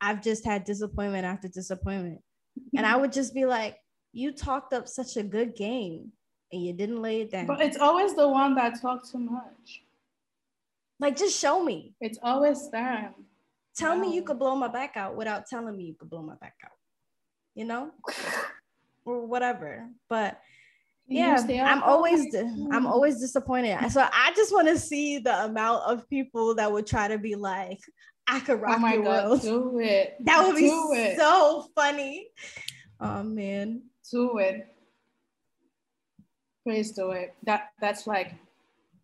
I've 0.00 0.22
just 0.22 0.44
had 0.44 0.64
disappointment 0.64 1.24
after 1.24 1.48
disappointment, 1.48 2.20
and 2.76 2.86
I 2.86 2.96
would 2.96 3.12
just 3.12 3.34
be 3.34 3.44
like, 3.46 3.76
"You 4.12 4.32
talked 4.32 4.72
up 4.72 4.88
such 4.88 5.16
a 5.16 5.22
good 5.22 5.54
game, 5.54 6.12
and 6.52 6.62
you 6.62 6.72
didn't 6.72 7.00
lay 7.02 7.20
it 7.22 7.30
down. 7.30 7.46
But 7.46 7.60
it's 7.60 7.78
always 7.78 8.14
the 8.14 8.28
one 8.28 8.54
that 8.56 8.80
talk 8.80 9.08
too 9.10 9.18
much. 9.18 9.82
like, 11.00 11.16
just 11.16 11.38
show 11.38 11.62
me. 11.62 11.94
It's 12.00 12.18
always 12.22 12.70
them. 12.70 13.14
Tell 13.76 13.96
me 13.96 14.14
you 14.14 14.22
could 14.22 14.38
blow 14.38 14.54
my 14.54 14.68
back 14.68 14.96
out 14.96 15.16
without 15.16 15.46
telling 15.46 15.76
me 15.76 15.84
you 15.84 15.94
could 15.94 16.08
blow 16.08 16.22
my 16.22 16.36
back 16.36 16.54
out. 16.64 16.70
You 17.54 17.64
know, 17.64 17.90
or 19.04 19.26
whatever. 19.26 19.88
But 20.08 20.40
yeah 21.06 21.36
i'm 21.66 21.82
always 21.82 22.34
i'm 22.72 22.86
always 22.86 23.20
disappointed 23.20 23.76
so 23.90 24.00
i 24.10 24.32
just 24.34 24.54
want 24.54 24.66
to 24.66 24.78
see 24.78 25.18
the 25.18 25.44
amount 25.44 25.82
of 25.84 26.08
people 26.08 26.54
that 26.54 26.72
would 26.72 26.86
try 26.86 27.06
to 27.06 27.18
be 27.18 27.34
like 27.34 27.78
i 28.26 28.40
could 28.40 28.56
oh 28.56 28.60
rock 28.62 28.76
Oh 28.78 28.80
my 28.80 28.94
your 28.94 29.02
god, 29.04 29.28
world 29.28 29.42
do 29.42 29.78
it. 29.80 30.16
that 30.24 30.46
would 30.46 30.56
be 30.56 30.64
it. 30.64 31.18
so 31.18 31.66
funny 31.74 32.28
oh 33.00 33.22
man 33.22 33.82
do 34.10 34.38
it. 34.38 34.66
Please 36.62 36.92
do 36.92 37.10
it. 37.10 37.34
That 37.44 37.70
that's 37.80 38.06
like 38.06 38.34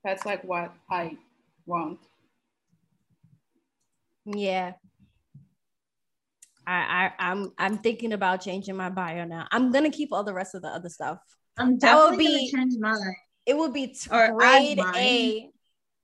that's 0.04 0.24
like 0.24 0.42
what 0.44 0.72
I 0.90 1.16
want. 1.66 1.98
yeah 4.24 4.72
I, 6.70 6.78
I 7.18 7.30
i'm 7.30 7.52
i'm 7.58 7.78
thinking 7.78 8.12
about 8.12 8.40
changing 8.42 8.76
my 8.76 8.90
bio 8.90 9.24
now 9.24 9.46
i'm 9.50 9.72
gonna 9.72 9.90
keep 9.90 10.12
all 10.12 10.22
the 10.22 10.32
rest 10.32 10.54
of 10.54 10.62
the 10.62 10.68
other 10.68 10.88
stuff 10.88 11.18
I'm 11.58 11.78
That 11.80 11.96
would 11.96 12.16
be- 12.18 12.26
gonna 12.52 12.64
change 12.64 12.74
mine. 12.78 13.14
it 13.44 13.56
would 13.56 13.72
be 13.72 13.88
t- 13.88 14.08
grade 14.08 14.78
a 14.94 15.50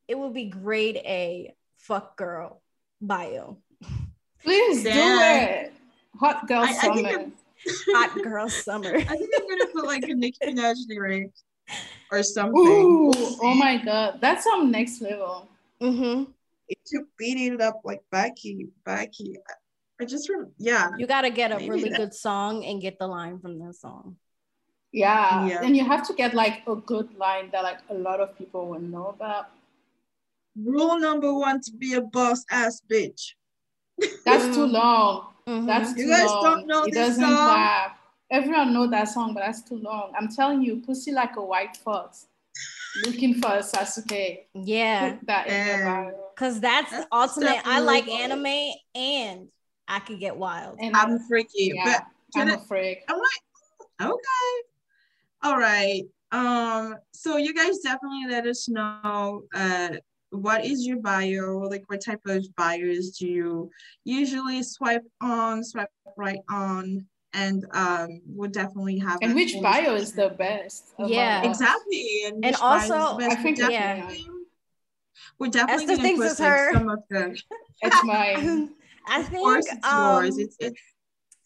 it 0.09 0.19
would 0.19 0.35
be 0.35 0.47
grade 0.47 0.97
a 0.97 1.55
fuck 1.79 2.17
girl 2.17 2.63
bio 3.01 3.59
Please 4.43 4.83
Damn. 4.85 4.95
do 4.95 5.25
it. 5.55 5.73
Hot 6.21 6.47
girl 6.49 6.63
I- 6.63 6.77
I 6.83 6.93
think 6.95 7.09
summer. 7.11 7.31
hot 7.97 8.23
girl 8.23 8.49
summer 8.49 8.95
I 8.97 9.05
think 9.05 9.31
I'm 9.39 9.49
gonna 9.49 9.67
put 9.73 9.87
like 9.87 10.03
a 10.09 10.15
Nicki 10.15 10.39
Minaj 10.47 10.77
lyric 10.89 11.31
or 12.13 12.23
something. 12.23 12.57
Ooh, 12.61 13.13
oh 13.43 13.55
my 13.55 13.77
god, 13.85 14.19
that's 14.21 14.45
some 14.45 14.71
next 14.71 15.01
level. 15.01 15.49
hmm 15.81 16.25
It 16.69 16.79
took 16.87 17.05
beating 17.19 17.55
it 17.55 17.61
up 17.61 17.81
like 17.85 18.03
Becky, 18.11 18.69
Becky. 18.85 19.37
I 20.01 20.05
just 20.05 20.29
rem- 20.29 20.53
yeah. 20.59 20.91
You 20.99 21.07
got 21.07 21.23
to 21.23 21.31
get 21.31 21.53
a 21.53 21.57
Maybe 21.57 21.71
really 21.71 21.89
that- 21.91 21.99
good 21.99 22.15
song 22.15 22.65
and 22.65 22.81
get 22.83 22.99
the 22.99 23.07
line 23.07 23.39
from 23.41 23.59
the 23.59 23.73
song. 23.73 24.17
Yeah. 24.93 25.47
Yeah. 25.47 25.61
and 25.63 25.77
you 25.77 25.85
have 25.85 26.07
to 26.09 26.15
get 26.15 26.33
like 26.35 26.63
a 26.67 26.75
good 26.77 27.15
line 27.19 27.51
that 27.53 27.63
like 27.63 27.79
a 27.91 27.95
lot 27.95 28.21
of 28.21 28.37
people 28.39 28.69
will 28.69 28.81
know 28.81 29.09
about. 29.09 29.47
Rule 30.57 30.99
number 30.99 31.33
one 31.35 31.61
to 31.63 31.73
be 31.73 31.95
a 31.95 32.01
boss 32.01 32.45
ass 32.51 32.81
bitch. 32.91 33.35
That's 34.25 34.45
too 34.57 34.67
Mm. 34.67 34.73
long. 34.73 35.27
Mhm. 35.47 35.67
That's 35.67 35.91
You 35.99 36.05
too 36.05 36.11
guys 36.11 36.27
long. 36.31 36.43
don't 36.45 36.67
know 36.67 36.83
it 36.85 36.93
this 36.95 37.09
doesn't 37.09 37.25
song? 37.25 37.35
clap. 37.37 37.99
Everyone 38.31 38.73
know 38.73 38.87
that 38.89 39.05
song, 39.09 39.35
but 39.35 39.41
that's 39.41 39.63
too 39.63 39.77
long. 39.79 40.13
I'm 40.19 40.29
telling 40.29 40.63
you, 40.63 40.77
pussy 40.85 41.13
like 41.13 41.37
a 41.37 41.43
white 41.43 41.77
fox, 41.77 42.27
looking 43.05 43.35
for 43.35 43.49
a 43.53 43.59
Sasuke. 43.63 44.47
yeah, 44.55 45.13
Put 45.13 45.27
that 45.27 45.47
in 45.47 45.67
your 45.67 45.85
bio. 45.87 46.31
because 46.35 46.59
that's, 46.61 46.91
That's 46.91 47.07
ultimate. 47.13 47.61
I 47.67 47.81
like 47.81 48.09
anime 48.09 48.73
and 48.95 49.49
I 49.89 50.01
could 50.01 50.21
get 50.21 50.37
wild. 50.37 50.79
And 50.81 50.97
I'm 50.97 51.19
freaky, 51.21 51.73
yeah, 51.75 51.85
but 51.85 52.41
I'm 52.41 52.49
can 52.49 52.59
a 52.59 52.61
freak. 52.63 53.05
I'm 53.09 53.19
like, 53.19 54.11
okay. 54.11 54.69
All 55.43 55.59
right. 55.59 56.03
Um, 56.33 56.97
so 57.13 57.37
you 57.37 57.55
guys 57.55 57.79
definitely 57.79 58.27
let 58.29 58.47
us 58.47 58.69
know 58.69 59.45
uh 59.55 59.91
what 60.31 60.65
is 60.65 60.85
your 60.87 60.99
bio, 60.99 61.59
like 61.71 61.85
what 61.87 62.05
type 62.05 62.21
of 62.27 62.45
bios 62.57 63.11
do 63.19 63.27
you 63.27 63.71
usually 64.05 64.63
swipe 64.63 65.05
on, 65.21 65.63
swipe 65.65 65.89
right 66.17 66.41
on, 66.51 67.07
and 67.33 67.65
um 67.73 68.21
we'll 68.27 68.51
definitely 68.51 68.99
have 68.99 69.19
And 69.23 69.35
which 69.35 69.55
bio 69.63 69.95
is 69.95 70.13
the 70.13 70.31
best? 70.31 70.95
Yeah. 70.99 71.41
us? 71.41 71.47
exactly 71.47 72.23
and, 72.27 72.45
And 72.45 72.45
which 72.47 72.61
bio 72.61 72.83
is 72.83 72.89
the 72.89 72.95
also. 72.97 73.19
I 73.25 73.35
think 73.37 73.59
we're 73.59 73.65
it's 73.65 73.71
yeah. 73.71 73.95
definitely, 73.97 74.27
we're 75.39 75.49
definitely 75.49 75.85
Esther 75.85 75.97
gonna 75.97 76.03
thinks 76.03 76.29
put 76.29 76.43
like 76.43 76.51
her. 76.53 76.73
some 76.73 76.89
of 76.89 77.03
the 77.09 77.43
It's 77.83 78.05
mine. 78.05 78.71
I 79.07 79.21
of 79.21 79.29
think 79.29 79.43
course 79.43 79.67
it's 79.71 79.87
um, 79.87 80.25
yours. 80.25 80.39
It's 80.39 80.57
it's 80.61 80.81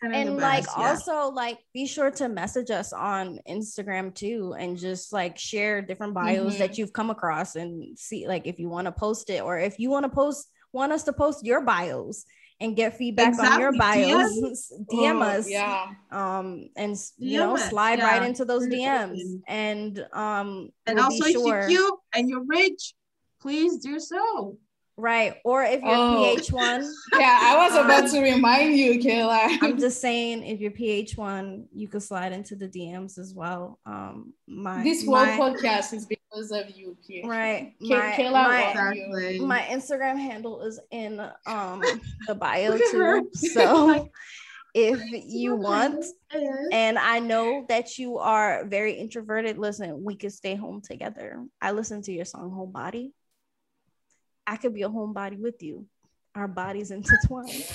of 0.02 0.12
and 0.12 0.38
best, 0.38 0.40
like 0.40 0.64
yeah. 0.78 0.88
also 0.90 1.30
like 1.34 1.58
be 1.74 1.86
sure 1.86 2.10
to 2.10 2.28
message 2.28 2.70
us 2.70 2.92
on 2.94 3.38
Instagram 3.48 4.14
too 4.14 4.54
and 4.58 4.78
just 4.78 5.12
like 5.12 5.38
share 5.38 5.82
different 5.82 6.14
bios 6.14 6.54
Mhm. 6.54 6.58
that 6.58 6.78
you've 6.78 6.92
come 6.94 7.10
across 7.10 7.54
and 7.54 7.98
see 7.98 8.26
like 8.26 8.46
if 8.46 8.58
you 8.58 8.68
want 8.70 8.86
to 8.86 8.92
post 8.92 9.28
it 9.28 9.42
or 9.42 9.58
if 9.58 9.78
you 9.78 9.90
want 9.90 10.04
to 10.04 10.08
post 10.10 10.48
want 10.72 10.92
us 10.92 11.02
to 11.04 11.12
post 11.12 11.44
your 11.44 11.60
bios 11.60 12.24
and 12.62 12.76
get 12.76 12.96
feedback 12.96 13.38
on 13.38 13.60
your 13.60 13.72
bios 13.72 14.72
DM 14.90 15.20
Oh, 15.20 15.22
us 15.22 15.50
Yeah. 15.50 15.88
um 16.10 16.70
and 16.76 16.96
you 17.18 17.38
DM 17.38 17.40
know 17.40 17.54
us, 17.56 17.68
slide 17.68 17.98
right 17.98 18.22
into 18.22 18.46
those 18.46 18.66
DMs 18.68 19.20
and 19.48 19.98
um 20.14 20.70
And 20.86 20.96
we'll 20.96 21.04
also, 21.04 21.24
be 21.24 21.30
if 21.32 21.44
you're 21.46 21.68
cute 21.68 21.98
and 22.14 22.28
you're 22.30 22.44
rich, 22.46 22.94
please 23.42 23.76
do 23.78 24.00
so. 24.00 24.56
Right 25.00 25.34
or 25.44 25.62
if 25.62 25.80
you're 25.82 25.90
Oh. 25.94 26.34
PH1 26.36 26.88
Yeah, 27.18 27.38
I 27.42 27.56
was 27.56 27.74
about 27.76 28.04
Um, 28.04 28.10
to 28.10 28.20
remind 28.22 28.76
you, 28.76 28.98
Kayla. 29.00 29.58
I'm 29.62 29.78
just 29.86 30.00
saying 30.00 30.44
if 30.44 30.60
you're 30.60 30.70
PH1 30.70 31.64
you 31.74 31.88
could 31.88 32.02
slide 32.02 32.32
into 32.32 32.54
the 32.56 32.68
DMs 32.68 33.18
as 33.18 33.34
well 33.34 33.78
um 33.86 34.32
my 34.46 34.82
this 34.84 35.04
whole 35.04 35.14
my, 35.14 35.30
podcast 35.38 35.92
is 35.94 36.06
because 36.06 36.50
of 36.52 36.70
you, 36.76 36.96
PH. 37.06 37.24
right 37.26 37.74
Kay- 37.80 37.88
my, 37.88 38.12
Kayla 38.16 38.32
my, 38.32 38.62
you. 38.94 39.06
Exactly. 39.06 39.40
my 39.40 39.60
Instagram 39.62 40.18
handle 40.18 40.62
is 40.62 40.78
in 40.90 41.20
um 41.46 41.82
the 42.26 42.34
bio 42.34 42.70
Look 42.72 42.80
at 42.82 42.94
her. 42.94 43.20
too 43.22 43.28
so 43.34 44.08
if 44.74 45.00
you 45.26 45.56
want 45.56 46.04
and 46.70 46.96
I 46.96 47.18
know 47.18 47.64
that 47.68 47.98
you 47.98 48.18
are 48.18 48.64
very 48.66 48.92
introverted. 48.92 49.58
Listen, 49.58 50.04
we 50.04 50.14
could 50.14 50.32
stay 50.32 50.54
home 50.54 50.80
together. 50.80 51.44
I 51.60 51.72
listen 51.72 52.02
to 52.02 52.12
your 52.12 52.24
song 52.24 52.50
Homebody. 52.52 53.10
I 54.50 54.56
could 54.56 54.74
be 54.74 54.82
a 54.82 54.88
homebody 54.88 55.38
with 55.38 55.62
you. 55.62 55.86
Our 56.34 56.48
bodies 56.48 56.90
intertwined. 56.90 57.50
Is, 57.50 57.66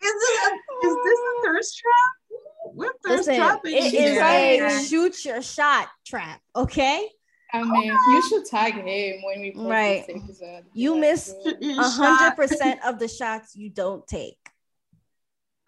this 0.00 0.38
a, 0.48 0.50
is 0.86 0.96
this 1.04 1.18
a 1.18 1.42
thirst 1.44 1.78
trap? 1.78 2.40
What 2.74 2.92
thirst 3.04 3.28
Listen, 3.28 3.36
trap 3.36 3.60
it 3.64 3.92
you 3.92 3.98
is 4.00 4.14
doing? 4.14 4.62
a 4.62 4.82
shoot 4.86 5.24
your 5.26 5.42
shot 5.42 5.88
trap. 6.06 6.40
Okay, 6.56 7.06
I 7.52 7.62
mean, 7.62 7.84
you 7.84 8.22
should 8.30 8.46
tag 8.46 8.72
him 8.74 9.22
when 9.24 9.40
we 9.42 9.52
post 9.54 9.68
Right. 9.68 10.06
this 10.06 10.22
episode. 10.24 10.64
You 10.72 10.92
Like, 10.92 11.00
missed 11.02 11.36
a 11.46 11.82
hundred 11.82 12.34
percent 12.34 12.80
of 12.86 12.98
the 12.98 13.08
shots 13.08 13.54
you 13.54 13.68
don't 13.68 14.06
take, 14.06 14.38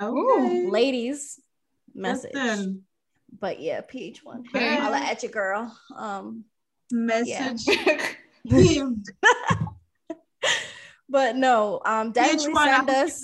Okay. 0.01 0.67
ladies. 0.67 1.39
Message, 1.95 2.33
Listen, 2.35 2.85
but 3.39 3.61
yeah, 3.61 3.83
PH 3.83 4.25
one. 4.25 4.45
Okay. 4.49 4.77
Holla 4.77 4.99
at 4.99 5.23
your 5.23 5.31
girl. 5.31 5.77
Um, 5.95 6.45
message 6.91 7.67
him. 7.69 9.05
but 11.09 11.37
no, 11.37 11.81
um, 11.85 12.13
definitely 12.13 12.55
H1, 12.55 12.65
send 12.65 12.91
us. 12.91 13.21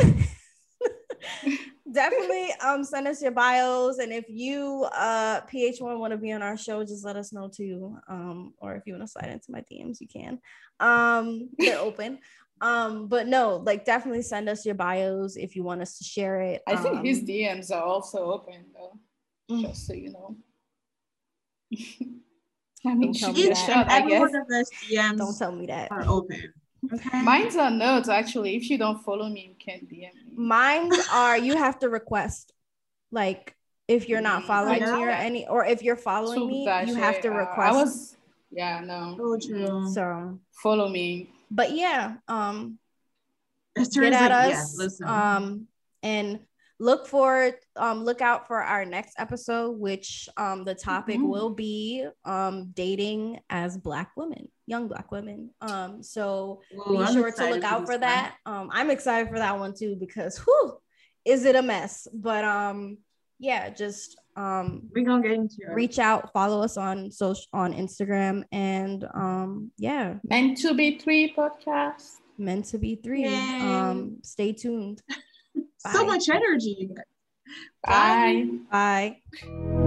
definitely 1.92 2.52
um 2.64 2.82
send 2.82 3.06
us 3.06 3.22
your 3.22 3.30
bios 3.30 3.98
and 3.98 4.12
if 4.12 4.24
you 4.28 4.86
uh 4.92 5.40
ph1 5.42 5.98
want 5.98 6.10
to 6.10 6.16
be 6.16 6.32
on 6.32 6.42
our 6.42 6.56
show 6.56 6.82
just 6.84 7.04
let 7.04 7.16
us 7.16 7.32
know 7.32 7.48
too 7.48 7.96
um 8.08 8.52
or 8.58 8.74
if 8.74 8.82
you 8.86 8.92
want 8.92 9.02
to 9.04 9.08
slide 9.08 9.30
into 9.30 9.50
my 9.50 9.62
dms 9.72 9.98
you 10.00 10.08
can 10.08 10.38
um 10.80 11.48
they're 11.58 11.78
open 11.78 12.18
um 12.60 13.06
but 13.06 13.26
no 13.28 13.62
like 13.64 13.84
definitely 13.84 14.20
send 14.22 14.48
us 14.48 14.66
your 14.66 14.74
bios 14.74 15.36
if 15.36 15.54
you 15.54 15.62
want 15.62 15.80
us 15.80 15.96
to 15.98 16.04
share 16.04 16.40
it 16.40 16.60
I 16.66 16.76
think 16.76 17.04
his 17.04 17.20
Um, 17.20 17.26
DMs 17.26 17.70
are 17.70 17.82
also 17.84 18.32
open 18.32 18.66
though, 18.74 18.98
Mm. 19.48 19.62
just 19.62 19.86
so 19.86 19.92
you 19.92 20.10
know. 20.12 20.36
I 22.84 22.94
mean, 22.94 23.12
Don't 23.12 23.18
tell 23.18 23.32
me 23.32 23.48
that. 23.48 23.86
Every 23.90 24.18
one 24.18 24.34
of 24.34 24.50
us 24.50 24.70
DMs 24.90 25.18
don't 25.18 25.38
tell 25.38 25.52
me 25.52 25.66
that 25.66 25.92
are 25.92 26.04
open. 26.08 26.52
Okay. 26.92 27.22
Mine's 27.22 27.56
are 27.56 27.70
notes 27.70 28.08
actually. 28.08 28.56
If 28.56 28.70
you 28.70 28.78
don't 28.78 29.02
follow 29.02 29.28
me, 29.28 29.48
you 29.48 29.54
can't 29.58 29.88
DM 29.88 30.14
me. 30.14 30.32
mine 30.36 30.92
are 31.12 31.36
you 31.38 31.56
have 31.56 31.78
to 31.80 31.88
request 31.88 32.52
like 33.10 33.54
if 33.88 34.08
you're 34.08 34.20
not 34.20 34.42
Mm, 34.42 34.46
following 34.46 34.82
me 34.82 35.04
or 35.04 35.10
any 35.10 35.46
or 35.48 35.64
if 35.64 35.82
you're 35.82 35.96
following 35.96 36.40
So 36.40 36.46
me 36.46 36.64
you 36.86 36.94
have 36.94 37.14
shit, 37.14 37.22
to 37.22 37.28
uh, 37.30 37.32
request 37.32 37.58
I 37.58 37.72
was, 37.72 38.16
yeah, 38.50 38.80
no. 38.80 39.14
So 39.18 39.38
true. 39.38 39.94
so 39.94 40.38
Follow 40.62 40.88
me. 40.88 41.30
but 41.50 41.72
yeah 41.72 42.16
um 42.28 42.78
get 43.76 44.12
at 44.12 44.30
like, 44.30 44.48
yeah, 44.48 44.62
us 44.62 44.78
listen. 44.78 45.06
um 45.08 45.66
and 46.02 46.40
look 46.78 47.06
for 47.06 47.52
um 47.76 48.04
look 48.04 48.20
out 48.20 48.46
for 48.46 48.62
our 48.62 48.84
next 48.84 49.14
episode 49.18 49.70
which 49.78 50.28
um 50.36 50.62
the 50.64 50.74
topic 50.74 51.18
Mhm. 51.18 51.28
will 51.28 51.50
be 51.50 52.06
um 52.24 52.70
dating 52.74 53.40
as 53.48 53.78
black 53.78 54.10
women 54.16 54.48
young 54.66 54.86
black 54.86 55.10
women 55.10 55.50
um 55.62 56.02
so 56.02 56.60
Ooh, 56.74 56.92
be 56.92 56.98
I'm 56.98 57.12
sure 57.14 57.30
to 57.30 57.50
look 57.50 57.64
out 57.64 57.80
this 57.86 57.90
for 57.94 57.98
that 57.98 58.34
um 58.44 58.68
i'm 58.72 58.90
excited 58.90 59.28
for 59.30 59.38
that 59.38 59.58
one 59.58 59.72
too 59.74 59.96
because 59.98 60.36
whew, 60.38 60.76
is 61.24 61.44
it 61.46 61.56
a 61.56 61.62
mess 61.62 62.06
but 62.12 62.44
um 62.44 62.98
yeah 63.38 63.70
just 63.70 64.18
um 64.36 64.82
We're 64.94 65.04
gonna 65.04 65.22
get 65.22 65.32
into 65.32 65.56
it. 65.62 65.72
reach 65.74 65.98
out 65.98 66.30
follow 66.34 66.62
us 66.62 66.76
on 66.76 67.10
social 67.10 67.46
on 67.54 67.72
instagram 67.72 68.44
and 68.52 69.02
um 69.14 69.70
yeah 69.78 70.16
Meant 70.28 70.58
to 70.58 70.74
be 70.74 70.98
three 70.98 71.32
podcast. 71.34 72.16
meant 72.36 72.66
to 72.66 72.76
be 72.78 72.96
three 72.96 73.22
Yay. 73.24 73.60
um 73.60 74.18
stay 74.22 74.52
tuned 74.52 75.00
so 75.78 76.04
much 76.04 76.28
energy. 76.28 76.90
Bye. 77.82 78.46
bye 78.70 79.82